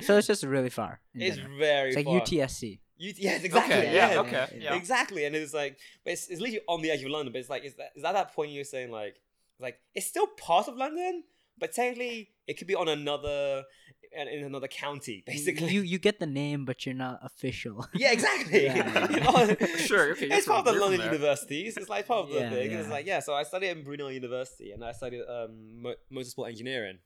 So 0.00 0.18
it's 0.18 0.26
just 0.26 0.42
really 0.44 0.70
far. 0.70 1.00
it's 1.14 1.36
general. 1.36 1.58
very 1.58 1.88
It's 1.90 1.96
like 1.96 2.06
far. 2.06 2.20
UTSC. 2.20 2.80
U- 2.98 3.12
yes, 3.16 3.44
exactly. 3.44 3.74
Okay, 3.76 3.94
yeah, 3.94 4.12
yeah, 4.12 4.20
okay, 4.20 4.58
yeah. 4.60 4.74
exactly. 4.74 5.24
And 5.24 5.34
it's 5.36 5.54
like, 5.54 5.78
but 6.04 6.12
it's, 6.12 6.28
it's 6.28 6.40
literally 6.40 6.60
on 6.68 6.82
the 6.82 6.90
edge 6.90 7.02
of 7.02 7.10
London. 7.10 7.32
But 7.32 7.40
it's 7.40 7.50
like, 7.50 7.64
is 7.64 7.74
that 7.76 7.92
is 7.96 8.02
that 8.02 8.12
that 8.12 8.34
point 8.34 8.50
you're 8.52 8.64
saying 8.64 8.90
like, 8.90 9.16
like 9.60 9.78
it's 9.94 10.06
still 10.06 10.26
part 10.26 10.68
of 10.68 10.76
London, 10.76 11.24
but 11.58 11.72
technically 11.72 12.30
it 12.46 12.58
could 12.58 12.66
be 12.66 12.74
on 12.74 12.88
another 12.88 13.64
in, 14.12 14.26
in 14.28 14.44
another 14.44 14.68
county, 14.68 15.22
basically. 15.26 15.68
You 15.68 15.82
you 15.82 15.98
get 15.98 16.18
the 16.18 16.26
name, 16.26 16.64
but 16.64 16.86
you're 16.86 16.94
not 16.94 17.20
official. 17.22 17.86
yeah, 17.94 18.12
exactly. 18.12 18.64
Yeah. 18.64 19.08
You 19.10 19.20
know? 19.20 19.56
Sure, 19.76 20.12
okay, 20.12 20.26
It's 20.30 20.46
part 20.46 20.60
of 20.60 20.64
the 20.64 20.72
from- 20.72 20.80
you're 20.80 20.80
from 20.80 20.80
London 20.80 21.00
universities. 21.06 21.76
It's 21.76 21.88
like 21.88 22.06
part 22.06 22.24
of 22.24 22.30
the 22.30 22.40
Yeah, 22.40 22.50
thing. 22.50 22.70
It's 22.72 22.88
like 22.88 23.06
yeah. 23.06 23.20
So 23.20 23.34
I 23.34 23.42
studied 23.42 23.68
in 23.70 23.84
Brunel 23.84 24.10
University, 24.10 24.72
and 24.72 24.84
I 24.84 24.92
studied 24.92 25.22
um 25.28 25.84
motorsport 26.12 26.48
engineering, 26.48 26.98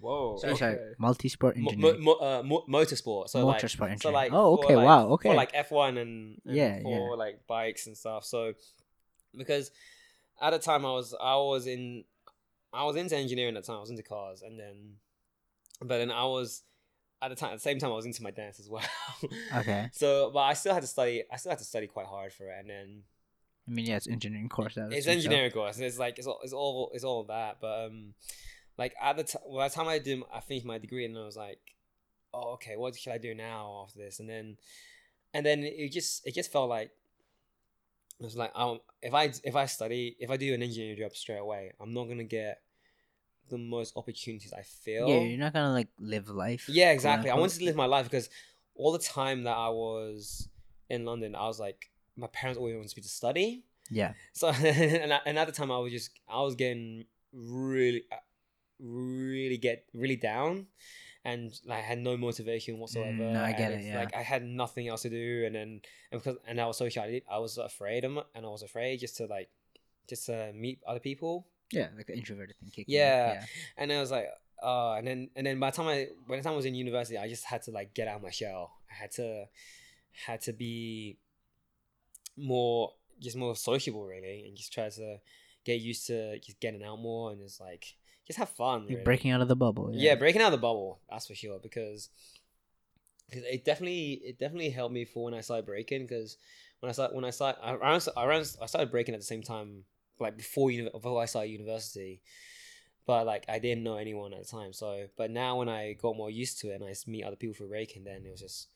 Whoa. 0.00 0.38
Sorry. 0.38 0.52
okay. 0.54 0.78
Multi-sport 0.98 1.56
mo- 1.56 1.70
engineering. 1.70 2.02
mo- 2.02 2.16
mo- 2.20 2.26
uh, 2.26 2.42
mo- 2.42 2.64
motorsport. 2.68 3.28
So 3.28 3.46
like 3.46 3.60
Motorsport 3.62 3.90
engineering. 3.90 3.98
So 4.00 4.10
like 4.10 4.32
oh, 4.32 4.56
for, 4.56 4.64
okay. 4.64 4.76
like- 4.76 4.86
wow. 4.86 5.08
Okay. 5.10 5.28
for 5.28 5.34
like 5.34 5.50
F 5.54 5.70
one 5.70 5.98
and, 5.98 6.40
and 6.46 6.56
Yeah, 6.56 6.80
for 6.82 7.10
yeah. 7.10 7.14
like 7.16 7.46
bikes 7.46 7.86
and 7.86 7.96
stuff. 7.96 8.24
So 8.24 8.54
because 9.36 9.70
at 10.40 10.50
the 10.50 10.58
time 10.58 10.84
I 10.86 10.92
was 10.92 11.14
I 11.20 11.36
was 11.36 11.66
in 11.66 12.04
I 12.72 12.84
was 12.84 12.96
into 12.96 13.16
engineering 13.16 13.56
at 13.56 13.62
the 13.62 13.66
time. 13.66 13.76
I 13.76 13.80
was 13.80 13.90
into 13.90 14.02
cars, 14.02 14.42
and 14.42 14.58
then 14.58 14.94
but 15.80 15.98
then 15.98 16.10
I 16.10 16.24
was 16.24 16.62
at 17.22 17.28
the 17.28 17.34
time 17.36 17.50
at 17.52 17.56
the 17.56 17.60
same 17.60 17.78
time 17.78 17.90
I 17.90 17.94
was 17.96 18.06
into 18.06 18.22
my 18.22 18.30
dance 18.30 18.58
as 18.60 18.68
well. 18.68 18.82
okay. 19.56 19.88
So, 19.92 20.30
but 20.32 20.40
I 20.40 20.54
still 20.54 20.72
had 20.72 20.82
to 20.82 20.86
study. 20.86 21.24
I 21.30 21.36
still 21.36 21.50
had 21.50 21.58
to 21.58 21.64
study 21.64 21.86
quite 21.88 22.06
hard 22.06 22.32
for 22.32 22.44
it, 22.44 22.54
and 22.60 22.70
then 22.70 23.02
I 23.68 23.72
mean, 23.72 23.86
yeah, 23.86 23.96
it's 23.96 24.08
engineering 24.08 24.48
course. 24.48 24.74
That 24.76 24.92
it's 24.92 25.06
engineering 25.06 25.50
course. 25.50 25.76
and 25.76 25.84
It's 25.84 25.98
like 25.98 26.18
it's 26.18 26.26
all 26.26 26.40
it's 26.42 26.52
all 26.52 26.90
it's 26.94 27.04
all 27.04 27.24
that. 27.24 27.58
But 27.60 27.86
um, 27.86 28.14
like 28.80 28.94
at 28.98 29.18
the 29.18 29.24
time, 29.24 29.42
by 29.54 29.68
the 29.68 29.74
time 29.74 29.88
I 29.88 29.98
did, 29.98 30.22
I 30.34 30.40
finished 30.40 30.64
my 30.64 30.78
degree, 30.78 31.04
and 31.04 31.16
I 31.16 31.26
was 31.26 31.36
like, 31.36 31.60
oh, 32.32 32.54
okay, 32.54 32.76
what 32.76 32.96
should 32.96 33.12
I 33.12 33.18
do 33.18 33.34
now 33.34 33.82
after 33.84 33.98
this? 33.98 34.20
And 34.20 34.28
then, 34.28 34.56
and 35.34 35.44
then 35.44 35.62
it 35.64 35.92
just 35.92 36.26
it 36.26 36.34
just 36.34 36.50
felt 36.50 36.70
like 36.70 36.90
it 38.18 38.24
was 38.24 38.36
like 38.36 38.52
um, 38.54 38.80
if 39.02 39.12
I 39.12 39.32
if 39.44 39.54
I 39.54 39.66
study 39.66 40.16
if 40.18 40.30
I 40.30 40.38
do 40.38 40.54
an 40.54 40.62
engineering 40.62 40.96
job 40.96 41.14
straight 41.14 41.36
away, 41.36 41.72
I'm 41.78 41.92
not 41.92 42.08
gonna 42.08 42.24
get 42.24 42.62
the 43.50 43.58
most 43.58 43.98
opportunities. 43.98 44.54
I 44.54 44.62
feel. 44.62 45.06
Yeah, 45.06 45.20
you're 45.20 45.38
not 45.38 45.52
gonna 45.52 45.74
like 45.74 45.88
live 45.98 46.30
life. 46.30 46.64
Yeah, 46.66 46.90
exactly. 46.92 47.28
I 47.28 47.34
wanted 47.34 47.58
to 47.58 47.66
live 47.66 47.76
my 47.76 47.84
life 47.84 48.06
because 48.06 48.30
all 48.74 48.92
the 48.92 48.98
time 48.98 49.44
that 49.44 49.58
I 49.58 49.68
was 49.68 50.48
in 50.88 51.04
London, 51.04 51.34
I 51.34 51.46
was 51.46 51.60
like, 51.60 51.90
my 52.16 52.28
parents 52.28 52.56
always 52.56 52.76
wanted 52.76 52.96
me 52.96 53.02
to 53.02 53.08
study. 53.10 53.64
Yeah. 53.90 54.14
So 54.32 54.48
and, 54.64 55.12
I, 55.12 55.20
and 55.26 55.38
at 55.38 55.48
the 55.48 55.52
time, 55.52 55.70
I 55.70 55.76
was 55.76 55.92
just 55.92 56.12
I 56.26 56.40
was 56.40 56.54
getting 56.54 57.04
really, 57.30 58.04
really 58.82 59.56
get 59.56 59.84
really 59.94 60.16
down, 60.16 60.66
and 61.24 61.52
like, 61.66 61.78
I 61.78 61.82
had 61.82 61.98
no 61.98 62.16
motivation 62.16 62.78
whatsoever. 62.78 63.12
Mm, 63.12 63.32
no, 63.32 63.44
I 63.44 63.52
get 63.52 63.72
it, 63.72 63.84
yeah. 63.84 63.98
Like 63.98 64.14
I 64.14 64.22
had 64.22 64.44
nothing 64.44 64.88
else 64.88 65.02
to 65.02 65.10
do, 65.10 65.44
and 65.46 65.54
then 65.54 65.80
and 66.12 66.22
because 66.22 66.36
and 66.46 66.60
I 66.60 66.66
was 66.66 66.78
so 66.78 66.88
shy, 66.88 67.22
I 67.30 67.38
was 67.38 67.58
afraid 67.58 68.04
of, 68.04 68.18
and 68.34 68.46
I 68.46 68.48
was 68.48 68.62
afraid 68.62 69.00
just 69.00 69.16
to 69.18 69.26
like 69.26 69.50
just 70.08 70.26
to 70.26 70.52
meet 70.54 70.80
other 70.86 71.00
people. 71.00 71.46
Yeah, 71.72 71.88
like 71.96 72.06
the 72.06 72.16
introverted 72.16 72.56
thing 72.58 72.70
kicking. 72.70 72.94
Yeah. 72.94 73.32
in. 73.32 73.46
And 73.78 73.92
I 73.92 74.00
was 74.00 74.10
like, 74.10 74.28
uh, 74.62 74.94
and 74.94 75.06
then 75.06 75.30
and 75.36 75.46
then 75.46 75.60
by 75.60 75.70
the 75.70 75.76
time 75.76 75.86
I 75.86 76.08
by 76.28 76.36
the 76.36 76.42
time 76.42 76.54
I 76.54 76.56
was 76.56 76.66
in 76.66 76.74
university, 76.74 77.16
I 77.18 77.28
just 77.28 77.44
had 77.44 77.62
to 77.62 77.70
like 77.70 77.94
get 77.94 78.08
out 78.08 78.16
of 78.16 78.22
my 78.22 78.30
shell. 78.30 78.72
I 78.90 78.94
had 78.94 79.10
to 79.12 79.44
had 80.26 80.40
to 80.42 80.52
be 80.52 81.18
more 82.36 82.92
just 83.20 83.36
more 83.36 83.54
sociable 83.54 84.06
really, 84.06 84.46
and 84.46 84.56
just 84.56 84.72
try 84.72 84.88
to 84.88 85.18
get 85.64 85.80
used 85.80 86.06
to 86.06 86.38
just 86.40 86.58
getting 86.60 86.82
out 86.82 86.98
more 86.98 87.30
and 87.30 87.40
just 87.40 87.60
like 87.60 87.94
just 88.30 88.38
have 88.38 88.50
fun. 88.50 88.86
Really. 88.86 89.02
breaking 89.02 89.30
out 89.30 89.40
of 89.40 89.48
the 89.48 89.56
bubble. 89.56 89.90
yeah. 89.92 90.14
breaking 90.14 90.42
out 90.42 90.46
of 90.46 90.52
the 90.52 90.58
bubble. 90.58 91.00
That's 91.10 91.26
for 91.26 91.34
sure 91.34 91.58
because. 91.58 92.08
Cause 93.32 93.42
it 93.48 93.64
definitely, 93.64 94.20
it 94.24 94.40
definitely 94.40 94.70
helped 94.70 94.92
me 94.92 95.04
for 95.04 95.22
when 95.22 95.34
I 95.34 95.40
started 95.40 95.64
breaking. 95.64 96.02
Because 96.02 96.36
when 96.80 96.90
I 96.90 96.92
started, 96.92 97.14
when 97.14 97.24
I 97.24 97.30
started, 97.30 97.60
I, 97.62 97.74
around, 97.74 98.56
I 98.60 98.66
started 98.66 98.90
breaking 98.90 99.14
at 99.14 99.20
the 99.20 99.26
same 99.26 99.42
time, 99.42 99.84
like 100.18 100.36
before, 100.36 100.72
uni- 100.72 100.90
before 100.90 101.22
I 101.22 101.26
started 101.26 101.50
university 101.50 102.22
but 103.10 103.26
like 103.26 103.44
I 103.48 103.58
didn't 103.58 103.82
know 103.82 103.96
anyone 103.96 104.32
at 104.32 104.44
the 104.44 104.48
time. 104.48 104.72
So, 104.72 105.06
but 105.16 105.32
now 105.32 105.56
when 105.58 105.68
I 105.68 105.94
got 105.94 106.16
more 106.16 106.30
used 106.30 106.60
to 106.60 106.70
it 106.70 106.80
and 106.80 106.84
I 106.84 106.94
meet 107.08 107.24
other 107.24 107.34
people 107.34 107.54
through 107.54 107.70
breaking, 107.70 108.04
then 108.04 108.22
it 108.24 108.30
was 108.30 108.40
just, 108.40 108.68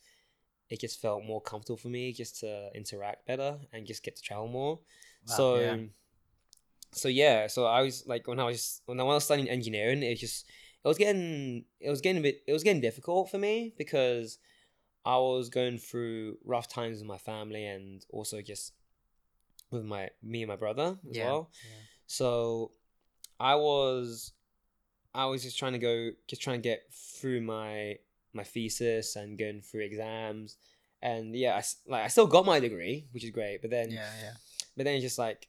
it 0.68 0.80
just 0.80 1.00
felt 1.00 1.24
more 1.24 1.40
comfortable 1.40 1.76
for 1.76 1.86
me 1.86 2.12
just 2.12 2.40
to 2.40 2.70
interact 2.74 3.28
better 3.28 3.58
and 3.72 3.86
just 3.86 4.02
get 4.02 4.16
to 4.16 4.22
travel 4.22 4.48
more. 4.48 4.80
Wow, 5.28 5.34
so, 5.36 5.60
yeah. 5.60 5.76
So 6.94 7.08
yeah, 7.08 7.46
so 7.48 7.66
I 7.66 7.82
was 7.82 8.04
like 8.06 8.26
when 8.28 8.40
I 8.40 8.44
was 8.44 8.80
when 8.86 9.00
I 9.00 9.02
was 9.04 9.24
studying 9.24 9.48
engineering, 9.48 10.02
it 10.02 10.10
was 10.10 10.20
just 10.20 10.46
it 10.84 10.88
was 10.88 10.98
getting 10.98 11.64
it 11.80 11.90
was 11.90 12.00
getting 12.00 12.18
a 12.18 12.22
bit 12.22 12.42
it 12.46 12.52
was 12.52 12.62
getting 12.62 12.80
difficult 12.80 13.30
for 13.30 13.38
me 13.38 13.74
because 13.76 14.38
I 15.04 15.16
was 15.18 15.48
going 15.50 15.78
through 15.78 16.38
rough 16.44 16.68
times 16.68 16.98
with 16.98 17.06
my 17.06 17.18
family 17.18 17.66
and 17.66 18.04
also 18.10 18.40
just 18.42 18.72
with 19.70 19.84
my 19.84 20.10
me 20.22 20.42
and 20.42 20.48
my 20.48 20.56
brother 20.56 20.98
as 21.10 21.16
Yeah, 21.16 21.24
well. 21.26 21.50
yeah. 21.64 21.76
So 22.06 22.70
I 23.40 23.54
was 23.56 24.32
I 25.14 25.26
was 25.26 25.42
just 25.42 25.58
trying 25.58 25.72
to 25.72 25.78
go 25.78 26.10
just 26.28 26.42
trying 26.42 26.60
to 26.62 26.68
get 26.68 26.82
through 26.92 27.40
my 27.42 27.96
my 28.32 28.44
thesis 28.44 29.16
and 29.16 29.38
going 29.38 29.60
through 29.62 29.82
exams 29.84 30.56
and 31.02 31.34
yeah 31.36 31.54
I, 31.56 31.62
like 31.90 32.04
I 32.04 32.08
still 32.08 32.26
got 32.26 32.44
my 32.46 32.58
degree 32.60 33.06
which 33.12 33.24
is 33.24 33.30
great 33.30 33.60
but 33.62 33.70
then 33.70 33.90
Yeah, 33.90 34.08
yeah. 34.22 34.32
but 34.76 34.84
then 34.84 34.94
it's 34.96 35.04
just 35.04 35.18
like 35.18 35.46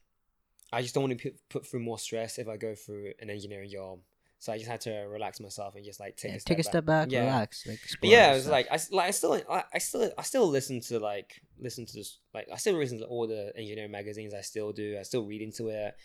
I 0.73 0.81
just 0.81 0.93
don't 0.93 1.03
want 1.03 1.17
to 1.19 1.29
put, 1.31 1.49
put 1.49 1.67
through 1.67 1.81
more 1.81 1.99
stress 1.99 2.37
if 2.37 2.47
I 2.47 2.57
go 2.57 2.75
through 2.75 3.13
an 3.21 3.29
engineering 3.29 3.69
job. 3.69 3.99
So 4.39 4.51
I 4.51 4.57
just 4.57 4.69
had 4.69 4.81
to 4.81 4.91
relax 5.09 5.39
myself 5.39 5.75
and 5.75 5.83
just 5.85 5.99
like 5.99 6.17
take 6.17 6.31
Yeah, 6.31 6.37
a 6.37 6.39
step 6.39 6.47
take 6.57 6.59
a 6.59 6.63
back. 6.63 6.71
step 6.71 6.85
back, 6.85 7.07
Yeah. 7.11 7.21
relax. 7.21 7.65
Like 7.65 7.79
yeah, 8.01 8.31
it 8.31 8.35
was 8.35 8.47
like 8.47 8.67
I, 8.69 8.79
like 8.91 9.07
I 9.07 9.11
still 9.11 9.33
I, 9.49 9.63
I 9.73 9.77
still 9.79 10.11
I 10.17 10.21
still 10.23 10.47
listen 10.47 10.81
to 10.81 10.99
like 10.99 11.41
listen 11.57 11.85
to 11.85 11.93
this 11.93 12.19
like 12.33 12.47
I 12.53 12.57
still 12.57 12.75
listen 12.75 12.99
to 12.99 13.05
all 13.05 13.27
the 13.27 13.53
engineering 13.55 13.91
magazines. 13.91 14.33
I 14.33 14.41
still 14.41 14.71
do. 14.71 14.97
I 14.99 15.03
still 15.03 15.25
read 15.25 15.41
into 15.41 15.69
it 15.69 15.95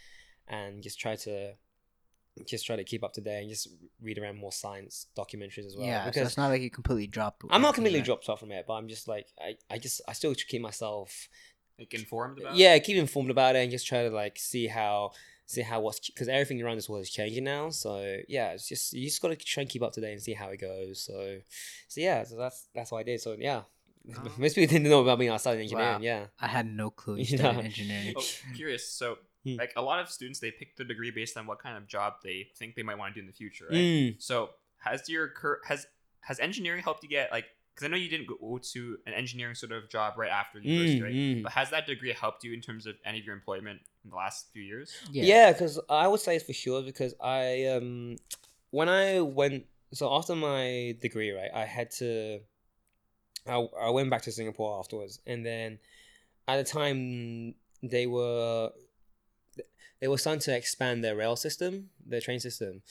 and 0.49 0.83
just 0.83 0.99
try 0.99 1.17
to 1.17 1.53
just 2.47 2.65
try 2.65 2.77
to 2.77 2.85
keep 2.85 3.03
up 3.05 3.13
to 3.15 3.21
date 3.21 3.41
and 3.41 3.51
just 3.51 3.69
read 4.01 4.17
around 4.19 4.39
more 4.39 4.53
science 4.53 5.07
documentaries 5.19 5.67
as 5.67 5.77
well. 5.77 5.87
yeah, 5.87 6.05
so 6.05 6.11
because 6.11 6.29
it's 6.29 6.37
not 6.39 6.49
like 6.49 6.63
you 6.63 6.71
completely 6.71 7.09
dropped. 7.09 7.43
I'm 7.51 7.61
not 7.61 7.75
completely 7.75 8.01
dropped 8.01 8.29
off 8.29 8.41
from 8.41 8.53
it, 8.53 8.65
but 8.67 8.75
I'm 8.75 8.89
just 8.89 9.09
like 9.09 9.27
I, 9.39 9.57
I 9.69 9.79
just 9.79 10.01
I 10.09 10.13
still 10.13 10.35
keep 10.35 10.63
myself 10.63 11.29
Like 11.81 11.95
informed 11.95 12.39
about. 12.39 12.55
yeah 12.57 12.79
keep 12.79 12.97
informed 12.97 13.31
about 13.31 13.57
it 13.57 13.61
and 13.61 13.71
just 13.71 13.87
try 13.87 14.05
to 14.05 14.11
like 14.11 14.39
see 14.39 14.67
how 14.69 15.13
see 15.47 15.63
how 15.63 15.81
what's 15.81 15.99
because 15.99 16.29
everything 16.29 16.63
around 16.63 16.77
this 16.77 16.89
world 16.89 17.03
is 17.03 17.11
changing 17.11 17.43
now. 17.45 17.71
So 17.71 18.19
yeah, 18.29 18.53
it's 18.53 18.69
just 18.69 18.93
you 18.93 19.07
just 19.07 19.21
gotta 19.21 19.35
try 19.37 19.63
and 19.63 19.71
keep 19.71 19.83
up 19.83 19.93
to 19.95 20.01
date 20.01 20.13
and 20.13 20.23
see 20.23 20.35
how 20.35 20.49
it 20.51 20.61
goes. 20.61 21.01
So 21.03 21.39
so 21.89 22.01
yeah, 22.01 22.23
so 22.25 22.37
that's 22.37 22.69
that's 22.75 22.93
what 22.93 22.99
I 22.99 23.03
did. 23.03 23.21
So 23.21 23.35
yeah, 23.39 23.63
Oh. 24.17 24.23
most 24.39 24.55
people 24.55 24.73
didn't 24.73 24.89
know 24.89 25.01
about 25.03 25.19
me 25.19 25.29
outside 25.29 25.59
engineering. 25.59 25.93
Wow. 25.95 25.99
Yeah, 26.01 26.27
I 26.41 26.47
had 26.47 26.67
no 26.67 26.89
clue 26.91 27.15
you 27.17 27.21
You 27.25 27.37
studied 27.39 27.57
know. 27.59 27.63
engineering. 27.65 28.15
Oh, 28.17 28.25
curious. 28.57 28.89
So, 28.89 29.19
Hmm. 29.45 29.57
like 29.57 29.73
a 29.77 29.81
lot 29.83 30.01
of 30.01 30.11
students, 30.11 30.39
they 30.39 30.51
pick 30.51 30.77
the 30.77 30.85
degree 30.85 31.11
based 31.11 31.37
on 31.39 31.47
what 31.47 31.59
kind 31.61 31.77
of 31.79 31.87
job 31.87 32.15
they 32.23 32.49
think 32.57 32.75
they 32.77 32.83
might 32.83 32.97
want 32.99 33.15
to 33.15 33.21
do 33.21 33.25
in 33.25 33.27
the 33.27 33.33
future, 33.33 33.67
right? 33.71 33.79
Mm. 33.79 34.23
So, 34.23 34.51
has 34.79 35.09
your 35.09 35.29
cur- 35.29 35.61
has 35.67 35.87
has 36.21 36.39
engineering 36.41 36.83
helped 36.83 37.03
you 37.03 37.09
get 37.09 37.31
like? 37.33 37.47
Because 37.81 37.89
I 37.89 37.97
know 37.97 37.97
you 38.03 38.11
didn't 38.11 38.27
go 38.27 38.59
to 38.59 38.99
an 39.07 39.15
engineering 39.15 39.55
sort 39.55 39.73
of 39.73 39.89
job 39.89 40.19
right 40.19 40.31
after 40.31 40.61
university, 40.61 41.01
Mm, 41.01 41.05
right? 41.05 41.15
mm. 41.15 41.43
But 41.45 41.53
has 41.53 41.71
that 41.71 41.87
degree 41.87 42.13
helped 42.13 42.45
you 42.45 42.53
in 42.53 42.61
terms 42.61 42.85
of 42.85 42.97
any 43.07 43.21
of 43.21 43.25
your 43.25 43.35
employment 43.35 43.81
in 44.05 44.11
the 44.11 44.17
last 44.17 44.53
few 44.53 44.63
years? 44.63 44.95
Yeah, 45.11 45.51
because 45.53 45.81
I 45.89 46.07
would 46.07 46.21
say 46.21 46.37
it's 46.37 46.45
for 46.45 46.53
sure 46.53 46.83
because 46.83 47.15
I 47.23 47.65
um 47.67 48.17
when 48.71 48.91
I 48.91 49.21
went 49.21 49.65
so 49.95 50.13
after 50.15 50.35
my 50.37 50.95
degree 51.01 51.31
right 51.31 51.51
I 51.55 51.65
had 51.65 51.91
to 51.93 52.41
I, 53.47 53.67
I 53.81 53.91
went 53.91 54.11
back 54.11 54.23
to 54.23 54.33
Singapore 54.33 54.79
afterwards 54.79 55.21
and 55.27 55.45
then 55.45 55.79
at 56.47 56.57
the 56.59 56.71
time 56.71 57.55
they 57.83 58.07
were 58.07 58.71
they 60.01 60.09
were 60.09 60.19
starting 60.19 60.41
to 60.43 60.55
expand 60.55 61.03
their 61.03 61.17
rail 61.17 61.35
system 61.37 61.89
their 62.07 62.21
train 62.21 62.41
system 62.41 62.83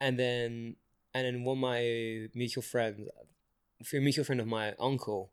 and 0.00 0.18
then 0.18 0.76
and 1.14 1.24
then 1.26 1.44
one 1.44 1.58
of 1.58 1.60
my 1.60 2.26
mutual 2.34 2.62
friends 2.62 3.08
a 3.92 4.00
mutual 4.00 4.24
friend 4.24 4.40
of 4.40 4.46
my 4.46 4.74
uncle 4.78 5.32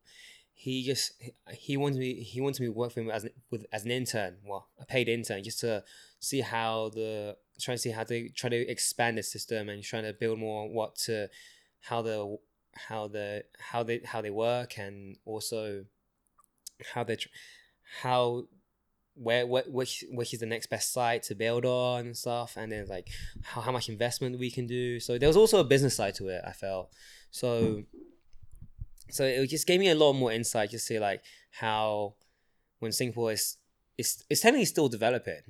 he 0.53 0.83
just 0.83 1.13
he 1.53 1.77
wanted 1.77 1.99
me 1.99 2.15
he 2.15 2.41
wanted 2.41 2.59
me 2.59 2.67
to 2.67 2.73
work 2.73 2.91
for 2.91 2.99
him 2.99 3.09
as 3.09 3.25
with 3.49 3.65
as 3.71 3.85
an 3.85 3.91
intern 3.91 4.35
well 4.45 4.67
a 4.79 4.85
paid 4.85 5.07
intern 5.07 5.41
just 5.41 5.59
to 5.59 5.83
see 6.19 6.41
how 6.41 6.89
the 6.93 7.35
trying 7.61 7.77
to 7.77 7.81
see 7.81 7.91
how 7.91 8.03
they 8.03 8.27
try 8.27 8.49
to 8.49 8.67
expand 8.69 9.17
the 9.17 9.23
system 9.23 9.69
and 9.69 9.83
trying 9.83 10.03
to 10.03 10.13
build 10.13 10.37
more 10.37 10.67
what 10.69 10.95
to 10.95 11.29
how 11.81 12.01
the 12.01 12.37
how 12.75 13.07
the 13.07 13.43
how 13.57 13.83
they 13.83 14.01
how 14.03 14.21
they 14.21 14.29
work 14.29 14.77
and 14.77 15.15
also 15.25 15.85
how 16.93 17.03
they 17.03 17.17
how 18.01 18.43
where 19.15 19.45
what 19.45 19.69
which 19.69 20.03
which 20.11 20.33
is 20.33 20.39
the 20.39 20.45
next 20.45 20.69
best 20.69 20.93
site 20.93 21.23
to 21.23 21.35
build 21.35 21.65
on 21.65 22.07
and 22.07 22.17
stuff 22.17 22.55
and 22.55 22.71
then 22.71 22.85
like 22.87 23.07
how, 23.43 23.61
how 23.61 23.71
much 23.71 23.89
investment 23.89 24.39
we 24.39 24.49
can 24.49 24.65
do. 24.65 24.99
So 24.99 25.17
there 25.17 25.27
was 25.27 25.37
also 25.37 25.59
a 25.59 25.63
business 25.63 25.95
side 25.95 26.15
to 26.15 26.29
it 26.29 26.41
i 26.45 26.53
felt. 26.53 26.89
So 27.31 27.83
so 29.09 29.23
it 29.23 29.47
just 29.47 29.67
gave 29.67 29.79
me 29.79 29.89
a 29.89 29.95
lot 29.95 30.13
more 30.13 30.31
insight 30.31 30.69
to 30.69 30.79
see 30.79 30.99
like 30.99 31.21
how 31.51 32.13
when 32.79 32.91
singapore 32.91 33.31
is 33.31 33.57
it's 33.97 34.23
it's 34.29 34.41
technically 34.41 34.65
still 34.65 34.87
developing 34.87 35.41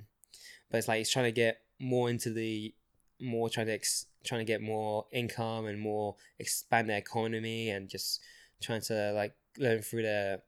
but 0.70 0.78
it's 0.78 0.88
like 0.88 1.02
it's 1.02 1.12
trying 1.12 1.26
to 1.26 1.32
get 1.32 1.62
more 1.80 2.10
into 2.10 2.32
the 2.32 2.74
more 3.22 3.50
trying 3.50 3.68
to 3.68 3.74
ex, 3.74 4.06
trying 4.24 4.42
to 4.42 4.46
get 4.46 4.62
more 4.62 5.06
income 5.12 5.66
and 5.66 5.80
more 5.80 6.16
expand 6.40 6.90
their 6.90 6.98
economy 6.98 7.70
and 7.70 7.90
just 7.90 8.22
trying 8.62 8.82
to 8.82 9.12
like 9.14 9.34
learn 9.58 9.82
through 9.82 10.04
their 10.04 10.42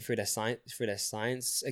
through 0.00 0.16
their 0.16 0.26
science 0.26 0.60
through 0.72 0.86
their 0.86 0.98
science 0.98 1.62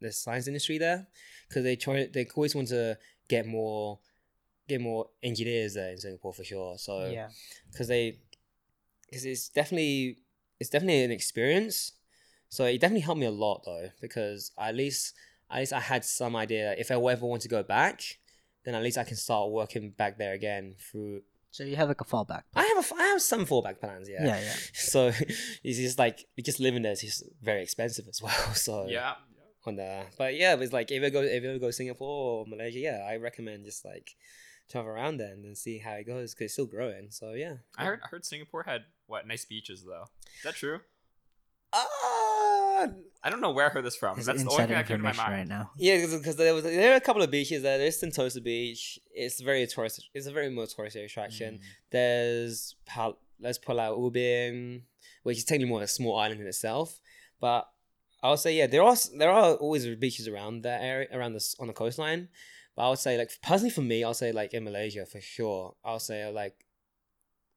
the 0.00 0.12
science 0.12 0.46
industry 0.46 0.78
there 0.78 1.06
because 1.48 1.62
they 1.62 1.76
try 1.76 2.08
they 2.12 2.26
always 2.34 2.54
want 2.54 2.68
to 2.68 2.96
get 3.28 3.46
more 3.46 3.98
get 4.68 4.80
more 4.80 5.08
engineers 5.22 5.74
there 5.74 5.90
in 5.90 5.98
Singapore 5.98 6.32
for 6.32 6.44
sure 6.44 6.78
so 6.78 7.08
yeah. 7.08 7.28
because 7.70 7.88
they 7.88 8.18
because 9.10 9.24
it's 9.24 9.48
definitely 9.48 10.18
it's 10.60 10.70
definitely 10.70 11.02
an 11.04 11.10
experience 11.10 11.92
so 12.48 12.64
it 12.64 12.80
definitely 12.80 13.00
helped 13.00 13.20
me 13.20 13.26
a 13.26 13.30
lot 13.30 13.62
though 13.64 13.88
because 14.00 14.52
at 14.58 14.74
least 14.74 15.14
at 15.50 15.58
least 15.60 15.72
I 15.72 15.80
had 15.80 16.04
some 16.04 16.36
idea 16.36 16.74
if 16.78 16.90
I 16.90 16.94
ever 16.94 17.26
want 17.26 17.42
to 17.42 17.48
go 17.48 17.62
back 17.62 18.02
then 18.64 18.74
at 18.74 18.82
least 18.82 18.98
I 18.98 19.04
can 19.04 19.16
start 19.16 19.50
working 19.50 19.90
back 19.90 20.18
there 20.18 20.32
again 20.34 20.74
through 20.78 21.22
So 21.50 21.64
you 21.64 21.76
have 21.76 21.88
like 21.88 22.00
a 22.00 22.04
fallback. 22.04 22.44
Plan. 22.52 22.62
I 22.62 22.64
have 22.74 22.78
a, 22.90 22.94
I 22.94 23.06
have 23.08 23.22
some 23.22 23.46
fallback 23.46 23.80
plans 23.80 24.08
yeah 24.08 24.24
Yeah, 24.26 24.40
yeah. 24.40 24.54
so 24.74 25.06
it's 25.64 25.78
just 25.78 25.98
like 25.98 26.26
just 26.44 26.60
living 26.60 26.82
there 26.82 26.92
is 26.92 27.00
just 27.02 27.24
very 27.42 27.62
expensive 27.62 28.06
as 28.08 28.20
well 28.22 28.54
so 28.66 28.86
Yeah. 28.88 29.14
on 29.66 29.76
the 29.76 30.04
but 30.16 30.34
yeah 30.36 30.54
it's 30.56 30.72
like 30.72 30.90
if 30.90 31.02
you 31.02 31.10
go 31.10 31.20
if 31.22 31.42
you 31.42 31.50
ever 31.50 31.58
go 31.58 31.70
Singapore 31.70 32.40
or 32.40 32.46
Malaysia 32.46 32.78
yeah 32.78 32.98
I 33.08 33.16
recommend 33.16 33.64
just 33.64 33.84
like 33.84 34.08
travel 34.70 34.90
around 34.90 35.18
then 35.18 35.42
and 35.44 35.56
see 35.56 35.78
how 35.78 35.92
it 35.92 36.06
goes 36.06 36.32
because 36.34 36.46
it's 36.46 36.52
still 36.54 36.66
growing 36.66 37.08
so 37.10 37.32
yeah 37.32 37.54
I 37.76 37.84
heard 37.84 38.00
I 38.04 38.08
heard 38.08 38.24
Singapore 38.24 38.62
had 38.64 38.82
what 39.06 39.26
nice 39.26 39.44
beaches 39.44 39.84
though. 39.84 40.04
Is 40.38 40.42
that 40.44 40.54
true? 40.54 40.80
uh, 41.72 42.86
I 43.22 43.30
don't 43.30 43.40
know 43.40 43.50
where 43.50 43.66
I 43.66 43.68
heard 43.68 43.84
this 43.84 43.96
from. 43.96 44.16
That's 44.16 44.26
the 44.26 44.32
only 44.32 44.42
inside 44.42 44.66
thing 44.66 44.76
that 44.76 44.86
came 44.86 44.96
to 44.98 45.02
my 45.02 45.12
mind. 45.12 45.32
right 45.32 45.46
now. 45.46 45.70
Yeah, 45.76 46.06
because 46.06 46.36
there 46.36 46.54
was 46.54 46.64
there 46.64 46.92
are 46.92 46.96
a 46.96 47.00
couple 47.00 47.22
of 47.22 47.30
beaches 47.30 47.62
there. 47.62 47.78
There's 47.78 48.00
Sentosa 48.00 48.42
Beach. 48.42 48.98
It's 49.12 49.40
very 49.40 49.66
tourist. 49.66 50.08
It's 50.14 50.26
a 50.26 50.32
very 50.32 50.50
more 50.50 50.64
touristy 50.64 51.04
attraction. 51.04 51.54
Mm. 51.54 51.60
There's 51.90 52.76
Pal- 52.86 53.18
let's 53.40 53.58
Pulau 53.58 53.98
Ubin, 53.98 54.82
which 55.22 55.38
is 55.38 55.44
technically 55.44 55.68
more 55.68 55.82
a 55.82 55.86
small 55.86 56.16
island 56.18 56.40
in 56.40 56.46
itself. 56.46 57.00
But 57.40 57.68
I 58.22 58.30
would 58.30 58.38
say 58.38 58.56
yeah, 58.56 58.66
there 58.66 58.82
are 58.82 58.96
there 59.16 59.30
are 59.30 59.54
always 59.54 59.86
beaches 59.96 60.26
around 60.28 60.62
that 60.62 60.82
area 60.82 61.08
around 61.12 61.34
this 61.34 61.54
on 61.60 61.66
the 61.66 61.72
coastline. 61.72 62.28
But 62.76 62.86
I 62.86 62.88
would 62.90 62.98
say 62.98 63.18
like 63.18 63.30
personally 63.42 63.70
for 63.70 63.82
me, 63.82 64.04
I'll 64.04 64.14
say 64.14 64.32
like 64.32 64.54
in 64.54 64.64
Malaysia 64.64 65.06
for 65.06 65.20
sure. 65.20 65.74
I'll 65.84 65.98
say 66.00 66.30
like 66.30 66.64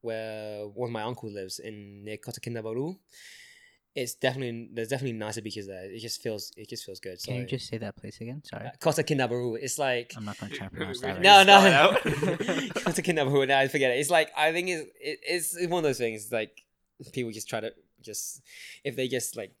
where 0.00 0.66
one 0.66 0.88
of 0.90 0.92
my 0.92 1.02
uncles 1.02 1.32
lives 1.32 1.58
in 1.58 2.04
near 2.04 2.18
Kota 2.18 2.40
Kinabalu. 2.40 2.96
It's 3.94 4.14
definitely 4.14 4.68
there's 4.72 4.88
definitely 4.88 5.16
nicer 5.16 5.40
beaches 5.40 5.68
there. 5.68 5.84
It 5.84 6.00
just 6.00 6.20
feels 6.20 6.52
it 6.56 6.68
just 6.68 6.84
feels 6.84 6.98
good. 6.98 7.22
Can 7.22 7.36
you 7.36 7.46
just 7.46 7.68
say 7.68 7.78
that 7.78 7.96
place 7.96 8.20
again? 8.20 8.42
Sorry. 8.44 8.66
uh, 8.66 8.70
Kota 8.80 9.04
Kinabalu. 9.04 9.58
It's 9.62 9.78
like 9.78 10.12
I'm 10.16 10.24
not 10.24 10.38
gonna 10.38 10.52
try 10.52 10.66
and 10.66 10.76
pronounce 10.76 11.00
that. 11.00 11.14
Right. 11.14 11.22
no, 11.22 11.44
no. 11.44 11.96
Kota 12.74 13.02
Kinabalu. 13.02 13.48
No, 13.48 13.56
I 13.56 13.68
forget 13.68 13.92
it. 13.92 14.00
It's 14.00 14.10
like 14.10 14.30
I 14.36 14.52
think 14.52 14.68
it's 14.68 14.90
it, 15.00 15.18
it's 15.22 15.68
one 15.68 15.78
of 15.78 15.84
those 15.84 15.98
things. 15.98 16.32
Like 16.32 16.64
people 17.12 17.30
just 17.30 17.48
try 17.48 17.60
to 17.60 17.72
just 18.02 18.42
if 18.82 18.96
they 18.96 19.06
just 19.08 19.36
like 19.36 19.52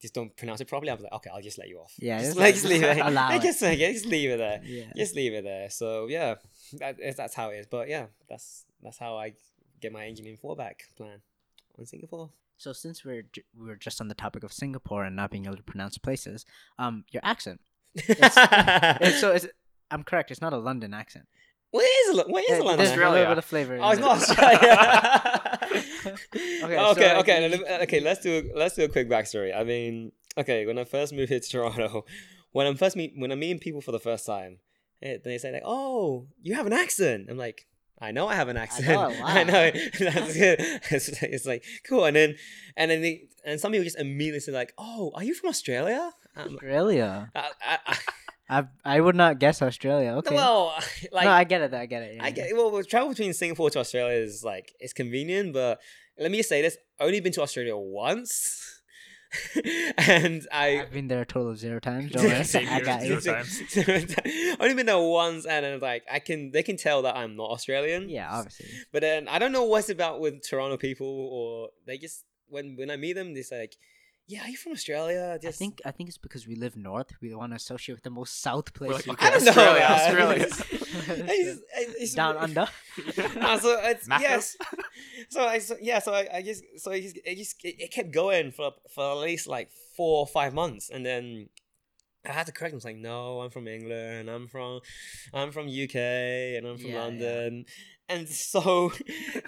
just 0.00 0.14
don't 0.14 0.34
pronounce 0.36 0.60
it 0.60 0.68
properly. 0.68 0.90
I'm 0.90 1.02
like, 1.02 1.12
okay, 1.12 1.30
I'll 1.32 1.42
just 1.42 1.58
let 1.58 1.68
you 1.68 1.78
off. 1.78 1.94
Yeah, 1.98 2.20
just, 2.20 2.36
like 2.36 2.54
just 2.54 2.66
leave 2.66 2.82
it. 2.82 2.98
allow 2.98 3.30
it. 3.34 3.42
Just, 3.42 3.62
like, 3.62 3.78
just 3.78 4.06
leave 4.06 4.30
it 4.30 4.38
there. 4.38 4.60
Yeah. 4.64 4.92
Just 4.96 5.14
leave 5.16 5.32
it 5.32 5.44
there. 5.44 5.70
So 5.70 6.06
yeah, 6.06 6.36
that, 6.74 6.96
that's 7.16 7.34
how 7.34 7.50
it 7.50 7.56
is. 7.56 7.66
But 7.66 7.88
yeah, 7.88 8.06
that's 8.28 8.64
that's 8.82 8.98
how 8.98 9.16
I 9.16 9.34
get 9.80 9.92
my 9.92 10.06
engineering 10.06 10.38
fallback 10.42 10.74
plan 10.96 11.20
on 11.78 11.86
Singapore. 11.86 12.30
So 12.56 12.72
since 12.72 13.04
we're 13.04 13.22
j- 13.22 13.44
were 13.56 13.76
just 13.76 14.00
on 14.00 14.08
the 14.08 14.14
topic 14.14 14.42
of 14.42 14.52
Singapore 14.52 15.04
and 15.04 15.14
not 15.14 15.30
being 15.30 15.46
able 15.46 15.56
to 15.56 15.62
pronounce 15.62 15.96
places, 15.98 16.44
um, 16.78 17.04
your 17.10 17.20
accent. 17.24 17.60
It's, 17.94 18.34
so 19.20 19.32
it's, 19.32 19.46
I'm 19.90 20.02
correct. 20.02 20.30
It's 20.30 20.40
not 20.40 20.52
a 20.52 20.58
London 20.58 20.92
accent. 20.92 21.26
What 21.70 21.84
is 21.84 22.08
a, 22.10 22.16
Lo- 22.18 22.24
what 22.28 22.42
is 22.44 22.50
Yeah, 22.50 22.58
a 22.58 22.62
London? 22.62 22.86
There's 22.86 22.98
a 22.98 23.10
little 23.10 23.26
bit 23.26 23.38
of 23.38 23.44
flavor. 23.44 23.78
Oh, 23.80 23.90
it's 23.90 24.00
not 24.00 24.16
Australia. 24.16 24.58
Okay, 25.64 26.64
okay, 26.64 26.76
so, 26.76 26.90
okay, 26.90 27.12
like, 27.14 27.20
okay, 27.20 27.48
let 27.48 27.60
me- 27.60 27.66
okay. 27.84 28.00
Let's 28.00 28.20
do 28.20 28.50
let's 28.54 28.74
do 28.74 28.84
a 28.84 28.88
quick 28.88 29.08
backstory. 29.08 29.54
I 29.56 29.64
mean, 29.64 30.12
okay, 30.36 30.66
when 30.66 30.78
I 30.78 30.84
first 30.84 31.12
moved 31.12 31.28
here 31.30 31.40
to 31.40 31.48
Toronto, 31.48 32.04
when 32.52 32.66
I'm 32.66 32.76
first 32.76 32.96
meet 32.96 33.12
when 33.16 33.30
I'm 33.32 33.38
meeting 33.40 33.58
people 33.58 33.80
for 33.80 33.92
the 33.92 34.00
first 34.00 34.24
time, 34.26 34.58
eh, 35.02 35.18
they 35.22 35.38
say 35.38 35.52
like, 35.52 35.62
"Oh, 35.64 36.26
you 36.42 36.54
have 36.54 36.66
an 36.66 36.72
accent." 36.72 37.28
I'm 37.30 37.36
like, 37.36 37.66
"I 38.00 38.12
know 38.12 38.28
I 38.28 38.34
have 38.34 38.48
an 38.48 38.56
accent. 38.56 38.86
know, 38.88 39.12
I 39.24 39.44
know." 39.44 39.70
That's 40.00 40.34
good. 40.36 40.56
It's, 40.90 41.08
it's 41.22 41.46
like 41.46 41.64
cool, 41.86 42.04
and 42.04 42.16
then 42.16 42.36
and 42.76 42.90
then 42.90 43.02
they, 43.02 43.28
and 43.44 43.60
some 43.60 43.72
people 43.72 43.84
just 43.84 43.98
immediately 43.98 44.40
say 44.40 44.52
like, 44.52 44.72
"Oh, 44.78 45.12
are 45.14 45.22
you 45.24 45.34
from 45.34 45.50
Australia?" 45.50 46.12
I'm, 46.36 46.54
Australia. 46.54 47.30
I, 47.34 47.50
I, 47.86 47.98
I, 48.48 48.64
I 48.84 49.00
would 49.00 49.14
not 49.14 49.38
guess 49.38 49.60
Australia. 49.60 50.12
Okay. 50.12 50.34
Well, 50.34 50.74
like 51.12 51.24
no, 51.24 51.30
I 51.30 51.44
get 51.44 51.60
it. 51.60 51.74
I 51.74 51.86
get 51.86 52.02
it. 52.02 52.16
yeah, 52.16 52.24
I 52.24 52.30
get 52.30 52.54
well. 52.54 52.82
Travel 52.82 53.10
between 53.10 53.34
Singapore 53.34 53.70
to 53.70 53.80
Australia 53.80 54.18
is 54.18 54.42
like 54.42 54.74
it's 54.80 54.92
convenient, 54.92 55.52
but 55.52 55.80
let 56.18 56.30
me 56.30 56.38
just 56.38 56.48
say 56.48 56.62
this: 56.62 56.78
only 56.98 57.20
been 57.20 57.32
to 57.32 57.42
Australia 57.42 57.76
once, 57.76 58.80
and 59.98 60.46
I 60.50 60.80
I've 60.80 60.92
been 60.92 61.08
there 61.08 61.22
a 61.22 61.26
total 61.26 61.50
of 61.50 61.58
zero 61.58 61.78
times. 61.78 62.12
Don't 62.12 62.24
worry. 62.24 62.44
Same 62.44 62.68
I 62.68 62.80
got 62.80 63.02
zero 63.02 63.20
times. 63.20 63.62
only 64.58 64.74
been 64.74 64.86
there 64.86 64.98
once, 64.98 65.44
and 65.44 65.64
then 65.64 65.80
like 65.80 66.04
I 66.10 66.18
can 66.18 66.50
they 66.50 66.62
can 66.62 66.78
tell 66.78 67.02
that 67.02 67.16
I'm 67.16 67.36
not 67.36 67.50
Australian. 67.50 68.08
Yeah, 68.08 68.30
obviously. 68.30 68.66
But 68.92 69.02
then 69.02 69.28
I 69.28 69.38
don't 69.38 69.52
know 69.52 69.64
what's 69.64 69.90
about 69.90 70.20
with 70.20 70.42
Toronto 70.48 70.78
people, 70.78 71.06
or 71.06 71.68
they 71.86 71.98
just 71.98 72.24
when 72.48 72.76
when 72.76 72.90
I 72.90 72.96
meet 72.96 73.12
them, 73.12 73.34
they 73.34 73.42
say 73.42 73.60
like, 73.60 73.76
yeah, 74.28 74.44
are 74.44 74.48
you 74.48 74.56
from 74.56 74.72
Australia? 74.72 75.38
I 75.42 75.50
think 75.50 75.80
I 75.84 75.90
think 75.90 76.08
it's 76.10 76.18
because 76.18 76.46
we 76.46 76.54
live 76.54 76.76
north. 76.76 77.10
We 77.20 77.34
want 77.34 77.52
to 77.52 77.56
associate 77.56 77.94
with 77.96 78.04
the 78.04 78.10
most 78.10 78.40
south 78.42 78.72
place. 78.74 79.06
like, 79.06 79.08
okay, 79.22 79.26
I 79.26 79.30
don't 79.30 79.44
can. 79.44 79.54
know. 79.56 79.62
Australia, 79.62 79.80
man. 79.80 80.00
Australia. 80.00 80.44
I 80.44 81.42
just- 81.44 81.62
it's- 82.02 82.14
Down 82.14 82.36
under. 82.36 82.66
Ah, 83.40 83.58
so 83.62 83.78
it's 83.82 84.06
Macros? 84.08 84.20
yes. 84.20 84.56
So 85.30 85.40
I 85.46 85.58
so, 85.58 85.76
yeah, 85.80 85.98
so 85.98 86.12
I, 86.12 86.28
I 86.34 86.42
just 86.42 86.62
so 86.76 86.90
it 86.92 87.00
just 87.02 87.18
it 87.24 87.36
just 87.36 87.64
it, 87.64 87.76
it 87.84 87.90
kept 87.92 88.10
going 88.12 88.50
for 88.52 88.72
for 88.94 89.12
at 89.12 89.18
least 89.18 89.46
like 89.46 89.70
four 89.96 90.20
or 90.20 90.26
five 90.26 90.52
months, 90.54 90.90
and 90.90 91.04
then 91.06 91.48
I 92.28 92.32
had 92.32 92.46
to 92.46 92.52
correct 92.52 92.72
him. 92.72 92.76
I 92.76 92.80
was 92.82 92.84
like, 92.84 92.96
no, 92.96 93.40
I'm 93.40 93.50
from 93.50 93.66
England. 93.68 94.28
I'm 94.28 94.46
from 94.48 94.80
I'm 95.32 95.50
from 95.52 95.66
UK, 95.68 95.96
and 95.96 96.66
I'm 96.66 96.76
from 96.78 96.90
Yeah, 96.90 96.94
yeah. 96.96 97.02
London. 97.04 97.64
And 98.10 98.26
so, 98.28 98.90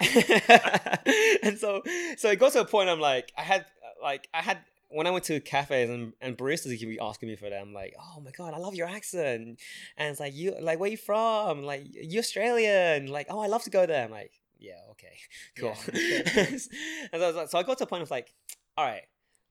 and 1.43 1.57
so, 1.57 1.81
so 2.17 2.29
it 2.29 2.37
got 2.39 2.51
to 2.53 2.61
a 2.61 2.65
point. 2.65 2.89
I'm 2.89 2.99
like, 2.99 3.31
I 3.37 3.41
had 3.41 3.65
like 4.03 4.27
I 4.33 4.41
had 4.41 4.59
when 4.91 5.07
I 5.07 5.11
went 5.11 5.23
to 5.25 5.39
cafes 5.39 5.89
and, 5.89 6.13
and 6.21 6.37
baristas 6.37 6.79
be 6.79 6.99
asking 6.99 7.29
me 7.29 7.35
for 7.35 7.49
that, 7.49 7.61
I'm 7.61 7.73
like, 7.73 7.95
oh 7.99 8.21
my 8.21 8.31
god, 8.31 8.53
I 8.53 8.57
love 8.57 8.75
your 8.75 8.87
accent. 8.87 9.59
And 9.97 10.09
it's 10.11 10.19
like 10.19 10.33
you 10.35 10.55
like 10.59 10.79
where 10.79 10.89
you 10.89 10.97
from? 10.97 11.63
Like 11.63 11.87
you 11.89 12.19
Australian? 12.19 13.07
Like, 13.07 13.27
oh 13.29 13.39
I 13.39 13.47
love 13.47 13.63
to 13.63 13.69
go 13.69 13.85
there. 13.85 14.03
I'm 14.05 14.11
like, 14.11 14.31
yeah, 14.59 14.79
okay, 14.91 15.17
cool. 15.57 15.75
Yeah, 15.93 16.21
and 16.35 16.59
so, 16.61 16.69
I 17.13 17.17
was 17.17 17.35
like- 17.35 17.49
so 17.49 17.59
I 17.59 17.63
got 17.63 17.77
to 17.79 17.83
a 17.85 17.87
point 17.87 18.03
of 18.03 18.11
like, 18.11 18.33
all 18.77 18.85
right, 18.85 19.03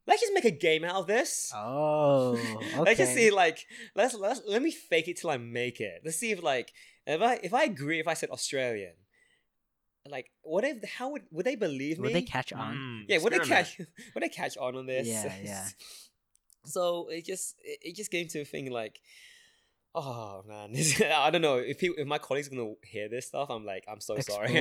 let's 0.07 0.21
just 0.21 0.33
make 0.35 0.45
a 0.45 0.51
game 0.51 0.85
out 0.85 0.97
of 0.97 1.07
this. 1.07 1.53
Oh, 1.55 2.33
okay. 2.37 2.79
Let's 2.79 2.99
just 2.99 3.15
see 3.15 3.31
like 3.31 3.67
let's 3.95 4.15
let's 4.15 4.41
let 4.47 4.63
me 4.63 4.71
fake 4.71 5.09
it 5.09 5.19
till 5.19 5.31
I 5.31 5.37
make 5.37 5.81
it. 5.81 6.03
Let's 6.05 6.17
see 6.17 6.31
if 6.33 6.43
like 6.43 6.73
if 7.07 7.21
I 7.21 7.35
if 7.43 7.53
I 7.55 7.65
agree 7.65 8.01
if 8.01 8.09
I 8.09 8.15
said 8.15 8.31
Australian, 8.31 8.95
like 10.11 10.31
what 10.43 10.65
if 10.65 10.85
how 10.89 11.11
would 11.11 11.23
would 11.31 11.47
they 11.47 11.57
believe 11.57 11.99
me? 11.99 12.05
Would 12.05 12.15
they 12.15 12.23
catch 12.23 12.53
on? 12.53 12.77
Mm, 12.77 13.05
yeah, 13.09 13.19
would 13.19 13.33
they 13.33 13.39
catch 13.39 13.79
would 14.15 14.23
they 14.23 14.29
catch 14.29 14.57
on 14.57 14.77
on 14.77 14.87
this? 14.87 15.07
Yeah, 15.07 15.33
yeah. 15.43 15.69
so 16.65 17.09
it 17.09 17.25
just 17.25 17.57
it, 17.63 17.79
it 17.83 17.97
just 17.97 18.11
came 18.11 18.29
to 18.29 18.41
a 18.41 18.45
thing 18.45 18.71
like, 18.71 19.01
oh 19.95 20.43
man, 20.47 20.75
I 21.15 21.31
don't 21.31 21.43
know 21.43 21.57
if 21.57 21.79
people, 21.79 21.97
if 21.99 22.07
my 22.07 22.19
colleagues 22.19 22.49
are 22.49 22.51
gonna 22.51 22.75
hear 22.83 23.09
this 23.09 23.27
stuff. 23.27 23.49
I'm 23.51 23.65
like, 23.65 23.85
I'm 23.89 24.01
so 24.01 24.19
sorry. 24.19 24.53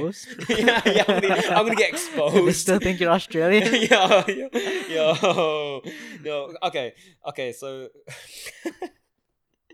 Yeah, 0.50 0.82
yeah, 0.86 1.04
I'm 1.08 1.22
gonna, 1.22 1.36
I'm 1.36 1.66
gonna 1.66 1.76
get 1.76 1.92
they 1.92 1.98
exposed. 1.98 2.58
still 2.58 2.80
think 2.80 3.00
you're 3.00 3.12
Australian. 3.12 3.64
yo, 3.90 4.24
yo, 4.28 4.50
yo, 4.90 5.82
yo. 6.24 6.54
Okay, 6.64 6.94
okay. 7.28 7.52
So 7.54 7.90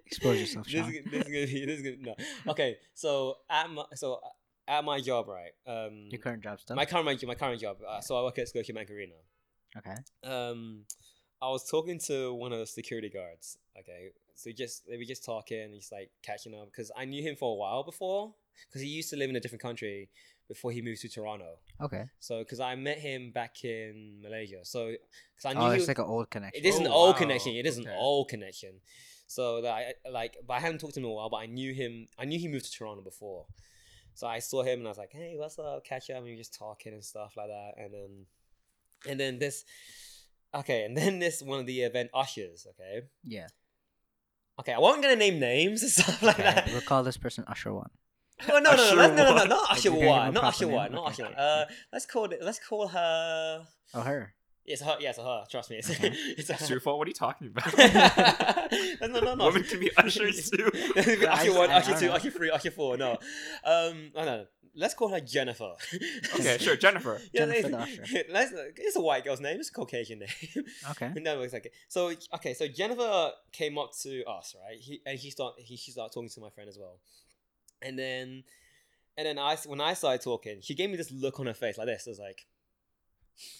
Expose 0.05 0.39
yourself, 0.39 0.65
this, 0.67 0.87
is, 0.87 1.03
this 1.11 1.27
is 1.27 1.33
gonna 1.33 1.47
be 1.47 1.65
this 1.65 1.79
is 1.79 1.81
gonna 1.81 2.15
no. 2.15 2.51
Okay, 2.51 2.77
so 2.93 3.37
at 3.49 3.69
my 3.69 3.83
so 3.95 4.19
at 4.67 4.83
my 4.83 4.99
job, 5.01 5.27
right? 5.27 5.51
Um, 5.67 6.07
Your 6.09 6.19
current 6.19 6.43
job 6.43 6.59
stuff. 6.59 6.75
my 6.75 6.85
current 6.85 7.23
my 7.27 7.35
current 7.35 7.61
job. 7.61 7.77
Uh, 7.87 8.01
so 8.01 8.17
I 8.17 8.23
work 8.23 8.37
at 8.39 8.47
Scotia 8.47 8.73
Arena. 8.73 9.13
okay. 9.77 9.95
um 10.23 10.85
I 11.41 11.49
was 11.49 11.69
talking 11.69 11.99
to 12.07 12.33
one 12.33 12.53
of 12.53 12.59
the 12.59 12.65
security 12.65 13.09
guards. 13.09 13.57
Okay, 13.79 14.11
so 14.35 14.51
just 14.51 14.87
they 14.87 14.97
were 14.97 15.03
just 15.03 15.23
talking, 15.25 15.59
and 15.61 15.73
he's 15.73 15.91
like 15.91 16.09
catching 16.23 16.53
up 16.55 16.67
because 16.71 16.91
I 16.97 17.05
knew 17.05 17.21
him 17.21 17.35
for 17.35 17.51
a 17.51 17.55
while 17.55 17.83
before 17.83 18.33
because 18.67 18.81
he 18.81 18.87
used 18.87 19.09
to 19.11 19.17
live 19.17 19.29
in 19.29 19.35
a 19.35 19.39
different 19.39 19.61
country 19.61 20.09
before 20.47 20.71
he 20.71 20.81
moved 20.81 21.01
to 21.01 21.09
Toronto. 21.09 21.57
Okay. 21.81 22.05
So 22.19 22.39
because 22.39 22.59
I 22.59 22.75
met 22.75 22.99
him 22.99 23.31
back 23.31 23.63
in 23.65 24.21
Malaysia, 24.21 24.59
so 24.63 24.87
because 25.35 25.45
I 25.45 25.53
knew 25.53 25.59
Oh, 25.61 25.69
it's 25.71 25.81
was- 25.81 25.87
like 25.89 25.99
an 25.99 26.05
old 26.05 26.29
connection. 26.29 26.63
it 26.63 26.67
is 26.67 26.77
an 26.79 26.87
Oh, 26.87 26.91
old 26.93 27.15
wow. 27.15 27.19
connection. 27.19 27.51
It 27.55 27.65
is 27.65 27.77
an 27.77 27.87
old 27.89 28.29
connection. 28.29 28.79
So 29.27 29.61
that 29.63 29.73
I 29.73 30.09
like, 30.09 30.37
but 30.47 30.53
I 30.53 30.59
hadn't 30.59 30.79
talked 30.79 30.93
to 30.93 30.99
him 30.99 31.05
in 31.05 31.11
a 31.11 31.13
while. 31.15 31.29
But 31.29 31.37
I 31.37 31.47
knew 31.47 31.73
him. 31.73 32.07
I 32.17 32.25
knew 32.25 32.39
he 32.39 32.47
moved 32.47 32.65
to 32.65 32.71
Toronto 32.71 33.01
before. 33.01 33.45
So 34.15 34.25
I 34.27 34.39
saw 34.39 34.63
him 34.63 34.79
and 34.79 34.87
I 34.87 34.91
was 34.91 34.97
like, 34.97 35.11
"Hey, 35.11 35.35
what's 35.37 35.59
up? 35.59 35.83
Catch 35.85 36.09
up." 36.09 36.15
And 36.17 36.25
we 36.25 36.31
were 36.31 36.37
just 36.37 36.53
talking 36.57 36.93
and 36.93 37.03
stuff 37.03 37.33
like 37.37 37.47
that. 37.49 37.73
And 37.77 37.93
then, 37.93 38.25
and 39.07 39.19
then 39.19 39.39
this, 39.39 39.65
okay, 40.53 40.85
and 40.85 40.95
then 40.97 41.19
this 41.19 41.41
one 41.41 41.59
of 41.59 41.65
the 41.65 41.81
event 41.81 42.09
ushers. 42.13 42.65
Okay, 42.71 43.01
Yeah. 43.25 43.47
okay, 44.59 44.73
I 44.73 44.79
wasn't 44.79 45.03
gonna 45.03 45.17
name 45.17 45.39
names 45.39 45.83
and 45.83 45.91
stuff 45.97 46.23
like 46.23 46.39
Okay. 46.39 46.43
that. 46.43 46.71
We'll 46.71 46.81
call 46.81 47.03
this 47.03 47.17
person 47.17 47.43
Usher 47.47 47.73
One. 47.73 47.89
Oh 48.49 48.59
no, 48.59 48.75
no, 48.75 48.75
no, 48.75 48.95
no, 48.95 49.07
no, 49.15 49.15
no, 49.15 49.35
no, 49.37 49.43
not 49.45 49.71
Usher 49.71 49.89
Okay, 49.89 49.99
give 49.99 50.01
him 50.01 50.07
a 50.07 50.11
one, 50.11 50.33
not 50.33 50.43
Usher 50.45 50.67
one, 50.67 50.91
not 50.91 51.07
Usher 51.07 51.23
one. 51.23 51.33
Uh, 51.35 51.65
let's 51.93 52.05
call 52.05 52.25
it. 52.25 52.39
Let's 52.41 52.59
call 52.59 52.87
her. 52.87 53.65
Oh, 53.93 54.01
her. 54.01 54.33
It's 54.65 54.81
her. 54.81 54.97
Yes, 54.99 55.17
her. 55.17 55.43
Trust 55.49 55.69
me. 55.69 55.77
It's, 55.79 55.89
Okay. 55.91 56.09
it's 56.37 56.49
a 56.49 56.53
It's 56.53 56.69
your 56.69 56.79
fault. 56.79 56.97
What 56.97 57.07
are 57.07 57.09
you 57.09 57.13
talking 57.13 57.47
about? 57.47 57.77
no, 59.01 59.07
no, 59.19 59.35
no. 59.35 59.45
Women 59.47 59.63
can 59.63 59.79
be 59.79 59.91
ushers 59.95 60.49
too. 60.49 60.71
I- 60.95 61.27
usher 61.29 61.53
one, 61.53 61.69
I- 61.69 61.73
I 61.75 61.77
usher 61.77 61.91
don't 61.91 61.99
two, 61.99 62.07
know. 62.07 62.13
usher 62.13 62.31
three, 62.31 62.49
usher 62.49 62.71
four. 62.71 62.97
No, 62.97 63.11
um, 63.63 64.11
oh, 64.15 64.25
no. 64.25 64.45
Let's 64.77 64.93
call 64.93 65.07
her 65.09 65.21
Jennifer. 65.21 65.73
okay, 66.35 66.57
sure, 66.59 66.75
Jennifer. 66.75 67.21
Jennifer 67.33 67.69
the 67.69 68.25
let's- 68.29 68.51
it's 68.75 68.95
a 68.97 69.01
white 69.01 69.23
girl's 69.23 69.39
name. 69.39 69.57
It's 69.59 69.69
a 69.69 69.71
Caucasian 69.71 70.19
name. 70.19 70.65
Okay. 70.91 71.13
no, 71.21 71.41
it's 71.43 71.53
okay. 71.53 71.69
So 71.87 72.11
okay, 72.33 72.53
so 72.53 72.67
Jennifer 72.67 73.31
came 73.53 73.77
up 73.77 73.91
to 74.01 74.23
us, 74.25 74.55
right? 74.67 74.77
He 74.77 75.01
and 75.05 75.17
he 75.17 75.29
started 75.29 75.63
he 75.63 75.77
she 75.77 75.91
started 75.91 76.13
talking 76.13 76.29
to 76.29 76.39
my 76.41 76.49
friend 76.49 76.67
as 76.67 76.77
well, 76.77 76.99
and 77.81 77.97
then 77.97 78.43
and 79.17 79.25
then 79.27 79.39
I 79.39 79.55
when 79.65 79.79
I 79.79 79.93
started 79.93 80.21
talking, 80.23 80.59
she 80.61 80.73
gave 80.75 80.89
me 80.89 80.97
this 80.97 81.09
look 81.11 81.39
on 81.39 81.45
her 81.45 81.53
face 81.53 81.77
like 81.77 81.87
this. 81.87 82.05
It 82.07 82.09
was 82.09 82.19
like. 82.19 82.45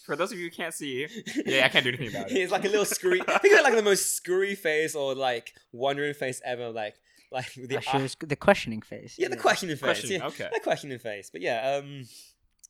For 0.05 0.15
those 0.15 0.31
of 0.31 0.37
you 0.37 0.45
who 0.45 0.51
can't 0.51 0.73
see, 0.73 1.07
yeah, 1.45 1.65
I 1.65 1.69
can't 1.69 1.83
do 1.83 1.89
anything 1.89 2.09
about 2.09 2.31
it. 2.31 2.37
It's 2.37 2.51
like 2.51 2.65
a 2.65 2.69
little 2.69 2.85
screwy. 2.85 3.21
I 3.21 3.37
think 3.39 3.53
it's 3.53 3.63
like 3.63 3.75
the 3.75 3.83
most 3.83 4.15
screwy 4.15 4.55
face 4.55 4.95
or 4.95 5.15
like 5.15 5.53
wondering 5.71 6.13
face 6.13 6.41
ever. 6.45 6.69
Like 6.69 6.95
like 7.31 7.53
the 7.53 7.77
Usher 7.77 7.97
is 7.97 8.15
the 8.19 8.35
questioning 8.35 8.81
face. 8.81 9.15
yeah, 9.17 9.27
the 9.27 9.37
questioning 9.37 9.75
face. 9.75 9.81
Questioning, 9.81 10.21
yeah, 10.21 10.27
okay. 10.27 10.49
the 10.53 10.59
questioning 10.59 10.99
face. 10.99 11.29
But 11.29 11.41
yeah, 11.41 11.81
um, 11.81 12.05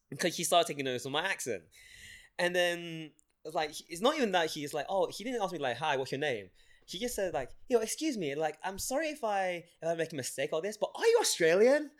because 0.10 0.36
she 0.36 0.44
started 0.44 0.68
taking 0.68 0.86
notice 0.86 1.06
of 1.06 1.12
my 1.12 1.26
accent, 1.26 1.64
and 2.40 2.56
then 2.56 3.12
like 3.54 3.72
it's 3.90 4.02
not 4.02 4.16
even 4.16 4.32
that 4.32 4.50
she's 4.50 4.74
like, 4.74 4.86
oh, 4.90 5.08
he 5.12 5.24
didn't 5.24 5.42
ask 5.42 5.54
me 5.54 5.60
like, 5.60 5.78
hi, 5.78 5.98
what's 5.98 6.12
your 6.12 6.20
name? 6.20 6.50
He 6.88 7.00
just 7.00 7.16
said 7.16 7.34
like, 7.34 7.50
yo, 7.68 7.80
excuse 7.80 8.18
me, 8.18 8.36
like, 8.36 8.58
I'm 8.64 8.80
sorry 8.80 9.10
if 9.10 9.24
I 9.24 9.64
if 9.82 9.88
I 9.88 9.96
make 9.96 10.14
a 10.14 10.16
mistake 10.16 10.50
or 10.54 10.62
this, 10.62 10.78
but 10.78 10.90
are 10.96 11.06
you 11.06 11.18
Australian? 11.22 11.92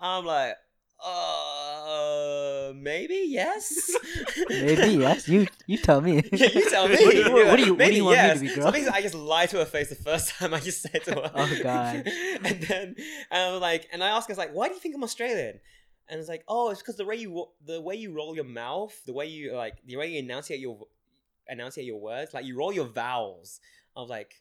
I'm 0.00 0.24
like, 0.24 0.56
uh, 1.04 2.72
maybe 2.74 3.24
yes. 3.26 3.90
Maybe 4.48 4.94
yes. 4.98 5.28
You 5.28 5.46
you 5.66 5.78
tell 5.78 6.00
me. 6.00 6.22
Yeah, 6.32 6.48
you 6.54 6.70
tell 6.70 6.88
me. 6.88 6.94
What 6.96 7.10
do 7.12 7.16
you- 7.18 7.32
what- 7.32 7.46
what 7.46 7.56
do 7.56 7.64
you- 7.66 7.74
what 7.74 7.88
do 7.90 7.94
you 7.94 8.04
want 8.04 8.16
me 8.16 8.22
to 8.22 8.28
yes. 8.28 8.40
be, 8.40 8.48
So 8.48 8.54
girl? 8.62 8.72
basically, 8.72 8.98
I 8.98 9.02
just 9.02 9.14
lied 9.14 9.50
to 9.50 9.58
her 9.58 9.64
face 9.64 9.88
the 9.90 9.94
first 9.96 10.30
time 10.36 10.54
I 10.54 10.60
just 10.60 10.82
said 10.82 11.04
to 11.04 11.14
her. 11.14 11.30
Oh, 11.34 11.58
God. 11.62 12.02
and 12.06 12.62
then 12.62 12.94
and 13.30 13.42
I 13.48 13.52
was 13.52 13.60
like, 13.60 13.88
and 13.92 14.02
I 14.02 14.08
asked 14.08 14.28
her, 14.28 14.32
I 14.32 14.34
was 14.34 14.38
like, 14.38 14.54
why 14.54 14.68
do 14.68 14.74
you 14.74 14.80
think 14.80 14.94
I'm 14.94 15.04
Australian? 15.04 15.60
And 16.08 16.20
it's 16.20 16.28
like, 16.28 16.44
oh, 16.48 16.70
it's 16.70 16.80
because 16.82 16.96
the 16.96 17.04
way 17.04 17.16
you 17.16 17.46
the 17.64 17.80
way 17.80 17.94
you 17.96 18.12
roll 18.12 18.34
your 18.34 18.44
mouth, 18.44 18.94
the 19.06 19.12
way 19.12 19.26
you 19.26 19.52
like, 19.54 19.74
the 19.86 19.96
way 19.96 20.06
you 20.08 20.18
enunciate 20.18 20.60
your 20.60 20.78
enunciate 21.48 21.86
your 21.86 22.00
words, 22.00 22.32
like 22.34 22.44
you 22.44 22.56
roll 22.56 22.72
your 22.72 22.86
vowels. 22.86 23.60
I 23.96 24.00
was 24.00 24.10
like, 24.10 24.34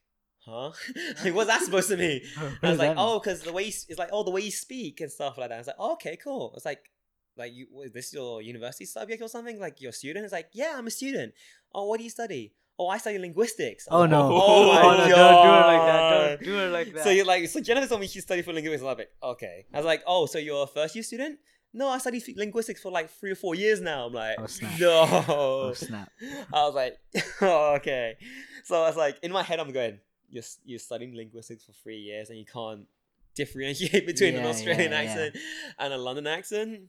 huh? 0.46 0.72
like, 1.24 1.34
what's 1.34 1.50
that 1.50 1.62
supposed 1.62 1.89
to 1.89 1.98
mean? 1.98 2.22
I 2.64 2.70
was 2.70 2.80
like, 2.80 2.96
oh, 2.98 3.20
because 3.20 3.41
the 3.41 3.54
way 3.54 3.64
you, 3.64 3.74
it's 3.89 4.00
like, 4.00 4.10
oh, 4.12 4.24
the 4.24 4.32
way 4.32 4.41
you 4.41 4.52
speak 4.52 5.02
and 5.02 5.12
stuff 5.12 5.38
like 5.38 5.50
that. 5.50 5.56
I 5.56 5.58
was 5.60 5.68
like, 5.68 5.76
oh, 5.80 5.94
okay, 5.94 6.18
cool. 6.24 6.54
It's 6.56 6.66
like, 6.66 6.89
like 7.36 7.54
you, 7.54 7.68
is 7.84 7.91
this 7.91 8.14
your 8.14 8.41
university 8.41 8.86
subject 8.86 9.22
or 9.22 9.28
something? 9.28 9.60
Like 9.60 9.82
your 9.82 9.91
student? 9.91 10.24
It's 10.26 10.34
like, 10.34 10.50
yeah, 10.54 10.74
I'm 10.78 10.88
a 10.88 10.91
student. 10.91 11.34
Oh, 11.74 11.88
what 11.88 11.98
do 11.98 12.04
you 12.04 12.10
study? 12.10 12.54
Oh, 12.78 12.88
I 12.88 12.98
study 12.98 13.20
linguistics. 13.20 13.88
Oh 13.91 14.08
no! 14.08 14.32
Oh, 14.32 14.72
oh 14.72 14.74
my 14.74 15.08
no, 15.08 15.16
god! 15.16 15.30
Don't 15.30 15.44
do 15.44 15.50
it 15.54 15.68
like 15.68 15.86
that. 15.86 16.28
Don't 16.28 16.44
do 16.44 16.60
it 16.60 16.72
like 16.72 16.94
that. 16.94 17.04
So 17.04 17.10
you're 17.12 17.26
like, 17.26 17.48
so 17.48 17.60
Jennifer 17.60 17.88
told 17.88 18.02
me 18.02 18.08
she 18.08 18.20
studied 18.20 18.46
for 18.46 18.54
linguistics. 18.54 18.82
I'm 18.82 18.98
like, 18.98 19.10
okay. 19.22 19.66
I 19.72 19.78
was 19.78 19.86
like, 19.86 20.02
oh, 20.08 20.26
so 20.26 20.39
you're 20.39 20.64
a 20.64 20.68
first 20.68 20.96
year 20.96 21.04
student? 21.04 21.38
No, 21.72 21.88
I 21.89 22.00
studied 22.00 22.24
f- 22.28 22.36
linguistics 22.36 22.82
for 22.82 22.91
like 22.91 23.10
three 23.12 23.32
or 23.32 23.36
four 23.36 23.54
years 23.56 23.80
now. 23.82 24.08
I'm 24.08 24.14
like, 24.14 24.38
Oh, 24.39 24.46
snap. 24.48 24.80
no. 24.80 25.26
oh 25.28 25.74
snap! 25.74 26.10
I 26.52 26.66
was 26.66 26.74
like, 26.76 26.98
oh, 27.41 27.76
okay. 27.76 28.16
So 28.64 28.82
I 28.82 28.88
was 28.88 28.98
like, 28.98 29.18
in 29.24 29.32
my 29.32 29.44
head, 29.44 29.60
I'm 29.60 29.72
going, 29.72 30.00
you're, 30.34 30.44
you're 30.66 30.80
studying 30.80 31.16
linguistics 31.16 31.66
for 31.66 31.72
three 31.72 32.00
years 32.00 32.30
and 32.30 32.40
you 32.40 32.46
can't 32.46 32.88
differentiate 33.36 34.06
between 34.12 34.36
an 34.36 34.46
Australian 34.46 34.92
yeah, 34.92 35.02
yeah. 35.02 35.10
accent 35.10 35.38
and 35.80 35.94
a 35.94 35.98
London 35.98 36.28
accent. 36.28 36.82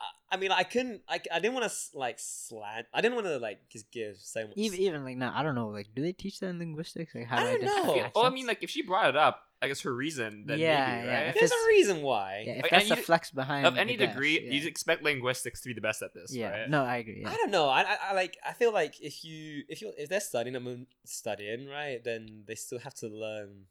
I, 0.00 0.34
I 0.34 0.38
mean, 0.38 0.50
I 0.52 0.62
couldn't, 0.62 1.02
I, 1.08 1.20
I 1.32 1.40
didn't 1.40 1.54
want 1.54 1.70
to 1.70 1.98
like 1.98 2.16
slant, 2.18 2.86
I 2.92 3.00
didn't 3.00 3.14
want 3.14 3.26
to 3.26 3.38
like 3.38 3.60
just 3.70 3.90
give 3.90 4.16
so 4.18 4.46
much. 4.46 4.56
Even 4.56 4.78
even 4.80 5.04
like 5.04 5.16
now, 5.16 5.32
I 5.34 5.42
don't 5.42 5.54
know. 5.54 5.68
Like, 5.68 5.88
do 5.94 6.02
they 6.02 6.12
teach 6.12 6.40
that 6.40 6.48
in 6.48 6.58
linguistics? 6.58 7.14
Like, 7.14 7.26
how 7.26 7.38
I 7.38 7.40
to 7.40 7.44
don't 7.44 7.62
identify 7.62 7.96
know. 7.96 8.10
Well, 8.14 8.24
I 8.24 8.30
mean, 8.30 8.46
like 8.46 8.62
if 8.62 8.70
she 8.70 8.82
brought 8.82 9.10
it 9.10 9.16
up, 9.16 9.42
I 9.60 9.66
guess 9.68 9.80
her 9.80 9.92
reason, 9.92 10.44
then 10.46 10.60
Yeah, 10.60 10.94
maybe, 10.96 11.06
yeah, 11.08 11.20
if 11.30 11.34
There's 11.34 11.50
a 11.50 11.66
reason 11.68 12.02
why. 12.02 12.44
yeah, 12.46 12.52
if 12.52 12.62
Like, 12.62 12.70
that's 12.70 12.88
the 12.90 12.96
flex 12.96 13.30
behind 13.32 13.66
of 13.66 13.76
any 13.76 13.94
I 13.94 13.96
guess, 13.96 14.08
degree, 14.14 14.40
yeah. 14.40 14.52
you'd 14.52 14.66
expect 14.66 15.02
linguistics 15.02 15.60
to 15.62 15.68
be 15.68 15.74
the 15.74 15.80
best 15.80 16.00
at 16.00 16.14
this, 16.14 16.32
yeah. 16.32 16.50
right? 16.50 16.70
No, 16.70 16.84
I 16.84 16.98
agree. 16.98 17.22
Yeah. 17.22 17.30
I 17.30 17.36
don't 17.36 17.50
know. 17.50 17.68
I, 17.68 17.80
I, 17.82 17.96
I 18.10 18.12
like. 18.14 18.36
I 18.46 18.52
feel 18.52 18.72
like 18.72 19.00
if 19.00 19.24
you 19.24 19.64
if 19.68 19.82
you 19.82 19.92
if 19.98 20.08
they're 20.08 20.20
studying, 20.20 20.54
I 20.54 20.60
mean 20.60 20.86
studying, 21.04 21.66
right? 21.68 22.02
Then 22.04 22.44
they 22.46 22.54
still 22.54 22.78
have 22.78 22.94
to 23.02 23.08
learn 23.08 23.64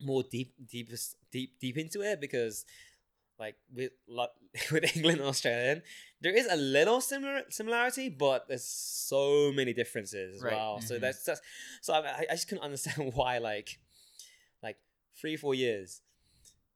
more 0.00 0.22
deep, 0.22 0.54
deep, 0.66 0.88
deep, 1.30 1.58
deep 1.60 1.76
into 1.78 2.00
it 2.00 2.18
because, 2.20 2.64
like 3.38 3.56
with 3.74 3.92
lo- 4.08 4.28
with 4.72 4.96
England 4.96 5.18
and 5.20 5.28
Australian, 5.28 5.82
there 6.22 6.34
is 6.34 6.46
a 6.50 6.56
little 6.56 7.02
similar 7.02 7.42
similarity, 7.50 8.08
but 8.08 8.48
there's 8.48 8.64
so 8.64 9.52
many 9.54 9.74
differences 9.74 10.36
as 10.38 10.42
Right. 10.42 10.54
well. 10.54 10.80
So 10.80 10.96
Mhm. 10.96 11.00
that's 11.02 11.22
that's 11.24 11.40
so 11.82 11.92
I, 11.92 12.24
I 12.30 12.34
just 12.34 12.48
couldn't 12.48 12.64
understand 12.64 13.12
why 13.20 13.36
like 13.36 13.44
like 13.44 13.78
three 15.20 15.36
four 15.36 15.54
years. 15.54 16.00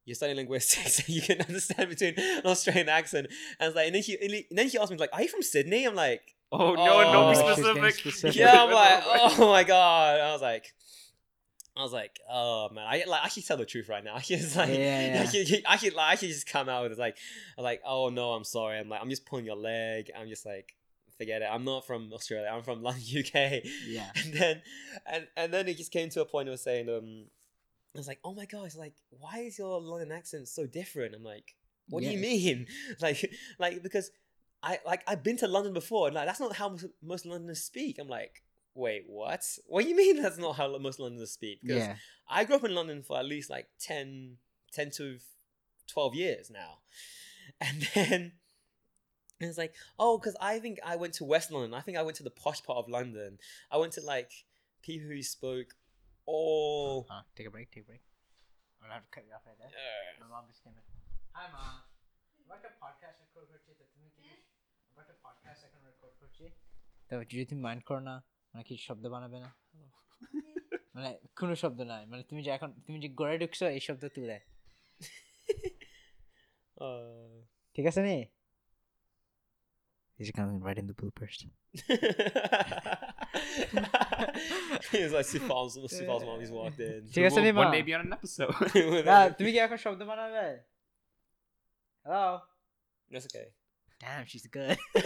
You're 0.05 0.15
studying 0.15 0.39
linguistics, 0.39 0.99
and 1.07 1.09
you 1.11 1.21
can 1.21 1.41
understand 1.43 1.91
between 1.91 2.15
an 2.19 2.47
Australian 2.47 2.89
accent, 2.89 3.27
and 3.61 3.67
it's 3.69 3.77
like, 3.77 3.87
and 3.87 3.95
then 3.95 4.03
she, 4.03 4.17
and 4.51 4.57
then 4.59 4.69
she 4.71 4.79
asked 4.79 4.91
me 4.91 4.97
like, 4.97 5.11
"Are 5.13 5.21
you 5.23 5.29
from 5.29 5.43
Sydney?" 5.43 5.85
I'm 5.85 5.95
like, 5.95 6.23
Oh 6.51 6.75
no, 6.75 7.03
don't 7.03 7.35
be 7.35 7.39
Oh, 7.41 7.55
she's 7.55 7.63
getting 7.65 7.83
specific. 7.91 7.95
specific. 7.95 8.37
yeah, 8.37 8.63
I'm 8.65 8.71
like, 8.73 9.03
oh 9.39 9.49
my 9.51 9.65
god. 9.65 10.21
I 10.21 10.33
was 10.33 10.41
like, 10.41 10.73
I 11.77 11.83
was 11.83 11.93
like, 11.93 12.19
oh 12.31 12.71
man, 12.71 12.87
I 12.89 13.05
like 13.07 13.21
I 13.23 13.29
should 13.29 13.47
tell 13.47 13.59
the 13.59 13.67
truth 13.67 13.89
right 13.91 14.03
now. 14.03 14.15
I 14.17 14.21
should 14.23 14.39
just 14.41 14.57
like, 14.57 14.71
Yeah, 14.71 15.15
yeah. 15.15 15.23
I 15.23 15.27
should, 15.27 15.63
I 15.67 15.77
should 15.77 15.95
like, 15.95 16.13
I 16.13 16.15
should 16.15 16.31
just 16.31 16.51
come 16.51 16.69
out 16.71 16.89
with 16.89 16.99
like, 16.99 17.19
like, 17.59 17.83
oh 17.87 18.09
no, 18.09 18.33
I'm 18.33 18.45
sorry. 18.45 18.79
I'm 18.79 18.89
like, 18.89 19.03
I'm 19.03 19.11
just 19.11 19.27
pulling 19.27 19.45
your 19.45 19.57
leg. 19.57 20.11
I'm 20.19 20.29
just 20.29 20.47
like, 20.47 20.75
forget 21.19 21.43
it. 21.43 21.49
I'm 21.53 21.65
not 21.65 21.87
from 21.87 22.11
Australia. 22.15 22.49
I'm 22.51 22.63
from 22.63 22.83
London, 22.83 23.03
UK. 23.19 23.63
Yeah. 23.87 24.11
And 24.25 24.33
then, 24.33 24.63
and 25.07 25.27
and 25.37 25.53
then 25.53 25.69
it 25.69 25.77
just 25.77 25.93
came 25.93 26.09
to 26.11 26.23
a 26.23 26.25
point 26.25 26.49
of 26.49 26.59
saying, 26.59 26.89
um, 26.89 27.27
I 27.95 27.99
was 27.99 28.09
like, 28.09 28.21
oh 28.25 28.35
my 28.35 28.45
gosh, 28.45 28.77
like, 28.77 28.95
why 29.11 29.39
is 29.41 29.59
your 29.59 29.81
London 29.81 30.13
accent 30.13 30.49
so 30.49 30.67
different? 30.67 31.15
I'm 31.15 31.25
like, 31.25 31.57
what 31.89 32.03
do 32.03 32.11
you 32.11 32.19
mean? 32.19 32.67
Like, 33.01 33.31
like 33.59 33.83
because 33.83 34.11
I 34.63 34.79
like 34.85 35.03
I've 35.07 35.23
been 35.23 35.39
to 35.39 35.49
London 35.49 35.73
before, 35.73 36.09
and 36.09 36.15
like 36.15 36.27
that's 36.27 36.41
not 36.41 36.57
how 36.57 36.69
most, 36.71 36.87
most 37.03 37.27
Londoners 37.27 37.63
speak. 37.63 37.99
I'm 37.99 38.09
like, 38.09 38.43
wait, 38.75 39.05
what? 39.07 39.43
What 39.67 39.83
do 39.83 39.89
you 39.89 39.97
mean 39.97 40.23
that's 40.23 40.39
not 40.39 40.57
how 40.57 40.77
most 40.79 41.01
Londoners 41.01 41.33
speak? 41.33 41.61
Because 41.63 41.87
Yeah. 41.87 41.97
I 42.29 42.45
grew 42.45 42.57
up 42.57 42.65
in 42.65 42.75
London 42.75 43.03
for 43.03 43.19
at 43.19 43.25
least 43.25 43.51
like 43.51 43.69
10, 43.81 44.37
10 44.73 44.91
to 44.93 45.19
12 45.87 46.15
years 46.15 46.51
now. 46.51 46.79
And 47.61 47.89
then 47.95 48.33
it's 49.41 49.57
like, 49.59 49.75
oh, 49.99 50.19
because 50.19 50.37
I 50.41 50.59
think 50.59 50.79
I 50.85 50.97
went 50.97 51.15
to 51.15 51.25
West 51.25 51.51
London. 51.51 51.73
I 51.73 51.81
think 51.81 51.97
I 51.97 52.03
went 52.03 52.19
to 52.19 52.23
the 52.23 52.31
posh 52.31 52.63
part 52.63 52.79
of 52.79 52.89
London. 52.89 53.39
I 53.71 53.79
went 53.79 53.95
to 53.95 54.03
like 54.03 54.31
people 54.83 55.09
who 55.09 55.23
spoke 55.23 55.75
all. 56.29 57.07
Uh, 57.09 57.23
take 57.37 57.49
a 57.49 57.51
break. 57.51 57.71
Take 57.73 57.85
a 57.85 57.89
break. 57.91 58.03
I'm 58.79 58.87
gonna 58.87 58.95
have 58.95 59.07
to 59.09 59.13
cut 59.15 59.25
you 59.27 59.35
off 59.35 59.45
right 59.49 59.59
there. 59.59 59.73
Uh, 59.73 60.21
My 60.21 60.29
mom 60.33 60.45
just 60.51 60.63
came 60.63 60.77
in. 60.77 60.85
Hi, 61.37 61.47
mom. 61.55 61.75
What 62.49 62.63
a 62.65 62.73
podcast 62.83 63.17
record 63.25 63.47
করছি 63.53 63.73
তো 63.79 63.85
তুমি 63.93 64.09
কি 64.17 64.27
what 64.97 65.09
a 65.15 65.17
podcast 65.25 65.61
এখন 65.67 65.81
record 65.91 66.15
করছি 66.21 66.45
তো 67.09 67.15
যদি 67.31 67.45
তুমি 67.51 67.61
mind 67.67 67.83
করো 67.89 68.01
না 68.09 68.15
মানে 68.51 68.63
কিছু 68.69 68.83
শব্দ 68.89 69.05
বানাবে 69.15 69.39
না 69.45 69.51
মানে 70.95 71.11
কোনো 71.41 71.55
শব্দ 71.63 71.79
নাই 71.93 72.03
মানে 72.11 72.23
তুমি 72.31 72.41
যে 72.47 72.51
এখন 72.57 72.71
তুমি 72.85 72.99
যে 73.05 73.09
গড়ে 73.21 73.37
ঢুকছো 73.43 73.65
এই 73.77 73.83
শব্দ 73.89 74.03
তুলে 74.17 74.39
uh, 76.85 77.35
ঠিক 77.75 77.85
আছে 77.91 78.01
নি 78.09 78.17
He's 80.19 80.31
coming 80.33 80.61
right 80.61 80.77
in 80.77 80.89
the 80.89 80.95
bloopers. 80.95 81.47
He's 84.91 85.13
like, 85.13 85.25
Sufal's, 85.25 85.79
si 85.89 86.05
falls 86.05 86.25
mom, 86.25 86.41
he's 86.41 86.51
walked 86.51 86.81
in. 86.81 87.07
So 87.09 87.23
we'll, 87.23 87.55
one 87.55 87.71
day 87.71 87.83
on 87.95 88.01
an 88.01 88.13
episode. 88.13 88.53
Do 88.73 89.45
we 89.45 89.53
get 89.53 89.81
from 89.81 89.97
the 89.97 90.05
man 90.05 90.19
Hello? 92.05 92.41
That's 93.13 93.27
okay. 93.27 93.51
Damn, 94.01 94.27
she's 94.27 94.45
good. 94.49 94.77
uh, 94.97 95.03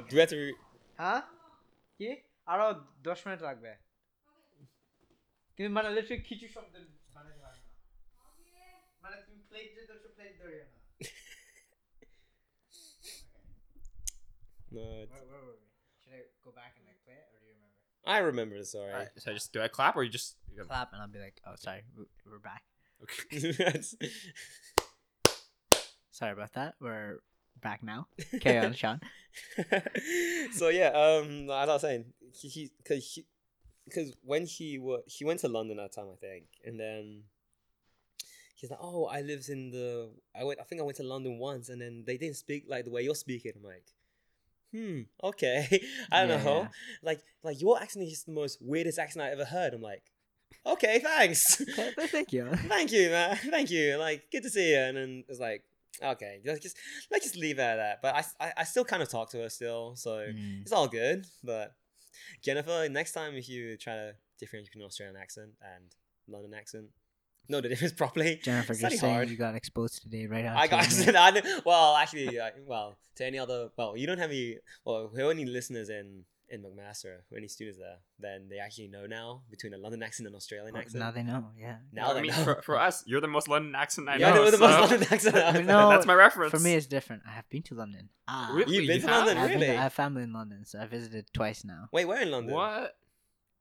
do 0.00 0.06
you 0.10 0.20
have 0.20 0.28
to... 0.28 0.36
Re- 0.36 0.54
huh? 0.98 1.22
Yeah? 1.98 2.14
I 2.46 2.56
don't 2.56 2.76
know. 2.76 2.82
10 3.04 3.16
minutes. 3.26 3.42
Give 5.56 5.70
me 5.70 5.74
my 5.74 5.88
electric 5.88 6.26
kitchen 6.26 6.48
from 6.52 6.64
the... 6.72 6.80
no, 14.74 14.80
Where, 14.82 15.24
where 15.30 15.40
were 15.46 15.56
we? 15.58 15.68
Should 16.02 16.12
I 16.12 16.20
go 16.44 16.50
back 16.50 16.74
and 16.76 16.84
like 16.86 16.98
play 17.04 17.14
it, 17.14 17.26
or 17.32 17.38
do 17.40 17.46
you 17.46 17.54
remember? 17.54 17.78
I 18.06 18.18
remember 18.18 18.58
this 18.58 18.74
already. 18.74 18.92
Alright, 18.92 19.08
so 19.16 19.30
I 19.30 19.34
just 19.34 19.52
do 19.52 19.62
I 19.62 19.68
clap 19.68 19.96
or 19.96 20.02
you 20.02 20.10
just 20.10 20.36
you 20.54 20.62
Clap 20.64 20.92
and 20.92 21.00
I'll 21.02 21.08
be 21.08 21.18
like, 21.18 21.40
oh, 21.46 21.54
sorry, 21.56 21.82
we- 21.96 22.04
we're 22.26 22.38
back. 22.38 22.62
okay. 23.02 23.80
Sorry 26.10 26.32
about 26.32 26.52
that. 26.52 26.74
We're 26.80 27.20
back 27.60 27.82
now. 27.82 28.06
Carry 28.40 28.58
on, 28.64 28.72
Sean. 28.74 29.00
so 30.52 30.68
yeah, 30.68 30.88
um, 30.90 31.50
as 31.50 31.68
I 31.68 31.72
was 31.72 31.80
saying, 31.80 32.04
he, 32.32 32.48
he 32.48 32.70
cause 32.86 33.04
he, 33.04 33.26
cause 33.92 34.12
when 34.22 34.46
he 34.46 34.78
wa 34.78 34.98
he 35.06 35.24
went 35.24 35.40
to 35.40 35.48
London 35.48 35.78
that 35.78 35.92
time, 35.92 36.06
I 36.12 36.16
think, 36.16 36.44
and 36.64 36.78
then 36.78 37.24
he's 38.54 38.70
like, 38.70 38.78
oh, 38.80 39.06
I 39.06 39.22
lived 39.22 39.48
in 39.48 39.70
the, 39.70 40.10
I 40.38 40.44
went, 40.44 40.60
I 40.60 40.62
think 40.62 40.80
I 40.80 40.84
went 40.84 40.98
to 40.98 41.02
London 41.02 41.38
once, 41.38 41.68
and 41.68 41.80
then 41.80 42.04
they 42.06 42.16
didn't 42.16 42.36
speak 42.36 42.66
like 42.68 42.84
the 42.84 42.92
way 42.92 43.02
you're 43.02 43.16
speaking. 43.16 43.52
I'm 43.56 43.64
like, 43.64 43.86
hmm, 44.74 45.00
okay, 45.22 45.66
I 46.12 46.26
don't 46.26 46.38
Yeah, 46.38 46.44
know, 46.44 46.60
yeah. 46.62 46.68
like, 47.02 47.20
like 47.42 47.60
your 47.60 47.80
accent 47.80 48.04
is 48.04 48.10
just 48.10 48.26
the 48.26 48.32
most 48.32 48.58
weirdest 48.60 48.98
accent 48.98 49.24
I 49.24 49.30
ever 49.30 49.44
heard. 49.44 49.72
I'm 49.74 49.80
like, 49.82 50.02
okay, 50.66 50.98
thanks. 50.98 51.56
Thank 52.10 52.32
you. 52.32 52.46
Thank 52.68 52.92
you, 52.92 53.10
man. 53.10 53.36
Thank 53.50 53.70
you. 53.70 53.96
Like, 53.96 54.24
good 54.32 54.42
to 54.42 54.50
see 54.50 54.72
you. 54.72 54.78
And 54.78 54.96
then 54.96 55.24
it's 55.28 55.38
like, 55.40 55.62
okay, 56.02 56.40
let's 56.44 56.60
just 56.60 56.76
let's 57.10 57.24
just 57.24 57.36
leave 57.36 57.58
it 57.58 57.62
at 57.62 57.76
that. 57.76 57.98
But 58.02 58.14
I, 58.14 58.24
I, 58.46 58.52
I 58.58 58.64
still 58.64 58.84
kind 58.84 59.02
of 59.02 59.08
talk 59.08 59.30
to 59.30 59.38
her 59.38 59.48
still, 59.48 59.94
so 59.96 60.10
Mm. 60.18 60.62
it's 60.62 60.72
all 60.72 60.88
good. 60.88 61.26
But 61.42 61.72
Jennifer, 62.42 62.88
next 62.90 63.12
time 63.12 63.34
if 63.34 63.48
you 63.48 63.76
try 63.76 63.94
to 63.94 64.14
differentiate 64.40 64.72
between 64.72 64.86
Australian 64.86 65.16
accent 65.16 65.50
and 65.62 65.84
London 66.28 66.54
accent, 66.54 66.86
know 67.48 67.60
the 67.60 67.68
difference 67.68 67.92
properly. 67.92 68.36
Jennifer, 68.42 68.72
It's 68.72 68.80
just 68.80 68.90
very 68.92 68.98
saying 68.98 69.14
hard. 69.14 69.30
you 69.30 69.36
got 69.36 69.54
exposed 69.54 70.02
today, 70.02 70.26
right? 70.26 70.44
on 70.46 70.56
I 70.56 70.66
got 70.66 70.84
camera. 70.88 71.20
I 71.20 71.60
well, 71.64 71.96
actually, 71.96 72.38
uh, 72.38 72.50
well, 72.66 72.96
to 73.16 73.24
any 73.24 73.38
other, 73.38 73.70
well, 73.76 73.96
you 73.96 74.06
don't 74.06 74.18
have 74.18 74.30
any, 74.30 74.58
well, 74.84 75.06
if 75.06 75.12
there 75.12 75.30
any 75.30 75.44
listeners 75.44 75.88
in 75.88 76.24
in 76.50 76.62
McMaster, 76.62 77.06
or 77.32 77.38
any 77.38 77.48
students 77.48 77.78
there, 77.78 77.96
then 78.20 78.48
they 78.50 78.58
actually 78.58 78.86
know 78.86 79.06
now 79.06 79.40
between 79.50 79.72
a 79.72 79.78
London 79.78 80.02
accent 80.02 80.26
and 80.26 80.36
Australian 80.36 80.74
Well, 80.74 80.82
accent. 80.82 81.00
now 81.02 81.10
they 81.10 81.22
know, 81.22 81.46
yeah. 81.58 81.76
Now 81.90 82.10
I 82.10 82.14
they 82.14 82.20
mean, 82.20 82.30
know. 82.32 82.44
for, 82.44 82.62
for 82.62 82.78
us, 82.78 83.02
you're 83.06 83.22
the 83.22 83.26
most 83.28 83.48
London 83.48 83.74
accent 83.74 84.08
I 84.10 84.16
yeah, 84.18 84.30
know. 84.34 84.42
they're 84.42 84.50
the 84.52 84.58
most 84.58 84.90
London 84.90 85.08
accent. 85.12 85.36
I 85.36 85.52
mean, 85.52 85.66
no, 85.66 85.88
that's 85.88 86.04
my 86.06 86.14
reference. 86.14 86.50
For 86.52 86.60
me, 86.60 86.74
it's 86.74 86.86
different. 86.86 87.22
I 87.26 87.32
have 87.32 87.48
been 87.48 87.62
to 87.62 87.74
London. 87.74 88.10
Ah, 88.28 88.50
Really? 88.52 88.76
You've 88.76 88.86
been 88.86 88.96
You 88.96 89.02
to 89.02 89.08
have? 89.08 89.26
London, 89.26 89.38
I've 89.38 89.50
been 89.50 89.60
really? 89.60 89.76
I 89.76 89.82
have 89.82 89.94
family 89.94 90.22
in 90.22 90.32
London, 90.34 90.64
so 90.66 90.78
I 90.78 90.86
visited 90.86 91.26
twice 91.32 91.64
now. 91.64 91.88
Wait, 91.92 92.04
where 92.04 92.20
in 92.20 92.30
London? 92.30 92.54
What? 92.54 92.94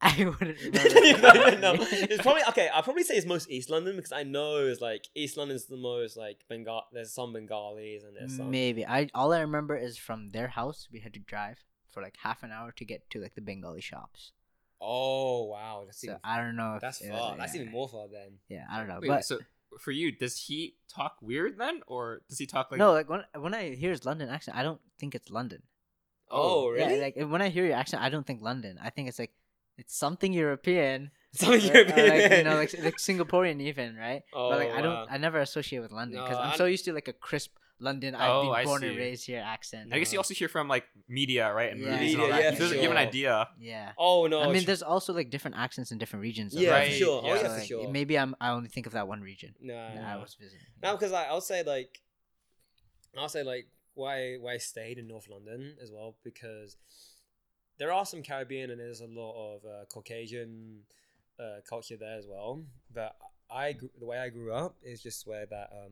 I 0.19 0.25
wouldn't 0.25 0.59
you 0.59 0.71
remember. 0.71 1.33
don't 1.33 1.61
know. 1.61 1.75
It's 1.91 2.21
probably 2.21 2.41
okay. 2.49 2.69
I'll 2.73 2.83
probably 2.83 3.03
say 3.03 3.15
it's 3.15 3.25
most 3.25 3.49
East 3.49 3.69
London 3.69 3.95
because 3.95 4.11
I 4.11 4.23
know 4.23 4.57
it's 4.57 4.81
like 4.81 5.07
East 5.15 5.37
London's 5.37 5.65
the 5.65 5.77
most 5.77 6.17
like 6.17 6.43
Bengal. 6.49 6.83
There's 6.91 7.13
some 7.13 7.31
Bengalis 7.31 8.03
and 8.03 8.17
there's 8.17 8.35
some. 8.35 8.51
Maybe 8.51 8.85
I 8.85 9.09
all 9.15 9.31
I 9.31 9.39
remember 9.39 9.77
is 9.77 9.97
from 9.97 10.31
their 10.31 10.49
house 10.49 10.89
we 10.91 10.99
had 10.99 11.13
to 11.13 11.21
drive 11.21 11.63
for 11.89 12.01
like 12.01 12.17
half 12.21 12.43
an 12.43 12.51
hour 12.51 12.73
to 12.73 12.83
get 12.83 13.09
to 13.11 13.21
like 13.21 13.35
the 13.35 13.41
Bengali 13.41 13.79
shops. 13.79 14.33
Oh 14.81 15.45
wow, 15.45 15.83
that's 15.85 16.01
So 16.01 16.07
even, 16.07 16.19
I 16.21 16.37
don't 16.41 16.57
know. 16.57 16.75
If, 16.75 16.81
that's 16.81 17.07
far. 17.07 17.37
That's 17.37 17.55
yeah, 17.55 17.61
even 17.61 17.71
more 17.71 17.87
far 17.87 18.07
then. 18.11 18.39
Yeah, 18.49 18.65
I 18.69 18.79
don't 18.79 18.89
know. 18.89 18.99
Wait, 19.01 19.07
but 19.07 19.23
so 19.23 19.39
for 19.79 19.91
you, 19.91 20.11
does 20.11 20.35
he 20.35 20.75
talk 20.93 21.15
weird 21.21 21.57
then, 21.57 21.81
or 21.87 22.23
does 22.27 22.39
he 22.39 22.45
talk 22.45 22.71
like? 22.71 22.77
no, 22.77 22.91
like 22.91 23.09
when 23.09 23.23
when 23.39 23.53
I 23.53 23.73
hear 23.75 23.91
his 23.91 24.05
London 24.05 24.27
accent, 24.27 24.57
I 24.57 24.63
don't 24.63 24.81
think 24.99 25.15
it's 25.15 25.29
London. 25.29 25.63
Oh, 26.29 26.69
really? 26.69 26.97
Yeah, 26.97 27.01
like 27.01 27.31
when 27.31 27.41
I 27.41 27.49
hear 27.49 27.65
your 27.65 27.75
accent, 27.75 28.01
I 28.01 28.09
don't 28.09 28.25
think 28.25 28.41
London. 28.41 28.79
I 28.81 28.89
think 28.89 29.07
it's 29.07 29.19
like 29.19 29.31
it's 29.77 29.95
something 29.95 30.33
European. 30.33 31.11
Some 31.35 31.49
or- 31.49 31.53
or, 31.55 31.57
European. 31.57 32.09
like, 32.09 32.31
you 32.31 32.43
know, 32.43 32.55
like 32.55 32.73
like 32.79 32.97
Singaporean 32.97 33.59
even, 33.61 33.95
right? 33.95 34.21
oh, 34.33 34.49
but 34.51 34.59
like 34.59 34.71
I 34.71 34.81
don't, 34.81 34.93
wow. 34.93 35.07
I 35.09 35.17
never 35.17 35.39
associate 35.39 35.79
with 35.81 35.91
London 35.91 36.21
because 36.21 36.37
No, 36.37 36.43
I'm 36.43 36.51
I- 36.51 36.57
so 36.57 36.65
used 36.65 36.85
to 36.85 36.93
like 36.93 37.07
a 37.07 37.13
crisp 37.13 37.57
London. 37.79 38.13
I've 38.13 38.29
Oh, 38.29 38.41
been 38.43 38.51
I 38.53 38.63
born 38.65 38.83
and 38.83 38.95
raised 38.95 39.25
here 39.25 39.41
accent. 39.43 39.89
I 39.91 39.97
guess 39.99 40.13
you 40.13 40.19
also 40.19 40.35
hear 40.35 40.47
from 40.47 40.67
like 40.67 40.85
media, 41.09 41.51
right, 41.51 41.71
and 41.71 41.81
Yeah, 41.81 41.91
movies 41.93 42.13
and 42.13 42.21
all 42.21 42.29
that. 42.29 42.43
yeah, 42.43 42.51
He 42.51 42.57
for 42.57 42.75
give 42.75 42.91
an 42.91 42.97
idea. 42.97 43.49
Yeah. 43.59 43.91
Oh 43.97 44.27
no. 44.27 44.41
I 44.41 44.51
mean, 44.53 44.63
there's 44.63 44.83
also 44.83 45.11
like 45.11 45.31
different 45.31 45.57
accents 45.57 45.91
in 45.91 45.97
different 45.97 46.21
regions. 46.21 46.53
yeah, 46.53 46.69
Right, 46.69 46.83
for 46.85 46.91
London. 46.91 46.99
sure. 46.99 47.21
Oh 47.23 47.27
yeah. 47.27 47.33
yeah, 47.33 47.41
So, 47.41 47.47
for 47.49 47.57
like, 47.57 47.67
sure. 47.67 47.87
Maybe 47.89 48.17
I'm 48.19 48.35
I 48.39 48.49
only 48.51 48.69
think 48.69 48.85
of 48.85 48.93
that 48.93 49.07
one 49.07 49.21
region 49.21 49.55
No, 49.59 49.73
no. 49.73 50.01
I 50.01 50.15
was 50.17 50.35
visiting. 50.39 50.67
No, 50.83 50.91
because 50.93 51.11
I, 51.13 51.23
I'll 51.25 51.41
say 51.41 51.63
like, 51.63 51.99
I'll 53.17 53.27
say 53.29 53.43
like 53.43 53.67
why 53.95 54.37
why 54.39 54.53
I 54.53 54.57
stayed 54.57 54.97
in 54.99 55.07
North 55.07 55.27
London 55.27 55.75
as 55.81 55.91
well 55.91 56.15
because 56.23 56.77
there 57.83 57.91
are 57.91 58.05
some 58.05 58.23
Caribbean 58.23 58.71
and 58.71 58.79
there's 58.79 59.01
a 59.01 59.07
lot 59.07 59.55
of 59.55 59.65
uh, 59.65 59.83
Caucasian 59.93 60.83
uh, 61.37 61.57
culture 61.69 61.97
there 61.97 62.17
as 62.17 62.25
well. 62.25 62.63
But 62.93 63.13
I 63.51 63.75
the 63.99 64.05
way 64.05 64.19
I 64.19 64.29
grew 64.29 64.53
up 64.53 64.77
is 64.81 65.03
just 65.03 65.27
where 65.27 65.45
that 65.47 65.69
um 65.73 65.91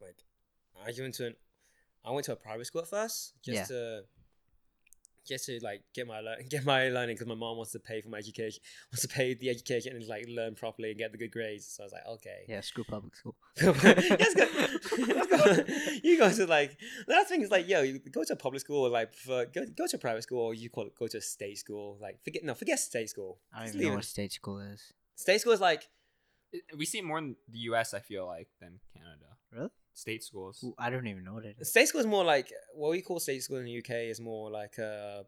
like 0.00 0.16
I 0.82 0.90
went 0.98 1.12
to 1.16 1.26
an 1.26 1.34
I 2.02 2.12
went 2.12 2.24
to 2.26 2.32
a 2.32 2.36
private 2.36 2.64
school 2.66 2.80
at 2.80 2.88
first 2.88 3.34
just 3.44 3.70
Yeah. 3.70 3.76
to 3.76 4.04
just 5.26 5.46
to 5.46 5.58
like 5.62 5.82
get 5.94 6.06
my 6.06 6.20
lear- 6.20 6.42
get 6.48 6.64
my 6.64 6.88
learning 6.88 7.16
because 7.16 7.26
my 7.26 7.34
mom 7.34 7.56
wants 7.56 7.72
to 7.72 7.78
pay 7.80 8.00
for 8.00 8.08
my 8.08 8.18
education 8.18 8.60
wants 8.92 9.02
to 9.02 9.08
pay 9.08 9.34
the 9.34 9.50
education 9.50 9.94
and 9.96 10.06
like 10.06 10.26
learn 10.28 10.54
properly 10.54 10.90
and 10.90 10.98
get 10.98 11.12
the 11.12 11.18
good 11.18 11.32
grades. 11.32 11.66
So 11.66 11.82
I 11.82 11.86
was 11.86 11.92
like, 11.92 12.06
okay, 12.06 12.44
Yeah, 12.48 12.60
screw 12.60 12.84
public 12.84 13.14
school. 13.16 13.34
let's 13.62 14.34
go. 14.34 14.46
Go. 15.26 15.64
You 16.02 16.18
go 16.18 16.30
to 16.32 16.46
like 16.46 16.78
the 17.06 17.14
other 17.14 17.24
thing 17.28 17.42
is 17.42 17.50
like 17.50 17.68
yo, 17.68 17.82
you 17.82 17.98
go 17.98 18.24
to 18.24 18.32
a 18.32 18.36
public 18.36 18.60
school 18.60 18.86
or 18.86 18.90
like 18.90 19.14
for, 19.14 19.46
go 19.46 19.64
go 19.76 19.86
to 19.86 19.96
a 19.96 19.98
private 19.98 20.22
school 20.22 20.40
or 20.40 20.54
you 20.54 20.70
call 20.70 20.86
it 20.86 20.94
go 20.98 21.06
to 21.06 21.18
a 21.18 21.20
state 21.20 21.58
school. 21.58 21.98
Like 22.00 22.22
forget 22.24 22.44
no 22.44 22.54
forget 22.54 22.78
state 22.78 23.10
school. 23.10 23.38
I 23.52 23.58
don't 23.58 23.66
Just 23.66 23.74
even 23.76 23.86
know 23.88 23.92
it. 23.92 23.96
what 23.96 24.04
state 24.04 24.32
school 24.32 24.58
is. 24.60 24.92
State 25.16 25.40
school 25.40 25.52
is 25.52 25.60
like 25.60 25.88
We 26.76 26.86
see 26.86 26.98
it 26.98 27.04
more 27.04 27.18
in 27.18 27.36
the 27.48 27.58
U.S. 27.70 27.92
I 27.94 28.00
feel 28.00 28.26
like 28.26 28.48
than 28.60 28.80
Canada. 28.94 29.36
Really? 29.52 29.70
State 29.96 30.22
schools. 30.22 30.62
Ooh, 30.62 30.74
I 30.78 30.90
don't 30.90 31.06
even 31.06 31.24
know 31.24 31.32
what 31.34 31.44
it 31.46 31.56
is. 31.58 31.70
state 31.70 31.88
school 31.88 32.00
is 32.02 32.06
more 32.06 32.22
like 32.24 32.52
what 32.74 32.90
we 32.90 33.00
call 33.00 33.18
state 33.18 33.42
school 33.42 33.56
in 33.56 33.64
the 33.64 33.78
UK 33.78 33.90
is 34.12 34.20
more 34.20 34.50
like 34.50 34.78
uh 34.78 35.22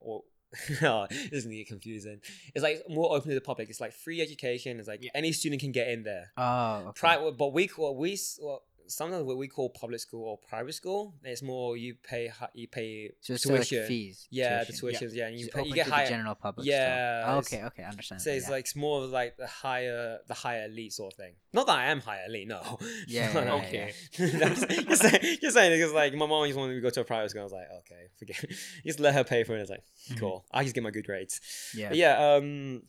or. 0.00 0.22
oh, 0.82 1.06
this 1.10 1.32
is 1.32 1.44
gonna 1.44 1.56
get 1.56 1.66
confusing. 1.66 2.20
It's 2.54 2.62
like 2.62 2.80
more 2.88 3.14
open 3.16 3.30
to 3.30 3.34
the 3.34 3.40
public. 3.40 3.68
It's 3.68 3.80
like 3.80 3.92
free 3.92 4.20
education. 4.22 4.78
It's 4.78 4.86
like 4.86 5.02
Yeah. 5.02 5.10
any 5.12 5.32
student 5.32 5.60
can 5.60 5.72
get 5.72 5.88
in 5.88 6.04
there. 6.04 6.30
Oh, 6.36 6.76
okay. 6.90 7.00
Private, 7.00 7.32
but 7.36 7.52
we 7.52 7.66
what 7.76 7.96
we 7.96 8.16
what 8.38 8.62
sometimes 8.88 9.24
what 9.24 9.36
we 9.36 9.48
call 9.48 9.68
public 9.70 10.00
school 10.00 10.24
or 10.28 10.38
private 10.38 10.74
school. 10.74 11.14
It's 11.22 11.42
more 11.42 11.76
you 11.76 11.94
pay 12.02 12.30
you 12.54 12.68
pay 12.68 13.10
So 13.20 13.34
it's 13.34 13.42
still 13.42 13.56
like 13.56 13.66
tuition. 13.66 13.86
fees. 13.88 14.26
yeah, 14.30 14.64
tuition. 14.64 14.86
the 14.88 14.92
tuitions. 14.94 15.14
Yeah, 15.14 15.26
and 15.28 15.38
you 15.38 15.48
pay, 15.48 15.64
you 15.64 15.74
get 15.74 15.86
higher. 15.88 16.06
general 16.08 16.34
public. 16.34 16.66
Yeah, 16.66 17.24
Oh, 17.26 17.38
okay. 17.38 17.64
Okay. 17.64 17.82
Understand. 17.84 18.20
So 18.22 18.30
it's 18.30 18.46
yeah. 18.46 18.50
like 18.52 18.64
it's 18.64 18.76
more 18.76 19.02
of 19.04 19.10
like 19.10 19.36
the 19.36 19.46
higher 19.46 20.18
the 20.26 20.34
higher 20.34 20.64
elite 20.66 20.92
sort 20.92 21.12
of 21.12 21.16
thing. 21.16 21.34
Not 21.52 21.66
that 21.68 21.78
I 21.78 21.86
am 21.86 22.00
higher 22.00 22.24
elite, 22.26 22.48
no. 22.48 22.78
Yeah, 23.08 23.32
No, 23.34 23.40
yeah, 23.42 23.46
yeah, 23.46 23.54
Okay. 23.66 23.92
just, 24.16 24.68
just 24.88 25.02
saying, 25.02 25.38
just 25.40 25.54
saying 25.54 25.78
because 25.78 25.92
like 25.92 26.14
my 26.14 26.26
mom 26.26 26.46
just 26.46 26.58
wanted 26.58 26.70
me 26.74 26.74
to 26.76 26.80
go 26.82 26.90
to 26.90 27.00
a 27.00 27.04
private 27.04 27.30
school. 27.30 27.42
I 27.42 27.44
was 27.44 27.52
like, 27.52 27.68
okay, 27.80 28.02
forget. 28.18 28.44
Just 28.86 29.00
let 29.00 29.14
her 29.14 29.24
pay 29.24 29.42
for 29.44 29.56
it. 29.56 29.60
It's 29.60 29.70
like, 29.70 29.82
Mhm. 30.10 30.18
cool. 30.20 30.44
I 30.52 30.62
just 30.62 30.74
get 30.74 30.84
my 30.84 30.90
good 30.90 31.04
grades. 31.06 31.40
Yeah. 31.74 31.88
But 31.88 31.96
yeah, 31.98 32.34
um, 32.34 32.82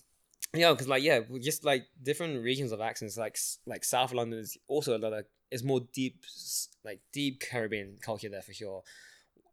yeah, 0.53 0.71
because 0.71 0.87
like 0.87 1.03
yeah, 1.03 1.21
just 1.41 1.63
like 1.65 1.85
different 2.01 2.43
regions 2.43 2.71
of 2.71 2.79
accents. 2.81 3.17
Like 3.17 3.37
like 3.65 3.83
South 3.83 4.13
London 4.13 4.39
is 4.39 4.57
also 4.67 4.95
a 4.97 4.99
lot 4.99 5.13
of 5.13 5.25
is 5.51 5.63
more 5.63 5.81
deep, 5.93 6.23
like 6.83 6.99
deep 7.11 7.39
Caribbean 7.39 7.97
culture 8.01 8.29
there 8.29 8.41
for 8.41 8.53
sure. 8.53 8.83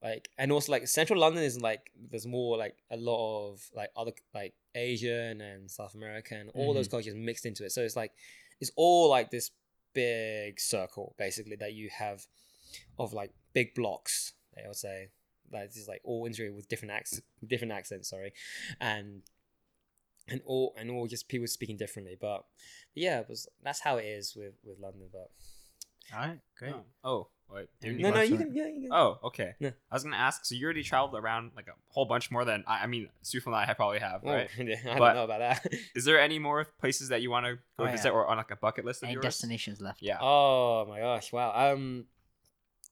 Like 0.03 0.28
and 0.36 0.53
also 0.53 0.70
like 0.70 0.86
Central 0.86 1.18
London 1.18 1.42
is 1.42 1.61
like 1.61 1.90
there's 2.11 2.26
more 2.26 2.59
like 2.59 2.76
a 2.90 2.97
lot 2.97 3.49
of 3.49 3.70
like 3.74 3.90
other 3.97 4.12
like 4.34 4.53
Asian 4.74 5.40
and 5.40 5.70
South 5.70 5.95
American, 5.95 6.51
all 6.55 6.74
those 6.74 6.88
mm-hmm. 6.88 6.97
cultures 6.97 7.14
mixed 7.14 7.47
into 7.47 7.64
it. 7.64 7.72
So 7.72 7.80
it's 7.80 7.97
like 7.97 8.12
it's 8.61 8.70
all 8.76 9.09
like 9.09 9.30
this 9.30 9.51
big 9.95 10.61
circle 10.61 11.14
basically 11.16 11.57
that 11.57 11.72
you 11.72 11.88
have 11.97 12.26
of 12.99 13.14
like 13.14 13.32
big 13.55 13.74
blocks. 13.74 14.34
I 14.57 14.66
would 14.66 14.76
say 14.76 15.09
like 15.53 15.68
this 15.68 15.76
is 15.76 15.88
like 15.88 16.03
all 16.05 16.26
integrated 16.26 16.55
with 16.55 16.68
different 16.68 16.92
accents, 16.92 17.24
different 17.47 17.72
accents. 17.72 18.11
Sorry, 18.11 18.32
and 18.80 19.22
and 20.28 20.40
all 20.45 20.74
and 20.76 20.90
all 20.90 21.07
just 21.07 21.28
people 21.28 21.47
speaking 21.47 21.76
differently. 21.76 22.16
But 22.20 22.45
yeah, 22.95 23.20
it 23.20 23.28
was 23.28 23.49
that's 23.62 23.80
how 23.80 23.97
it 23.97 24.05
is 24.05 24.34
with 24.36 24.55
with 24.64 24.78
London. 24.78 25.09
But 25.12 25.30
All 26.12 26.20
right. 26.20 26.38
Great. 26.59 26.74
Oh, 26.74 26.82
oh 27.05 27.28
wait. 27.50 27.68
Yeah, 27.82 27.92
no, 27.92 28.11
no, 28.16 28.20
you 28.22 28.36
can 28.36 28.55
yeah, 28.55 28.66
you 28.66 28.82
can. 28.82 28.88
Oh, 28.92 29.18
okay. 29.24 29.55
Yeah. 29.59 29.70
I 29.90 29.94
was 29.94 30.05
gonna 30.05 30.16
ask. 30.16 30.44
So 30.44 30.55
you 30.55 30.64
already 30.64 30.82
traveled 30.82 31.14
around 31.22 31.52
like 31.57 31.68
a 31.68 31.72
whole 31.88 32.05
bunch 32.05 32.30
more 32.30 32.44
than 32.44 32.64
I, 32.66 32.82
I 32.84 32.86
mean, 32.86 33.09
Sufal 33.22 33.46
and 33.46 33.57
I 33.57 33.64
have 33.64 33.76
probably 33.76 34.00
have, 34.00 34.20
Oh, 34.24 34.32
right? 34.32 34.48
yeah, 34.59 34.76
I 34.90 34.98
But- 34.98 35.07
don't 35.07 35.14
know 35.16 35.24
about 35.24 35.38
that. 35.40 35.66
Is 35.94 36.05
there 36.05 36.20
any 36.20 36.38
more 36.38 36.64
places 36.80 37.09
that 37.09 37.22
you 37.22 37.30
want 37.30 37.46
to 37.46 37.55
go 37.78 37.84
Oh, 37.86 37.90
visit 37.90 38.09
yeah. 38.09 38.12
or 38.14 38.26
on 38.26 38.36
like 38.36 38.50
a 38.50 38.57
bucket 38.57 38.84
list 38.84 39.02
of 39.02 39.07
Any 39.07 39.14
yours? 39.14 39.24
destinations 39.24 39.80
left? 39.80 40.02
Yeah. 40.02 40.18
oh 40.20 40.84
my 40.88 41.00
gosh! 41.00 41.32
Wow. 41.32 41.72
Um, 41.72 42.07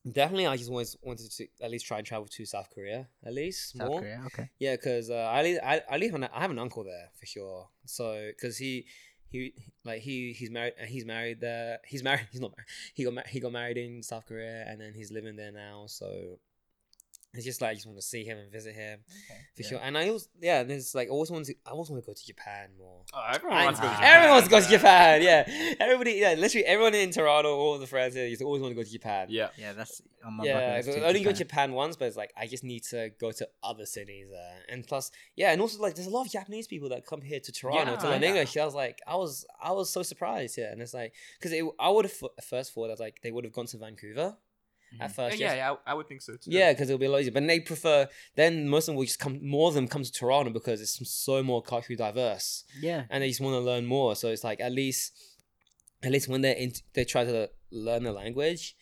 definitely, 0.09 0.47
I 0.47 0.57
just 0.57 0.69
always 0.69 0.97
wanted 1.01 1.31
to 1.31 1.47
at 1.61 1.71
least 1.71 1.85
try 1.85 1.97
and 1.97 2.05
travel 2.07 2.27
to 2.27 2.45
South 2.45 2.69
Korea 2.73 3.07
at 3.25 3.33
least 3.33 3.77
South 3.77 3.87
more. 3.89 3.99
Korea. 4.01 4.21
Okay. 4.27 4.49
Yeah, 4.59 4.75
because 4.75 5.09
uh, 5.09 5.15
I 5.15 5.41
live, 5.43 5.59
I, 5.63 5.81
I 5.89 5.97
live 5.97 6.13
on, 6.13 6.23
I 6.25 6.39
have 6.41 6.51
an 6.51 6.59
uncle 6.59 6.83
there 6.83 7.09
for 7.19 7.25
sure. 7.25 7.69
So, 7.85 8.29
because 8.35 8.57
he, 8.57 8.85
he, 9.33 9.53
like 9.83 10.01
he, 10.01 10.33
he's 10.33 10.49
married, 10.51 10.73
uh, 10.81 10.85
he's 10.85 11.05
married 11.05 11.41
there. 11.41 11.79
He's 11.85 12.03
married. 12.03 12.27
He's 12.31 12.41
not 12.41 12.51
married. 12.55 12.67
He 12.93 13.03
got, 13.03 13.13
ma- 13.13 13.27
he 13.27 13.39
got 13.41 13.51
married 13.51 13.77
in 13.77 14.03
South 14.03 14.25
Korea, 14.27 14.65
and 14.67 14.79
then 14.79 14.93
he's 14.93 15.11
living 15.11 15.35
there 15.35 15.51
now. 15.51 15.85
So, 15.87 16.39
it's 17.33 17.45
just 17.45 17.61
like 17.61 17.71
I 17.71 17.73
just 17.73 17.87
want 17.87 17.97
to 17.97 18.05
see 18.05 18.23
him 18.23 18.37
and 18.37 18.51
visit 18.51 18.75
him 18.75 18.99
for 19.55 19.63
Yeah. 19.63 19.67
sure. 19.69 19.79
And 19.81 19.97
I 19.97 20.09
also, 20.09 20.27
yeah, 20.39 20.61
there's 20.63 20.93
like 20.93 21.07
I 21.07 21.11
also 21.11 21.33
want 21.33 21.47
to, 21.47 21.55
I 21.65 21.71
also 21.71 21.93
want 21.93 22.03
to 22.03 22.07
go 22.07 22.13
to 22.13 22.25
Japan 22.25 22.69
more. 22.77 23.01
Oh, 23.11 23.23
everyone 23.33 23.57
wants 23.65 23.79
to 23.79 23.85
go 23.85 23.89
to 23.89 23.95
Japan. 23.95 24.13
Everyone 24.13 24.35
wants 24.35 24.47
to 24.47 24.51
go 24.51 24.61
to 24.61 24.69
Japan. 24.69 25.21
Yeah, 25.23 25.75
everybody. 25.79 26.11
Yeah, 26.13 26.35
literally 26.37 26.65
everyone 26.65 26.93
in 26.93 27.09
Toronto, 27.11 27.55
all 27.55 27.79
the 27.79 27.87
friends 27.87 28.13
here, 28.13 28.29
just 28.29 28.43
always 28.43 28.61
want 28.61 28.71
to 28.71 28.75
go 28.75 28.83
to 28.83 28.91
Japan. 28.91 29.27
Yeah. 29.29 29.49
Yeah, 29.57 29.73
that's 29.73 30.01
on 30.23 30.33
my 30.33 30.43
Yeah, 30.45 30.81
so. 30.81 30.91
I 30.91 30.95
too, 30.95 31.01
only 31.05 31.23
go 31.23 31.31
to 31.31 31.37
Japan. 31.37 31.69
Japan 31.69 31.73
once, 31.73 31.95
but 31.95 32.05
it's 32.05 32.17
like 32.17 32.31
I 32.37 32.45
just 32.45 32.63
need 32.63 32.83
to 32.91 33.09
go 33.19 33.31
to 33.31 33.47
other 33.63 33.85
cities 33.87 34.27
there. 34.31 34.59
And 34.69 34.85
plus, 34.85 35.09
yeah, 35.35 35.51
and 35.51 35.59
also 35.59 35.81
like 35.81 35.95
there's 35.95 36.07
a 36.07 36.11
lot 36.11 36.25
of 36.25 36.31
Japanese 36.31 36.67
people 36.67 36.89
that 36.89 37.05
come 37.05 37.21
here 37.21 37.39
to 37.39 37.51
Toronto 37.51 37.95
to 37.95 38.09
learn 38.09 38.21
yeah. 38.21 38.27
English. 38.29 38.55
I 38.57 38.65
was 38.65 38.75
like, 38.75 38.99
I 39.07 39.15
was, 39.15 39.45
I 39.61 39.71
was 39.71 39.89
so 39.89 40.03
surprised. 40.03 40.57
Yeah, 40.57 40.71
and 40.71 40.81
it's 40.81 40.93
like 40.93 41.13
because 41.39 41.53
I 41.79 41.89
would 41.89 42.05
have 42.05 42.13
first 42.43 42.73
thought 42.73 42.89
that 42.89 42.99
like 42.99 43.21
they 43.23 43.31
would 43.31 43.43
have 43.43 43.53
gone 43.53 43.65
to 43.67 43.77
Vancouver 43.77 44.37
at 44.99 45.09
Mhm. 45.11 45.15
first. 45.15 45.39
yeah, 45.39 45.53
yeah, 45.55 45.71
I, 45.85 45.91
I 45.91 45.93
would 45.93 46.07
think 46.07 46.21
so 46.21 46.33
too. 46.35 46.51
yeah, 46.51 46.71
because 46.71 46.89
it'll 46.89 46.99
be 46.99 47.05
a 47.05 47.09
lot 47.11 47.21
easier. 47.21 47.31
But 47.33 47.45
they 47.47 47.59
prefer 47.59 48.07
then 48.35 48.67
most 48.69 48.83
of 48.83 48.87
them 48.93 48.95
will 48.97 49.05
just 49.05 49.19
come. 49.19 49.39
More 49.45 49.67
of 49.69 49.73
them 49.75 49.87
come 49.87 50.03
to 50.03 50.11
Toronto 50.11 50.51
because 50.51 50.81
it's 50.81 50.99
so 51.09 51.41
more 51.43 51.61
culturally 51.61 51.95
diverse 51.97 52.63
Yeah. 52.79 53.05
and 53.09 53.23
they 53.23 53.29
just 53.29 53.41
want 53.41 53.53
to 53.55 53.59
learn 53.59 53.85
more. 53.85 54.15
So 54.15 54.29
it's 54.29 54.43
like 54.43 54.59
at 54.59 54.71
least, 54.71 55.13
at 56.03 56.11
least 56.11 56.27
when 56.27 56.41
they're 56.41 56.55
in, 56.55 56.73
they 56.93 57.05
try 57.05 57.23
to 57.25 57.49
learn 57.71 58.03
the 58.03 58.11
language, 58.11 58.75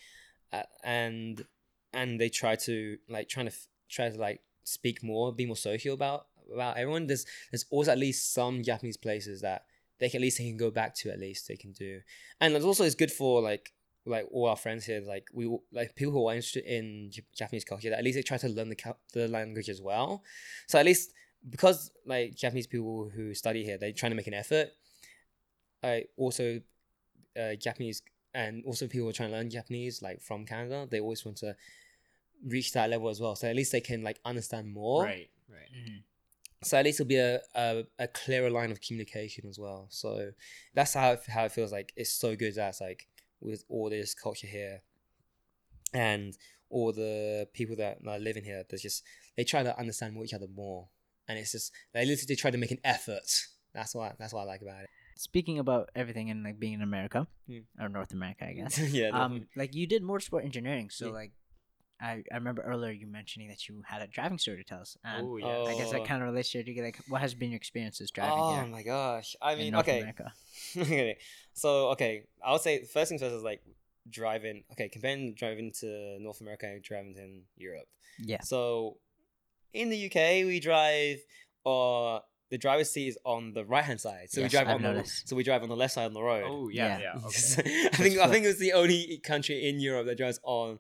uh, 0.52 0.64
and 0.84 1.46
and 1.94 2.20
they 2.20 2.30
try 2.30 2.56
to 2.56 2.98
like 3.10 3.28
trying 3.30 3.48
to 3.50 3.56
try 3.90 4.10
to 4.10 4.18
like 4.18 4.42
speak 4.64 5.04
more, 5.04 5.34
be 5.34 5.46
more 5.46 5.56
social 5.58 5.94
about 5.94 6.28
about 6.54 6.78
everyone. 6.78 7.08
There's 7.08 7.26
there's 7.52 7.66
always 7.70 7.88
at 7.88 7.98
least 7.98 8.34
some 8.34 8.64
Japanese 8.64 8.98
places 8.98 9.42
that 9.42 9.66
they 10.00 10.10
can, 10.10 10.18
at 10.18 10.22
least 10.24 10.38
they 10.40 10.46
can 10.46 10.58
go 10.58 10.72
back 10.72 10.96
to. 10.96 11.12
At 11.12 11.20
least 11.20 11.48
they 11.48 11.56
can 11.56 11.72
do, 11.74 12.02
and 12.40 12.56
it's 12.56 12.66
also 12.66 12.84
it's 12.84 12.96
good 12.96 13.12
for 13.12 13.42
like 13.42 13.72
like 14.06 14.26
all 14.32 14.48
our 14.48 14.56
friends 14.56 14.86
here, 14.86 15.02
like 15.06 15.28
we 15.34 15.46
like 15.72 15.96
people 15.96 16.12
who 16.14 16.28
are 16.28 16.34
interested 16.34 16.64
in 16.66 17.10
J- 17.12 17.24
Japanese 17.36 17.64
culture. 17.64 17.90
That 17.90 18.00
at 18.00 18.04
least 18.04 18.16
they 18.16 18.24
try 18.24 18.38
to 18.38 18.50
learn 18.50 18.70
the 18.70 18.76
cul- 18.76 19.00
the 19.14 19.28
language 19.28 19.70
as 19.70 19.82
well. 19.82 20.24
So 20.68 20.80
at 20.80 20.86
least 20.86 21.14
because 21.50 21.92
like 22.06 22.36
Japanese 22.36 22.68
people 22.68 23.10
who 23.14 23.34
study 23.34 23.64
here, 23.64 23.78
they're 23.78 23.92
trying 23.92 24.12
to 24.12 24.16
make 24.16 24.28
an 24.28 24.34
effort. 24.34 24.70
I 25.84 26.06
also 26.18 26.62
uh, 27.40 27.56
Japanese 27.56 28.02
and 28.34 28.64
also 28.66 28.88
people 28.88 29.06
who 29.06 29.10
are 29.10 29.14
trying 29.14 29.30
to 29.30 29.36
learn 29.36 29.50
Japanese 29.50 30.02
like 30.02 30.22
from 30.22 30.46
Canada, 30.46 30.88
they 30.90 31.00
always 31.00 31.26
want 31.26 31.38
to 31.38 31.56
reach 32.46 32.74
that 32.74 32.90
level 32.90 33.10
as 33.10 33.20
well. 33.20 33.36
So 33.36 33.48
at 33.48 33.56
least 33.56 33.72
they 33.72 33.82
can 33.82 34.04
like 34.04 34.20
understand 34.26 34.72
more. 34.72 35.04
Right. 35.04 35.30
Right. 35.50 35.70
Mhm. 35.76 36.04
So 36.64 36.78
at 36.78 36.86
least 36.86 37.00
it'll 37.00 37.08
be 37.10 37.16
a, 37.18 37.42
a, 37.56 37.84
a 37.98 38.08
clearer 38.08 38.50
line 38.52 38.72
of 38.72 38.80
communication 38.82 39.48
as 39.50 39.58
well. 39.58 39.88
So 39.90 40.32
that's 40.76 40.94
how 40.94 41.14
it, 41.14 41.22
how 41.28 41.46
it 41.46 41.52
feels 41.52 41.72
like 41.72 41.92
it's 41.96 42.12
so 42.12 42.36
good 42.36 42.54
that 42.56 42.70
it's 42.70 42.82
like 42.82 43.08
with 43.42 43.64
all 43.70 43.90
this 43.90 44.14
culture 44.14 44.48
here 44.48 44.82
and 45.94 46.38
all 46.70 46.94
the 46.94 47.48
people 47.54 47.76
that 47.78 47.98
are 48.08 48.20
living 48.20 48.44
here, 48.44 48.64
there's 48.70 48.82
just 48.82 49.04
they 49.36 49.44
try 49.44 49.64
to 49.64 49.78
understand 49.78 50.16
each 50.24 50.34
other 50.34 50.48
more. 50.54 50.88
And 51.28 51.38
it's 51.38 51.52
just 51.52 51.72
they 51.94 52.06
literally 52.06 52.36
try 52.36 52.52
to 52.52 52.58
make 52.58 52.72
an 52.72 52.80
effort. 52.84 53.24
That's 53.74 53.94
what 53.96 54.16
that's 54.20 54.34
what 54.34 54.42
I 54.42 54.46
like 54.46 54.62
about 54.62 54.82
it. 54.84 54.90
Speaking 55.18 55.60
about 55.60 55.90
everything 55.96 56.30
and 56.30 56.44
like 56.44 56.60
being 56.60 56.74
in 56.74 56.82
America 56.82 57.28
Hmm. 57.48 57.60
or 57.80 57.90
North 57.90 58.12
America, 58.14 58.46
I 58.48 58.54
guess. 58.54 58.80
yeah. 58.92 59.10
um, 59.10 59.48
like 59.56 59.76
you 59.76 59.86
did 59.88 60.04
motorsport 60.04 60.44
engineering, 60.46 60.90
so 60.90 61.08
Yeah. 61.08 61.12
like, 61.14 61.32
I 62.02 62.24
I 62.32 62.36
remember 62.36 62.62
earlier 62.64 62.92
you 62.92 63.08
mentioning 63.08 63.48
that 63.50 63.68
you 63.70 63.82
had 63.86 64.02
a 64.02 64.08
driving 64.08 64.38
story 64.40 64.58
to 64.58 64.64
tell 64.64 64.82
us, 64.82 64.98
and 65.04 65.28
Oh 65.28 65.38
yeah. 65.38 65.64
I 65.72 65.76
guess 65.78 65.90
Oh. 65.90 65.92
that 65.94 66.06
kind 66.06 66.22
of 66.24 66.30
relates 66.30 66.52
to 66.52 66.64
you. 66.70 66.84
Like, 66.84 66.98
what 67.08 67.22
has 67.22 67.34
been 67.36 67.52
your 67.52 67.58
experiences 67.58 68.10
driving 68.12 68.38
here? 68.38 68.44
oh 68.44 68.54
here 68.56 68.66
my 68.68 68.84
gosh. 68.84 69.36
I 69.42 69.56
mean, 69.56 69.76
okay. 69.76 70.14
Okay. 70.78 71.18
So 71.54 71.90
okay, 71.92 72.24
I 72.46 72.52
would 72.54 72.62
say 72.62 72.84
first 72.86 73.10
things 73.10 73.22
first 73.22 73.36
is 73.36 73.44
like 73.44 73.62
driving. 74.10 74.64
Okay, 74.72 74.90
comparing 74.90 75.34
driving 75.36 75.72
to 75.82 76.18
North 76.20 76.42
America 76.42 76.66
and 76.68 76.82
driving 76.82 77.16
in 77.18 77.42
Europe. 77.58 77.88
Yeah. 78.20 78.42
So 78.42 78.98
in 79.74 79.90
the 79.90 80.06
UK, 80.08 80.46
we 80.46 80.60
drive, 80.60 81.20
or 81.64 82.22
the 82.50 82.58
driver's 82.58 82.90
seat 82.92 83.08
is 83.08 83.18
on 83.24 83.54
the 83.54 83.64
right 83.64 83.84
hand 83.84 84.02
side. 84.02 84.30
So 84.30 84.42
Yes, 84.42 84.52
we 84.52 84.58
drive 84.58 84.68
I've 84.68 84.76
on 84.76 84.82
the 84.82 84.94
noticed. 84.94 85.30
so 85.30 85.36
we 85.36 85.44
drive 85.44 85.64
on 85.64 85.70
the 85.70 85.76
left 85.76 85.94
side 85.94 86.06
of 86.06 86.14
the 86.14 86.22
road. 86.22 86.44
Oh 86.46 86.68
yeah. 86.70 87.00
Yeah. 87.00 87.00
Yeah. 87.00 87.16
Okay. 87.26 87.88
I 87.88 87.96
think 87.96 88.14
I 88.18 88.26
flip. 88.26 88.32
think 88.32 88.46
it's 88.46 88.60
the 88.60 88.74
only 88.74 89.20
country 89.24 89.68
in 89.70 89.80
Europe 89.80 90.08
that 90.08 90.18
drives 90.18 90.40
on, 90.44 90.80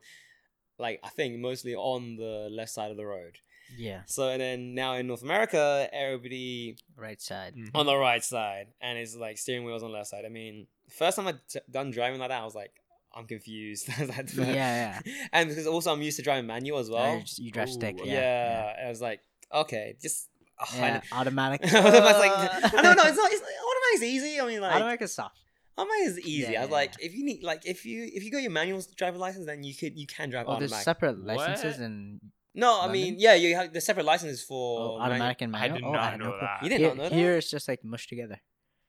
like 0.81 0.99
I 1.03 1.09
think 1.09 1.39
mostly 1.39 1.73
on 1.75 2.15
the 2.17 2.49
left 2.51 2.71
side 2.71 2.91
of 2.91 2.97
the 2.97 3.05
road. 3.05 3.37
Yeah, 3.77 4.01
So 4.05 4.27
and 4.27 4.41
then 4.41 4.75
now 4.75 4.95
in 4.95 5.07
North 5.07 5.23
America, 5.23 5.87
everybody 5.93 6.75
right 6.97 7.21
side. 7.21 7.55
Mhm. 7.55 7.69
on 7.73 7.85
the 7.85 7.95
right 7.95 8.21
side, 8.23 8.67
and 8.81 8.97
it's 8.99 9.15
like 9.15 9.37
steering 9.37 9.63
wheels 9.65 9.81
on 9.81 9.91
the 9.91 9.97
left 9.97 10.09
side. 10.09 10.25
I 10.25 10.29
mean, 10.29 10.67
first 10.89 11.15
time 11.15 11.27
I 11.27 11.33
d- 11.53 11.59
done 11.71 11.89
driving 11.91 12.19
like 12.19 12.29
that, 12.29 12.41
I 12.41 12.45
was 12.45 12.53
like, 12.55 12.73
I'm 13.15 13.27
confused. 13.27 13.87
Yeah, 14.37 14.53
yeah. 14.55 14.99
and 15.33 15.47
because 15.49 15.67
also 15.67 15.93
I'm 15.93 16.01
used 16.01 16.17
to 16.17 16.23
driving 16.23 16.47
manual 16.47 16.79
as 16.79 16.89
well. 16.89 17.15
you 17.17 17.23
you 17.45 17.51
drive 17.51 17.69
Ooh, 17.69 17.79
stick. 17.79 17.95
yeah, 18.03 18.13
Yeah, 18.13 18.75
and 18.77 18.87
I 18.87 18.89
was 18.89 19.01
like, 19.01 19.21
okay, 19.53 19.95
just. 20.01 20.27
oh, 20.59 20.65
I 20.73 20.77
yeah. 20.77 20.93
know- 20.95 21.01
automatic. 21.19 21.61
I 21.73 21.79
was 21.81 22.19
like, 22.25 22.73
no, 22.73 22.93
no, 22.93 23.03
it's 23.07 23.17
not. 23.17 23.31
It's, 23.31 23.41
automatic's 23.69 24.03
easy. 24.03 24.39
I 24.41 24.45
mean, 24.47 24.59
like, 24.59 24.73
automatic 24.75 25.01
is 25.03 25.13
soft. 25.13 25.37
Automatic 25.77 26.07
is 26.07 26.19
easy. 26.19 26.51
Yeah, 26.53 26.59
I 26.59 26.61
was 26.61 26.69
yeah, 26.69 26.75
like, 26.75 26.93
if 26.99 27.13
you 27.15 27.23
need, 27.25 27.43
like, 27.43 27.65
if 27.65 27.85
you 27.85 28.09
if 28.13 28.23
you 28.23 28.31
got 28.31 28.41
your 28.41 28.51
manual 28.51 28.81
driver 28.97 29.17
license, 29.17 29.45
then 29.45 29.63
you 29.63 29.73
could 29.75 29.97
you 29.97 30.07
can 30.07 30.29
drive 30.29 30.45
Oh, 30.47 30.59
there's 30.59 30.75
separate 30.75 31.23
licenses 31.23 31.77
What? 31.77 31.85
and 31.85 32.19
no, 32.53 32.67
I 32.73 32.85
London? 32.87 32.91
mean, 32.93 33.15
yeah, 33.17 33.33
you 33.35 33.55
have 33.55 33.71
the 33.71 33.79
separate 33.81 34.05
licenses 34.05 34.43
for 34.43 34.79
oh, 34.81 34.97
manu- 34.99 35.13
automatic 35.13 35.41
and 35.41 35.55
I 35.55 35.59
manual. 35.61 35.77
did 35.79 35.85
oh, 35.85 35.91
not 35.93 36.01
I 36.01 36.09
had 36.11 36.19
no 36.19 36.25
know 36.25 36.31
clue. 36.31 36.39
that. 36.41 36.63
You 36.63 36.69
did 36.69 36.79
Here, 36.79 36.87
not 36.89 36.97
know 36.97 37.03
that. 37.03 37.11
here 37.13 37.37
it's 37.37 37.49
just 37.49 37.67
like 37.67 37.83
mushed 37.85 38.09
together. 38.09 38.39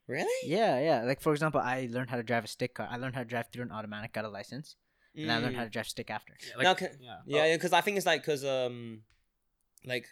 Really? 0.08 0.48
Yeah, 0.50 0.80
yeah. 0.80 1.02
Like 1.04 1.20
for 1.20 1.32
example, 1.32 1.60
I 1.60 1.88
learned 1.90 2.10
how 2.10 2.16
to 2.16 2.24
drive 2.24 2.44
a 2.44 2.48
stick 2.48 2.74
car. 2.74 2.88
I 2.90 2.96
learned 2.96 3.14
how 3.14 3.22
to 3.22 3.28
drive 3.28 3.46
through 3.52 3.62
an 3.62 3.70
automatic, 3.70 4.12
got 4.12 4.24
a 4.24 4.28
license, 4.28 4.74
and 5.14 5.30
I 5.30 5.38
learned 5.38 5.54
how 5.56 5.62
Mm. 5.62 5.66
to 5.66 5.70
drive 5.70 5.86
stick 5.88 6.10
after. 6.10 6.34
Yeah, 6.40 6.56
like- 6.56 6.64
Now, 6.64 6.74
can- 6.74 6.98
yeah. 7.00 7.16
Yeah, 7.26 7.44
yeah, 7.46 7.56
because 7.56 7.72
I 7.72 7.82
think 7.82 7.96
it's 7.98 8.06
like 8.06 8.22
because 8.22 8.44
um, 8.44 9.02
like 9.84 10.06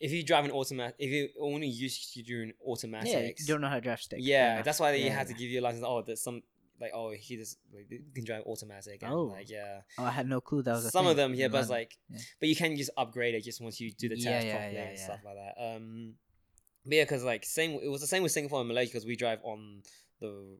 if 0.00 0.12
you 0.12 0.22
drive 0.24 0.44
an 0.44 0.50
automatic, 0.52 0.96
if 0.98 1.10
you 1.10 1.28
only 1.40 1.66
used 1.68 2.12
to 2.14 2.22
doing 2.22 2.48
Yeah, 2.48 2.64
automatics, 2.66 3.40
you 3.40 3.46
don't 3.46 3.60
know 3.60 3.68
how 3.68 3.74
to 3.76 3.80
drive 3.80 4.00
stick. 4.00 4.20
yeah, 4.22 4.62
that's 4.62 4.78
why 4.80 4.92
they 4.92 5.02
Yeah, 5.04 5.14
have 5.16 5.28
to 5.28 5.34
give 5.34 5.50
you 5.50 5.60
a 5.60 5.62
license. 5.62 5.84
Oh, 5.86 6.02
there's 6.02 6.22
some 6.22 6.42
like 6.80 6.92
oh 6.94 7.10
he 7.10 7.36
just 7.36 7.58
like 7.74 7.88
can 8.14 8.24
drive 8.24 8.42
automatic. 8.46 9.02
And, 9.02 9.12
Oh. 9.12 9.24
like 9.24 9.50
yeah, 9.50 9.80
Oh, 9.98 10.04
I 10.04 10.10
had 10.10 10.28
no 10.28 10.40
clue 10.40 10.62
that 10.62 10.72
was 10.72 10.84
a 10.84 10.90
some 10.90 11.06
of 11.06 11.16
them 11.16 11.34
yeah, 11.34 11.48
but 11.48 11.60
it's 11.60 11.70
like, 11.70 11.96
Yeah. 12.08 12.18
but 12.38 12.48
you 12.48 12.54
can 12.56 12.76
just 12.76 12.90
upgrade 12.96 13.34
it 13.34 13.42
just 13.42 13.60
once 13.60 13.80
you 13.80 13.90
do 13.92 14.08
the 14.08 14.16
test 14.16 14.46
yeah, 14.46 14.52
properly 14.52 14.74
yeah, 14.76 14.84
and 14.84 14.96
yeah. 14.98 15.04
stuff 15.04 15.20
like 15.24 15.34
that. 15.34 15.54
Um, 15.60 16.14
but 16.86 16.94
yeah, 16.94 17.02
because 17.04 17.24
like 17.24 17.44
same, 17.44 17.72
it 17.82 17.88
was 17.88 18.00
the 18.00 18.06
same 18.06 18.22
with 18.22 18.32
Singapore 18.32 18.60
and 18.60 18.68
Malaysia 18.68 18.90
because 18.92 19.06
we 19.06 19.16
drive 19.16 19.40
on 19.42 19.82
the 20.20 20.58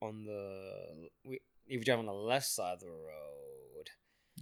on 0.00 0.24
the 0.24 1.08
we 1.24 1.40
if 1.66 1.78
you 1.80 1.84
drive 1.84 1.98
on 1.98 2.06
the 2.06 2.12
left 2.12 2.46
side 2.46 2.74
of 2.74 2.80
the 2.80 2.86
road, 2.86 3.59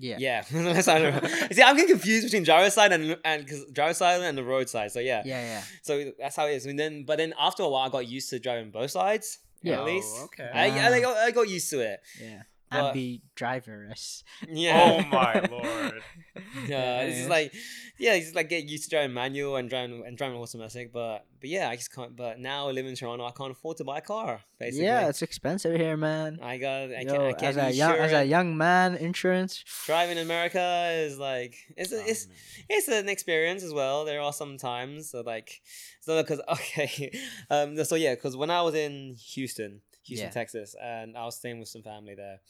Yeah. 0.01 0.17
yeah, 0.19 0.45
on 0.55 0.65
the 0.65 0.71
left 0.71 0.85
side 0.85 1.05
of 1.05 1.15
the 1.15 1.21
road. 1.29 1.53
See, 1.53 1.63
I'm 1.63 1.75
getting 1.77 1.91
confused 1.97 2.25
between 2.27 2.45
driver 2.45 2.71
side 2.71 2.93
and 2.93 3.17
and 3.25 3.45
because 3.45 3.65
driver 3.73 3.95
side 3.95 4.21
and 4.23 4.39
the 4.39 4.45
road 4.45 4.69
side. 4.69 4.93
So 4.93 5.01
yeah, 5.01 5.23
Yeah. 5.25 5.43
Yeah. 5.43 5.63
so 5.83 6.13
that's 6.19 6.37
how 6.37 6.47
it 6.47 6.55
is. 6.55 6.67
And 6.67 6.79
then, 6.79 7.03
but 7.05 7.19
then 7.19 7.35
after 7.39 7.63
a 7.65 7.69
while, 7.69 7.87
I 7.87 7.91
got 7.91 8.07
used 8.07 8.31
to 8.31 8.39
driving 8.39 8.71
both 8.71 8.91
sides. 8.93 9.39
Yeah. 9.61 9.81
at 9.81 9.85
least. 9.87 10.15
Oh, 10.17 10.25
okay. 10.27 10.49
I, 10.55 10.67
I, 10.69 10.87
Ah. 10.87 10.91
like, 10.91 11.05
I 11.05 11.31
got 11.33 11.49
used 11.49 11.69
to 11.71 11.81
it. 11.81 12.01
Yeah. 12.23 12.43
But- 12.71 12.85
And 12.85 12.95
be 12.95 13.23
driverless. 13.37 14.23
Yeah. 14.49 15.05
Oh 15.07 15.09
my 15.17 15.41
lord. 15.51 16.03
yeah, 16.69 17.03
it's 17.03 17.17
just 17.19 17.31
like 17.31 17.53
yeah, 17.99 18.15
it's 18.15 18.27
just 18.27 18.37
like 18.37 18.49
get 18.49 18.69
used 18.69 18.85
to 18.85 18.91
driving 18.91 19.15
manual 19.15 19.57
and 19.57 19.69
driving 19.71 20.05
and 20.07 20.17
driving 20.19 20.37
automatic. 20.39 20.93
But 20.93 21.25
but 21.41 21.49
yeah, 21.49 21.69
I 21.71 21.77
just 21.77 21.95
can't. 21.95 22.15
But 22.15 22.39
now 22.39 22.69
I 22.69 22.73
live 22.73 22.85
in 22.87 22.95
Toronto, 22.95 23.25
I 23.25 23.31
can't 23.31 23.53
afford 23.53 23.77
to 23.79 23.85
buy 23.85 23.99
a 23.99 24.01
car. 24.03 24.41
Basically, 24.59 24.85
Yeah, 24.87 25.09
it's 25.09 25.23
expensive 25.23 25.77
here, 25.77 25.97
man. 25.97 26.39
I 26.43 26.59
got 26.59 26.91
I 26.93 27.01
Yo, 27.03 27.07
can't, 27.11 27.23
I 27.23 27.33
can't 27.33 27.43
as 27.43 27.57
a 27.57 27.73
young 27.77 27.95
as 27.97 28.13
a 28.13 28.25
young 28.25 28.57
man, 28.57 28.97
insurance. 28.97 29.65
driving 29.87 30.19
in 30.19 30.25
America 30.25 30.91
is 30.95 31.19
like 31.19 31.57
it's 31.77 31.93
a, 31.93 31.97
Oh, 31.99 32.05
it's 32.07 32.27
man. 32.27 32.37
it's 32.69 32.89
an 32.89 33.09
experience 33.09 33.63
as 33.63 33.73
well. 33.73 34.05
There 34.05 34.21
are 34.21 34.33
some 34.33 34.59
times 34.59 35.11
so 35.11 35.23
like 35.23 35.63
so 36.01 36.21
because 36.23 36.41
okay, 36.49 37.11
um 37.51 37.83
so 37.85 37.95
yeah, 37.95 38.15
because 38.15 38.37
when 38.37 38.51
I 38.51 38.63
was 38.63 38.75
in 38.75 39.17
Houston, 39.35 39.81
Houston, 40.09 40.29
Yeah. 40.29 40.33
Texas, 40.33 40.75
and 40.83 41.17
I 41.17 41.25
was 41.25 41.37
staying 41.37 41.59
with 41.61 41.69
some 41.69 41.83
family 41.83 42.15
there, 42.15 42.41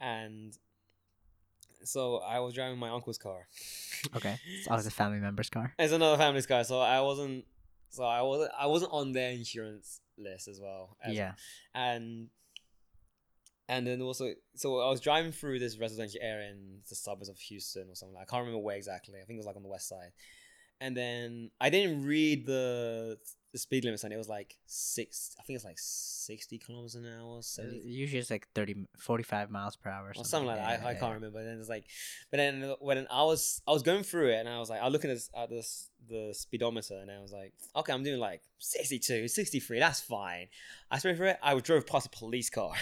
and 0.00 0.56
so 1.84 2.18
I 2.18 2.38
was 2.40 2.54
driving 2.54 2.78
my 2.78 2.90
uncle's 2.90 3.18
car. 3.18 3.46
Okay, 4.16 4.34
oh, 4.38 4.50
it's 4.58 4.68
always 4.68 4.86
a 4.86 4.90
family 5.02 5.18
member's 5.18 5.50
car. 5.50 5.74
It's 5.78 5.92
another 5.92 6.16
family's 6.16 6.46
car, 6.46 6.64
so 6.64 6.80
I 6.80 7.00
wasn't 7.00 7.44
so 7.90 8.04
I 8.04 8.22
wasn't 8.22 8.50
I 8.58 8.66
wasn't 8.66 8.92
on 8.92 9.12
their 9.12 9.32
insurance 9.32 10.00
list 10.16 10.48
as 10.48 10.60
well. 10.60 10.96
as- 11.04 11.14
Yeah. 11.14 11.32
and 11.74 12.28
and 13.68 13.86
then 13.86 14.02
also 14.02 14.32
so 14.54 14.80
I 14.80 14.90
was 14.90 15.00
driving 15.00 15.32
through 15.32 15.58
this 15.58 15.78
residential 15.78 16.20
area 16.22 16.50
in 16.50 16.80
the 16.88 16.94
suburbs 16.94 17.28
of 17.28 17.38
Houston 17.38 17.88
or 17.90 17.94
something. 17.94 18.16
I 18.16 18.24
can't 18.24 18.40
remember 18.40 18.58
where 18.62 18.76
exactly. 18.76 19.14
I 19.14 19.24
think 19.24 19.36
it 19.36 19.38
was 19.38 19.46
like 19.46 19.56
on 19.56 19.62
the 19.62 19.68
west 19.68 19.88
side. 19.88 20.12
And 20.80 20.96
then 20.96 21.50
I 21.60 21.70
didn't 21.70 22.04
read 22.04 22.44
the 22.44 23.18
the 23.52 23.58
speed 23.58 23.84
limit 23.84 24.00
sign. 24.00 24.12
It 24.12 24.16
was 24.16 24.28
like 24.28 24.56
six. 24.66 25.36
I 25.38 25.42
think 25.42 25.56
it's 25.56 25.64
like 25.64 25.78
sixty 25.78 26.58
kilometers 26.58 26.94
an 26.94 27.06
hour, 27.06 27.42
seventy. 27.42 27.78
Usually 27.78 28.18
it's 28.18 28.30
like 28.30 28.48
30, 28.54 28.86
45 28.98 29.50
miles 29.50 29.76
per 29.76 29.90
hour. 29.90 30.08
Or 30.08 30.14
something, 30.14 30.28
something 30.28 30.46
like 30.48 30.56
that. 30.56 30.80
Yeah, 30.80 30.86
I, 30.86 30.90
I 30.90 30.92
yeah, 30.92 30.98
can't 30.98 31.14
remember. 31.14 31.38
But 31.38 31.44
then 31.44 31.58
it's 31.58 31.68
like, 31.68 31.84
but 32.30 32.38
then 32.38 32.74
when 32.80 33.06
I 33.10 33.22
was 33.24 33.60
I 33.68 33.72
was 33.72 33.82
going 33.82 34.02
through 34.02 34.30
it 34.30 34.40
and 34.40 34.48
I 34.48 34.58
was 34.58 34.70
like, 34.70 34.80
I 34.80 34.84
was 34.84 34.92
looking 34.92 35.10
at 35.10 35.16
this, 35.16 35.30
at 35.36 35.50
this 35.50 35.90
the 36.08 36.30
speedometer 36.32 36.98
and 37.00 37.10
I 37.10 37.20
was 37.20 37.32
like, 37.32 37.52
okay, 37.76 37.92
I'm 37.92 38.02
doing 38.02 38.18
like 38.18 38.42
62, 38.58 39.28
63. 39.28 39.78
That's 39.78 40.00
fine. 40.00 40.48
I 40.90 40.98
sprayed 40.98 41.16
for 41.16 41.24
it. 41.24 41.38
I 41.42 41.58
drove 41.60 41.86
past 41.86 42.06
a 42.06 42.10
police 42.10 42.50
car. 42.50 42.72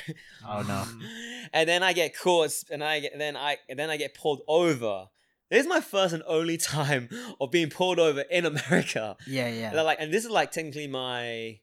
Oh 0.47 0.63
no. 0.63 0.85
and 1.53 1.69
then 1.69 1.83
I 1.83 1.93
get 1.93 2.17
caught, 2.17 2.65
and 2.71 2.83
I 2.83 3.01
get 3.01 3.19
then 3.19 3.37
I 3.37 3.59
and 3.69 3.79
then 3.79 3.91
I 3.91 3.97
get 3.97 4.15
pulled 4.15 4.43
over. 4.47 5.09
This 5.51 5.63
is 5.63 5.69
my 5.69 5.81
first 5.81 6.15
and 6.15 6.23
only 6.27 6.57
time 6.57 7.09
of 7.41 7.51
being 7.51 7.71
pulled 7.71 7.99
over 7.99 8.21
in 8.21 8.47
America. 8.47 9.17
Yeah, 9.27 9.47
And 9.47 9.57
yeah. 9.57 9.71
they're 9.73 9.83
like, 9.83 9.99
and 10.01 10.13
this 10.13 10.25
is 10.25 10.31
like 10.31 10.53
technically 10.53 10.87
my 10.87 11.59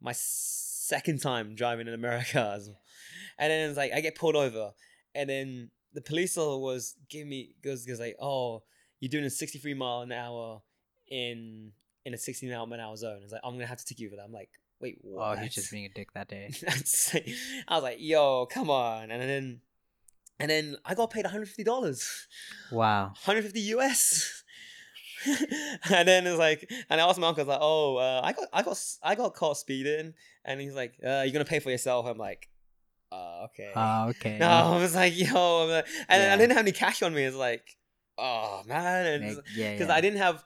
my 0.00 0.12
second 0.14 1.20
time 1.20 1.54
driving 1.54 1.88
in 1.88 1.94
America. 1.94 2.58
well. 2.66 2.76
And 3.38 3.50
then 3.50 3.68
it's 3.70 3.76
like 3.76 3.92
I 3.92 4.00
get 4.00 4.14
pulled 4.16 4.36
over, 4.36 4.72
and 5.14 5.28
then 5.28 5.70
the 5.92 6.00
police 6.00 6.36
officer 6.36 6.58
was 6.58 6.94
giving 7.10 7.28
me 7.28 7.54
goes 7.62 7.84
goes 7.84 7.98
like, 8.00 8.16
oh, 8.20 8.62
you're 9.00 9.08
doing 9.10 9.24
a 9.24 9.30
63 9.30 9.74
mile 9.74 10.00
an 10.02 10.12
hour 10.12 10.62
in 11.10 11.72
in 12.04 12.14
a 12.14 12.18
60 12.18 12.48
mile 12.48 12.64
an 12.72 12.80
hour 12.80 12.96
zone. 12.96 13.20
It's 13.24 13.32
like 13.32 13.40
I'm 13.44 13.54
gonna 13.54 13.66
have 13.66 13.78
to 13.78 13.84
take 13.84 13.98
you 13.98 14.10
for 14.10 14.16
that. 14.16 14.22
I'm 14.24 14.32
like, 14.32 14.50
wait, 14.80 14.98
Oh, 15.04 15.16
what? 15.16 15.38
he's 15.40 15.54
just 15.54 15.72
being 15.72 15.86
a 15.86 15.88
dick 15.88 16.12
that 16.14 16.28
day. 16.28 16.50
I 17.68 17.74
was 17.74 17.82
like, 17.82 17.96
yo, 17.98 18.46
come 18.46 18.70
on. 18.70 19.10
And 19.10 19.20
then 19.22 19.60
and 20.38 20.50
then 20.50 20.76
I 20.84 20.94
got 20.94 21.10
paid 21.10 21.24
$150. 21.24 22.26
Wow. 22.72 23.04
150 23.24 23.60
US. 23.76 24.42
and 25.90 26.06
then 26.08 26.26
it's 26.26 26.38
like, 26.38 26.70
and 26.90 27.00
I 27.00 27.08
asked 27.08 27.18
my 27.18 27.28
uncle, 27.28 27.42
I 27.42 27.44
was 27.44 27.48
like, 27.48 27.58
oh, 27.62 27.96
uh, 27.96 28.20
I 28.22 28.32
got, 28.32 28.48
I 28.52 28.62
got, 28.62 28.84
I 29.02 29.14
got 29.14 29.34
caught 29.34 29.56
speeding, 29.56 30.12
and 30.44 30.60
he's 30.60 30.74
like, 30.74 30.94
uh, 31.04 31.22
you're 31.24 31.32
gonna 31.32 31.44
pay 31.44 31.60
for 31.60 31.70
yourself. 31.70 32.06
I'm 32.06 32.18
like, 32.18 32.48
uh, 33.10 33.44
okay. 33.46 33.72
Oh, 33.74 34.08
okay. 34.10 34.38
no, 34.38 34.48
I 34.48 34.78
was 34.78 34.94
like, 34.94 35.16
yo, 35.16 35.62
I'm 35.64 35.68
like, 35.70 35.86
and 36.08 36.22
Yeah. 36.22 36.34
I 36.34 36.36
didn't 36.36 36.52
have 36.52 36.64
any 36.66 36.72
cash 36.72 37.02
on 37.02 37.14
me. 37.14 37.22
It's 37.24 37.36
like, 37.36 37.64
oh 38.18 38.62
man, 38.66 39.06
and 39.06 39.24
Make- 39.24 39.38
yeah, 39.54 39.72
because 39.72 39.88
yeah. 39.88 39.94
I 39.94 40.00
didn't 40.00 40.18
have 40.18 40.44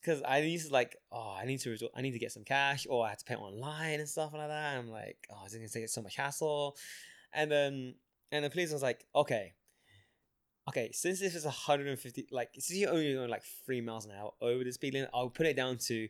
because 0.00 0.22
I 0.22 0.38
used 0.38 0.68
to 0.68 0.72
like 0.72 0.96
oh 1.10 1.36
I 1.40 1.44
need 1.46 1.58
to 1.60 1.70
resort, 1.70 1.92
I 1.94 2.00
need 2.00 2.12
to 2.12 2.18
get 2.18 2.32
some 2.32 2.44
cash 2.44 2.86
or 2.88 3.04
I 3.04 3.10
had 3.10 3.18
to 3.18 3.24
pay 3.24 3.34
online 3.34 4.00
and 4.00 4.08
stuff 4.08 4.32
like 4.32 4.48
that. 4.48 4.76
I'm 4.78 4.90
like 4.90 5.18
oh 5.30 5.42
it's 5.44 5.54
gonna 5.54 5.68
take 5.68 5.88
so 5.88 6.02
much 6.02 6.16
hassle, 6.16 6.76
and 7.32 7.50
then 7.50 7.94
and 8.32 8.44
the 8.44 8.50
police 8.50 8.72
was 8.72 8.82
like 8.82 9.04
okay, 9.14 9.54
okay 10.68 10.90
since 10.92 11.20
this 11.20 11.34
is 11.34 11.44
150 11.44 12.28
like 12.30 12.50
since 12.54 12.78
you're 12.78 12.90
only 12.90 13.14
going 13.14 13.30
like 13.30 13.44
three 13.64 13.80
miles 13.80 14.06
an 14.06 14.12
hour 14.12 14.32
over 14.40 14.64
the 14.64 14.72
speed 14.72 14.94
limit, 14.94 15.10
I'll 15.14 15.30
put 15.30 15.46
it 15.46 15.56
down 15.56 15.78
to 15.86 16.08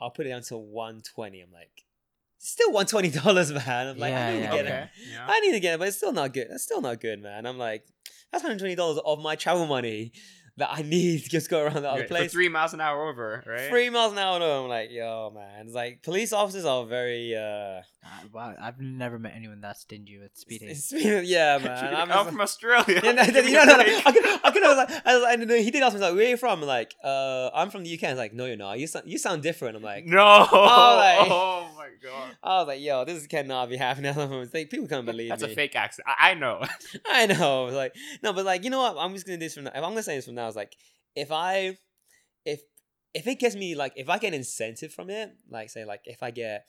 I'll 0.00 0.10
put 0.10 0.26
it 0.26 0.30
down 0.30 0.42
to 0.42 0.56
120. 0.56 1.40
I'm 1.40 1.52
like 1.52 1.84
still 2.38 2.72
120 2.72 3.10
dollars 3.10 3.52
man. 3.66 3.88
I'm 3.88 3.98
like 3.98 4.14
I 4.14 4.32
need 4.32 4.40
yeah, 4.40 4.50
to 4.50 4.56
get 4.56 4.64
yeah. 4.64 4.82
it. 4.84 4.90
Yeah. 5.12 5.26
I 5.28 5.40
need 5.40 5.52
to 5.52 5.60
get 5.60 5.74
it, 5.74 5.78
but 5.78 5.88
it's 5.88 5.96
still 5.96 6.12
not 6.12 6.32
good. 6.32 6.48
That's 6.50 6.64
still 6.64 6.80
not 6.80 7.00
good, 7.00 7.22
man. 7.22 7.46
I'm 7.46 7.58
like, 7.58 7.86
that's 8.32 8.42
hundred 8.42 8.58
twenty 8.58 8.74
dollars 8.74 8.98
of 9.04 9.20
my 9.20 9.36
travel 9.36 9.66
money 9.66 10.12
that 10.60 10.70
I 10.72 10.82
need 10.82 11.24
to 11.24 11.28
just 11.28 11.50
go 11.50 11.62
around 11.64 11.82
the 11.82 11.90
other 11.90 12.00
Right, 12.00 12.08
For 12.08 12.14
place. 12.14 12.32
three 12.32 12.48
miles 12.48 12.72
an 12.72 12.80
hour 12.80 13.08
over, 13.08 13.42
right? 13.46 13.68
Three 13.68 13.90
miles 13.90 14.12
an 14.12 14.18
hour. 14.18 14.38
No, 14.38 14.62
I'm 14.64 14.68
like, 14.68 14.90
yo, 14.90 15.30
man. 15.34 15.66
It's 15.66 15.74
like 15.74 16.02
police 16.02 16.32
officers 16.32 16.64
are 16.64 16.84
very. 16.86 17.34
uh 17.36 17.82
wow, 18.32 18.54
I've 18.60 18.80
never 18.80 19.18
met 19.18 19.34
anyone 19.36 19.60
that 19.60 19.76
stingy 19.78 20.18
with 20.18 20.30
speeding. 20.34 20.68
it's- 20.68 20.92
Yeah, 21.28 21.58
man. 21.62 21.94
I'm 21.94 22.10
I'm 22.12 22.26
from 22.26 22.40
Australia. 22.40 23.00
yeah, 23.04 23.12
no, 23.12 23.24
no, 23.24 23.40
no, 23.40 23.64
no, 23.64 23.76
no. 23.76 24.00
I 24.06 24.12
could, 24.12 24.40
I 24.44 24.50
could, 24.52 24.62
I 24.64 24.68
was 24.68 24.76
like, 24.76 25.06
I 25.06 25.14
was 25.14 25.22
like, 25.22 25.40
and 25.40 25.50
he 25.50 25.70
did 25.70 25.82
ask 25.82 25.94
me 25.94 26.00
like, 26.00 26.14
where 26.14 26.24
are 26.26 26.28
you 26.30 26.36
from? 26.36 26.62
I'm 26.62 26.66
like, 26.68 26.94
uh, 27.04 27.50
I'm 27.54 27.70
from 27.70 27.82
the 27.84 27.92
UK. 27.94 28.04
I 28.04 28.10
was 28.10 28.18
like, 28.18 28.32
no, 28.32 28.46
you're 28.46 28.56
not. 28.56 28.78
You 28.78 28.86
sound, 28.86 29.10
you 29.10 29.18
sound 29.18 29.42
different. 29.42 29.76
I'm 29.76 29.82
like, 29.82 30.04
no. 30.06 30.16
like- 30.24 30.48
oh 30.50 31.68
my 31.76 31.88
god. 32.02 32.30
I 32.42 32.58
was 32.58 32.68
like, 32.68 32.80
yo, 32.80 33.04
this 33.04 33.26
cannot 33.26 33.68
be 33.68 33.76
happening. 33.76 34.14
It's 34.16 34.54
like, 34.54 34.70
people 34.70 34.86
can't 34.88 35.04
believe 35.06 35.28
That's 35.30 35.42
me. 35.42 35.52
a 35.52 35.54
fake 35.54 35.76
accent. 35.76 36.06
I, 36.08 36.30
I 36.30 36.34
know. 36.34 36.62
I 37.08 37.26
know. 37.26 37.64
Like 37.66 37.94
no, 38.22 38.32
but 38.32 38.44
like 38.44 38.64
you 38.64 38.70
know 38.70 38.78
what? 38.80 38.96
I'm 38.98 39.12
just 39.14 39.26
gonna 39.26 39.36
do 39.38 39.44
this 39.46 39.54
from 39.54 39.64
now. 39.64 39.70
If 39.70 39.76
I'm 39.76 39.90
gonna 39.90 40.02
say 40.02 40.16
this 40.16 40.26
from 40.26 40.34
now, 40.36 40.49
is 40.50 40.56
like 40.56 40.76
if 41.14 41.32
I 41.32 41.78
if 42.44 42.60
if 43.14 43.26
it 43.26 43.38
gets 43.38 43.56
me 43.56 43.74
like 43.74 43.92
if 43.96 44.08
I 44.08 44.18
get 44.18 44.34
incentive 44.34 44.92
from 44.92 45.10
it, 45.10 45.32
like 45.48 45.70
say 45.70 45.84
like 45.84 46.02
if 46.04 46.22
I 46.22 46.30
get 46.30 46.66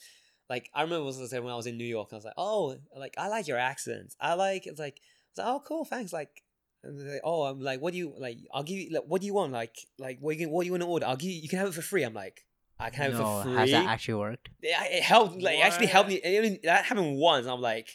like 0.49 0.69
I 0.73 0.83
remember 0.83 1.05
was 1.05 1.29
say 1.29 1.39
when 1.39 1.53
I 1.53 1.57
was 1.57 1.67
in 1.67 1.77
New 1.77 1.85
York, 1.85 2.09
I 2.11 2.15
was 2.15 2.25
like, 2.25 2.33
oh, 2.37 2.77
like 2.97 3.15
I 3.17 3.27
like 3.27 3.47
your 3.47 3.57
accent. 3.57 4.15
I 4.19 4.33
like 4.33 4.65
it's 4.65 4.79
like 4.79 4.99
I 4.99 5.41
was 5.41 5.45
like, 5.45 5.55
oh 5.55 5.63
cool, 5.65 5.85
thanks. 5.85 6.13
Like 6.13 6.43
and 6.83 6.99
they're 6.99 7.13
like, 7.13 7.21
oh, 7.23 7.43
I'm 7.43 7.59
like, 7.59 7.81
what 7.81 7.93
do 7.93 7.99
you 7.99 8.13
like? 8.17 8.37
I'll 8.53 8.63
give 8.63 8.77
you 8.77 8.89
like, 8.91 9.03
what 9.05 9.21
do 9.21 9.27
you 9.27 9.33
want? 9.33 9.51
Like, 9.51 9.75
like 9.99 10.17
what 10.19 10.37
you 10.37 10.49
what 10.49 10.63
do 10.63 10.65
you 10.65 10.71
want 10.71 10.83
to 10.83 10.87
order? 10.89 11.05
I'll 11.05 11.15
give 11.15 11.29
you. 11.29 11.39
You 11.39 11.49
can 11.49 11.59
have 11.59 11.67
it 11.67 11.73
for 11.73 11.81
free. 11.81 12.03
I'm 12.03 12.13
like, 12.13 12.43
I 12.79 12.89
can 12.89 13.03
have 13.03 13.13
no, 13.13 13.19
it 13.19 13.23
for 13.23 13.49
free. 13.49 13.57
has 13.57 13.71
that 13.71 13.85
actually 13.85 14.15
worked? 14.15 14.49
Yeah, 14.61 14.83
it 14.85 15.03
helped. 15.03 15.41
Like, 15.41 15.59
it 15.59 15.65
actually 15.65 15.87
helped 15.87 16.09
me. 16.09 16.15
What? 16.15 16.25
It, 16.25 16.37
only- 16.37 16.59
that 16.63 16.85
happened 16.85 17.17
once. 17.17 17.45
I'm 17.45 17.61
like, 17.61 17.89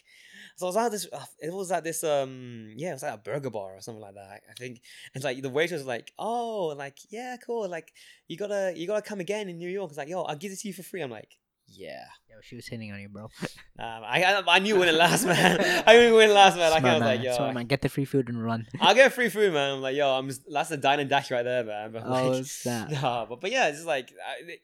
so 0.57 0.67
I 0.67 0.69
was 0.69 0.77
at 0.77 0.91
this. 0.93 1.07
uh, 1.13 1.25
It 1.41 1.53
was 1.53 1.71
at 1.71 1.85
this. 1.85 2.03
Um, 2.03 2.73
yeah, 2.77 2.91
it 2.91 2.95
was 2.95 3.03
at 3.05 3.15
a 3.15 3.19
burger 3.19 3.51
bar 3.51 3.77
or 3.77 3.81
something 3.81 4.01
like 4.03 4.15
that. 4.15 4.41
I 4.51 4.53
think. 4.59 4.81
And 5.15 5.23
like 5.23 5.41
the 5.43 5.51
waitress 5.51 5.81
was 5.81 5.87
like, 5.87 6.13
"Oh, 6.19 6.69
like 6.77 6.99
yeah, 7.11 7.37
cool. 7.47 7.69
Like 7.69 7.93
you 8.29 8.37
gotta, 8.37 8.73
you 8.75 8.87
gotta 8.87 9.03
come 9.03 9.21
again 9.21 9.49
in 9.49 9.59
New 9.59 9.69
York." 9.69 9.91
It's 9.91 9.99
like, 9.99 10.09
"Yo, 10.09 10.23
I'll 10.23 10.37
give 10.37 10.53
it 10.53 10.59
to 10.61 10.69
you 10.69 10.75
for 10.75 10.83
free." 10.83 11.03
I'm 11.03 11.11
like, 11.11 11.37
"Yeah." 11.69 12.05
Yo, 12.31 12.37
she 12.43 12.57
was 12.57 12.67
hitting 12.67 12.93
on 12.93 13.01
you, 13.01 13.09
bro. 13.09 13.25
Um, 13.25 13.31
I, 13.79 14.25
I, 14.25 14.43
I 14.57 14.59
knew 14.59 14.79
when 14.79 14.89
it 14.89 14.95
last, 14.95 15.27
man. 15.27 15.83
I 15.87 15.99
knew 15.99 16.17
when 16.17 16.31
it 16.31 16.33
last, 16.33 16.57
man. 16.57 16.71
Like, 16.71 16.79
I 16.85 16.89
Smart 16.89 16.95
was 16.95 17.01
man, 17.01 17.17
like, 17.17 17.25
"Yo, 17.25 17.37
smart 17.37 17.55
man. 17.55 17.67
Get 17.67 17.83
the 17.83 17.89
free 17.91 18.05
food 18.07 18.29
and 18.29 18.43
run. 18.43 18.67
I'll 18.81 18.95
get 18.95 19.13
free 19.13 19.29
food, 19.29 19.53
man." 19.53 19.75
I'm 19.77 19.83
like, 19.83 19.97
"Yo, 19.97 20.09
I'm 20.09 20.29
just, 20.29 20.43
that's 20.51 20.71
a 20.71 20.77
dine 20.79 21.01
and 21.01 21.11
dash 21.11 21.31
right 21.31 21.43
there, 21.45 21.65
man." 21.65 21.93
But 21.97 22.03
oh, 22.07 22.31
like, 22.31 22.47
that. 22.65 22.91
no, 22.91 23.27
but 23.29 23.41
but 23.43 23.51
yeah, 23.51 23.69
it's 23.69 23.79
just 23.79 23.87
like 23.87 24.13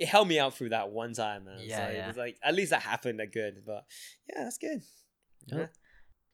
it 0.01 0.07
helped 0.07 0.29
me 0.29 0.39
out 0.39 0.55
through 0.55 0.71
that 0.71 0.91
one 0.91 1.13
time, 1.13 1.45
man. 1.45 1.59
Yeah, 1.61 1.87
so 1.87 1.93
yeah. 1.93 2.05
It 2.05 2.09
was 2.09 2.17
like 2.17 2.37
at 2.43 2.55
least 2.55 2.71
that 2.71 2.83
happened. 2.83 3.21
That 3.21 3.33
good, 3.33 3.63
but 3.67 3.85
yeah, 4.29 4.45
that's 4.45 4.59
good. 4.59 4.81
Dope. 5.49 5.71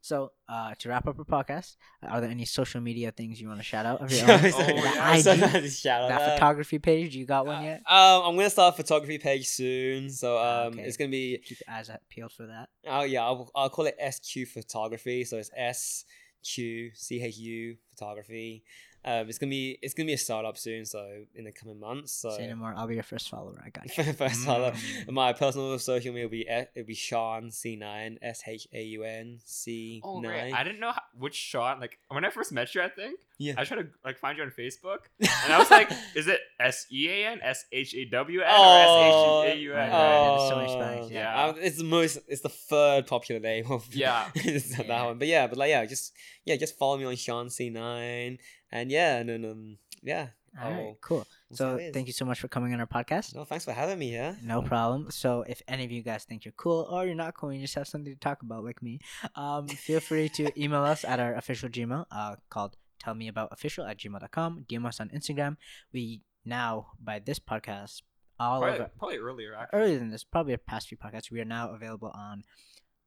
So, 0.01 0.31
uh, 0.49 0.75
to 0.79 0.89
wrap 0.89 1.07
up 1.09 1.19
our 1.19 1.25
podcast, 1.25 1.77
are 2.03 2.21
there 2.21 2.31
any 2.31 2.45
social 2.45 2.81
media 2.81 3.11
things 3.11 3.41
you 3.41 3.49
want 3.49 3.59
to 3.61 3.65
shout 3.65 3.85
out 3.85 4.01
of 4.01 4.11
your 4.13 4.23
own? 4.31 4.41
Oh. 4.43 5.13
IG, 5.13 5.71
shout 5.71 6.03
out 6.03 6.09
that 6.09 6.19
that. 6.21 6.35
photography 6.35 6.79
page, 6.79 7.15
you 7.17 7.27
got 7.27 7.47
one 7.47 7.65
yet? 7.65 7.79
Um, 7.87 8.23
I'm 8.25 8.37
gonna 8.37 8.49
start 8.49 8.75
a 8.75 8.77
photography 8.77 9.19
page 9.19 9.47
soon, 9.49 10.09
so 10.11 10.37
Ah, 10.39 10.67
um, 10.67 10.73
okay. 10.75 10.83
it's 10.83 10.97
gonna 10.97 11.11
be 11.11 11.39
Keep 11.45 11.59
your 11.67 11.75
eyes 11.77 11.91
peeled 12.09 12.33
for 12.33 12.47
that. 12.47 12.69
oh 12.87 13.03
yeah, 13.03 13.25
I'll, 13.25 13.51
I'll 13.55 13.71
call 13.71 13.87
it 13.87 13.97
SQ 14.01 14.47
photography. 14.53 15.25
So 15.25 15.37
it's 15.37 15.51
S 15.57 16.05
Q 16.45 16.91
C 16.95 17.21
H 17.23 17.37
U 17.39 17.77
photography. 17.91 18.63
Um, 19.09 19.29
it's 19.29 19.39
gonna 19.39 19.51
be 19.51 19.79
it's 19.81 19.95
gonna 19.95 20.07
be 20.07 20.13
a 20.13 20.19
startup 20.19 20.59
soon, 20.59 20.85
so 20.85 21.25
in 21.35 21.45
the 21.45 21.53
coming 21.53 21.81
months. 21.81 22.13
So 22.13 22.31
Say 22.31 22.47
no 22.47 22.57
more. 22.57 22.75
I'll 22.77 22.87
be 22.87 22.95
your 22.95 23.03
first 23.03 23.29
follower. 23.31 23.63
I 23.65 23.71
got 23.71 23.97
you. 24.07 24.13
first 24.13 24.43
startup. 24.43 24.75
Mm. 24.75 25.13
My 25.13 25.33
personal 25.33 25.79
social 25.79 26.13
media 26.13 26.27
will 26.27 26.31
be 26.31 26.47
it'll 26.49 26.87
be 26.87 26.95
Sean 26.95 27.51
C 27.51 27.77
nine 27.77 28.19
S 28.21 28.43
H 28.47 28.69
A 28.73 28.83
U 28.83 29.05
N 29.05 29.39
C 29.45 30.03
nine. 30.05 30.53
I 30.53 30.63
didn't 30.65 30.81
know 30.81 30.93
how, 30.93 31.03
which 31.19 31.35
Sean. 31.37 31.81
Like 31.81 31.99
when 32.09 32.25
I 32.25 32.31
first 32.31 32.53
met 32.53 32.75
you, 32.75 32.83
I 32.83 32.89
think 32.91 33.19
Yeah. 33.39 33.55
I 33.57 33.65
tried 33.65 33.79
to 33.83 33.89
like 34.05 34.19
find 34.19 34.37
you 34.37 34.45
on 34.45 34.51
Facebook, 34.51 34.99
and 35.21 35.53
I 35.53 35.59
was 35.59 35.71
like, 35.71 35.91
"Is 36.15 36.27
it 36.29 36.41
S 36.61 36.87
E 36.93 37.09
A 37.09 37.27
N 37.29 37.41
S 37.43 37.65
H 37.73 37.95
A 37.95 38.05
W 38.11 38.41
N 38.43 38.47
Oh, 38.51 39.43
or 39.43 39.47
S 39.47 39.53
H 39.53 39.57
A 39.57 39.61
U 39.63 39.75
N?" 39.75 39.91
oh, 39.91 40.37
yeah, 40.43 40.49
so 40.49 40.57
many 40.57 40.69
oh, 40.71 40.81
spellings, 40.81 41.11
yeah. 41.11 41.53
It's 41.57 41.79
the 41.79 41.85
most. 41.85 42.19
It's 42.29 42.43
the 42.43 42.49
third 42.49 43.07
popular 43.07 43.41
name 43.41 43.71
of 43.71 43.87
Yeah. 43.95 44.29
it's 44.35 44.77
that 44.77 44.87
Yeah. 44.87 45.05
one. 45.07 45.19
But 45.19 45.29
yeah, 45.29 45.47
but 45.47 45.57
like 45.57 45.71
yeah, 45.71 45.85
just 45.87 46.13
yeah, 46.49 46.57
just 46.57 46.79
follow 46.79 46.97
me 46.99 47.05
on 47.05 47.17
Sean 47.17 47.51
C 47.51 47.71
nine, 47.71 48.39
and 48.73 48.91
yeah, 48.91 49.19
and 49.19 49.29
then 49.29 49.45
um 49.45 49.79
yeah. 50.03 50.29
All 50.61 50.71
right, 50.71 50.81
I'll- 50.81 50.99
cool. 51.01 51.27
So 51.53 51.71
how 51.71 51.77
it 51.77 51.83
is. 51.85 51.95
thank 51.95 52.07
you 52.09 52.13
so 52.13 52.25
much 52.25 52.41
for 52.41 52.49
coming 52.49 52.75
on 52.75 52.81
our 52.81 52.87
podcast. 52.87 53.35
No, 53.35 53.45
thanks 53.45 53.65
for 53.65 53.73
having 53.73 53.99
me. 53.99 54.13
Yeah. 54.13 54.35
No 54.43 54.61
problem. 54.61 55.11
So 55.11 55.45
if 55.49 55.63
any 55.69 55.85
of 55.85 55.91
you 55.93 56.03
guys 56.03 56.25
think 56.25 56.45
you're 56.45 56.53
cool 56.57 56.87
or 56.91 57.07
you're 57.07 57.15
not 57.15 57.35
cool, 57.35 57.51
and 57.51 57.59
you 57.59 57.65
just 57.65 57.75
have 57.77 57.87
something 57.87 58.13
to 58.13 58.19
talk 58.19 58.43
about 58.43 58.65
like 58.65 58.83
me, 58.83 58.99
um, 59.37 59.69
feel 59.69 60.01
free 60.01 60.29
to 60.31 60.51
email 60.63 60.83
us 60.85 61.05
at 61.05 61.21
our 61.21 61.35
official 61.35 61.69
Gmail 61.69 62.07
uh, 62.11 62.37
called 62.51 62.77
Official 63.07 63.85
at 63.87 63.99
gmail.com. 63.99 64.65
DM 64.69 64.87
us 64.87 65.01
on 65.01 65.09
Instagram. 65.11 65.57
We 65.93 66.23
now, 66.45 66.89
by 67.03 67.19
this 67.21 67.39
podcast, 67.39 68.03
all 68.41 68.61
Probably, 68.61 68.79
over 68.81 68.91
probably 68.99 69.19
earlier. 69.19 69.55
Actually. 69.55 69.81
earlier 69.81 69.99
than 69.99 70.11
this, 70.11 70.25
probably 70.25 70.53
the 70.55 70.59
past 70.59 70.89
few 70.89 70.97
podcasts, 70.99 71.31
we 71.31 71.41
are 71.41 71.45
now 71.45 71.71
available 71.71 72.11
on 72.15 72.43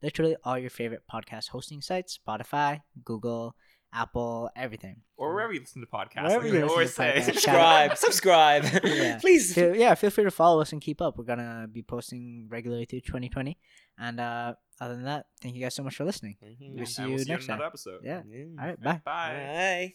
literally 0.04 0.36
all 0.43 0.58
your 0.58 0.70
favorite 0.70 1.04
podcast 1.12 1.49
hosting 1.49 1.82
sites 1.82 2.18
Spotify, 2.28 2.82
Google, 3.04 3.56
Apple, 3.93 4.49
everything. 4.56 5.02
or 5.18 5.34
wherever 5.34 5.52
you 5.54 5.60
listen 5.60 5.82
to 5.82 5.88
podcasts. 5.88 6.24
Wherever 6.24 6.43
like 6.45 6.54
you 6.54 6.60
listen 6.62 6.70
always 6.70 6.89
to 6.89 6.95
say. 6.95 7.14
podcasts. 7.18 7.24
Subscribe. 7.34 7.97
subscribe. 7.97 8.64
Yeah. 8.86 9.18
Please. 9.22 9.54
Feel, 9.54 9.76
yeah, 9.76 9.95
feel 9.95 10.10
free 10.10 10.24
to 10.24 10.32
follow 10.32 10.62
us 10.62 10.72
and 10.72 10.82
keep 10.82 11.02
up. 11.02 11.18
We're 11.18 11.26
gonna 11.26 11.68
be 11.72 11.82
posting 11.84 12.47
regularly 12.49 12.86
through 12.86 13.02
2020. 13.02 13.58
And 13.99 14.20
uh, 14.20 14.54
other 14.80 14.95
than 14.95 15.04
that, 15.06 15.26
thank 15.41 15.56
you 15.56 15.62
guys 15.62 15.76
so 15.76 15.84
much 15.84 15.95
for 15.95 16.06
listening. 16.06 16.38
Mhm. 16.43 16.76
We'll 16.76 16.86
see 16.86 17.02
And 17.04 17.12
you 17.12 17.18
we'll 17.18 17.26
next 17.28 17.43
in 17.43 17.47
time. 17.49 17.56
another 17.58 17.66
episode. 17.68 17.99
Yeah. 18.04 18.22
Yeah. 18.30 18.45
All 18.60 18.66
right, 18.68 18.82
bye. 18.82 19.02
Bye. 19.04 19.04
Bye. 19.06 19.93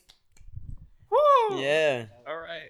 Woo! 1.10 1.60
Yeah. 1.60 2.06
All 2.28 2.36
right. 2.36 2.68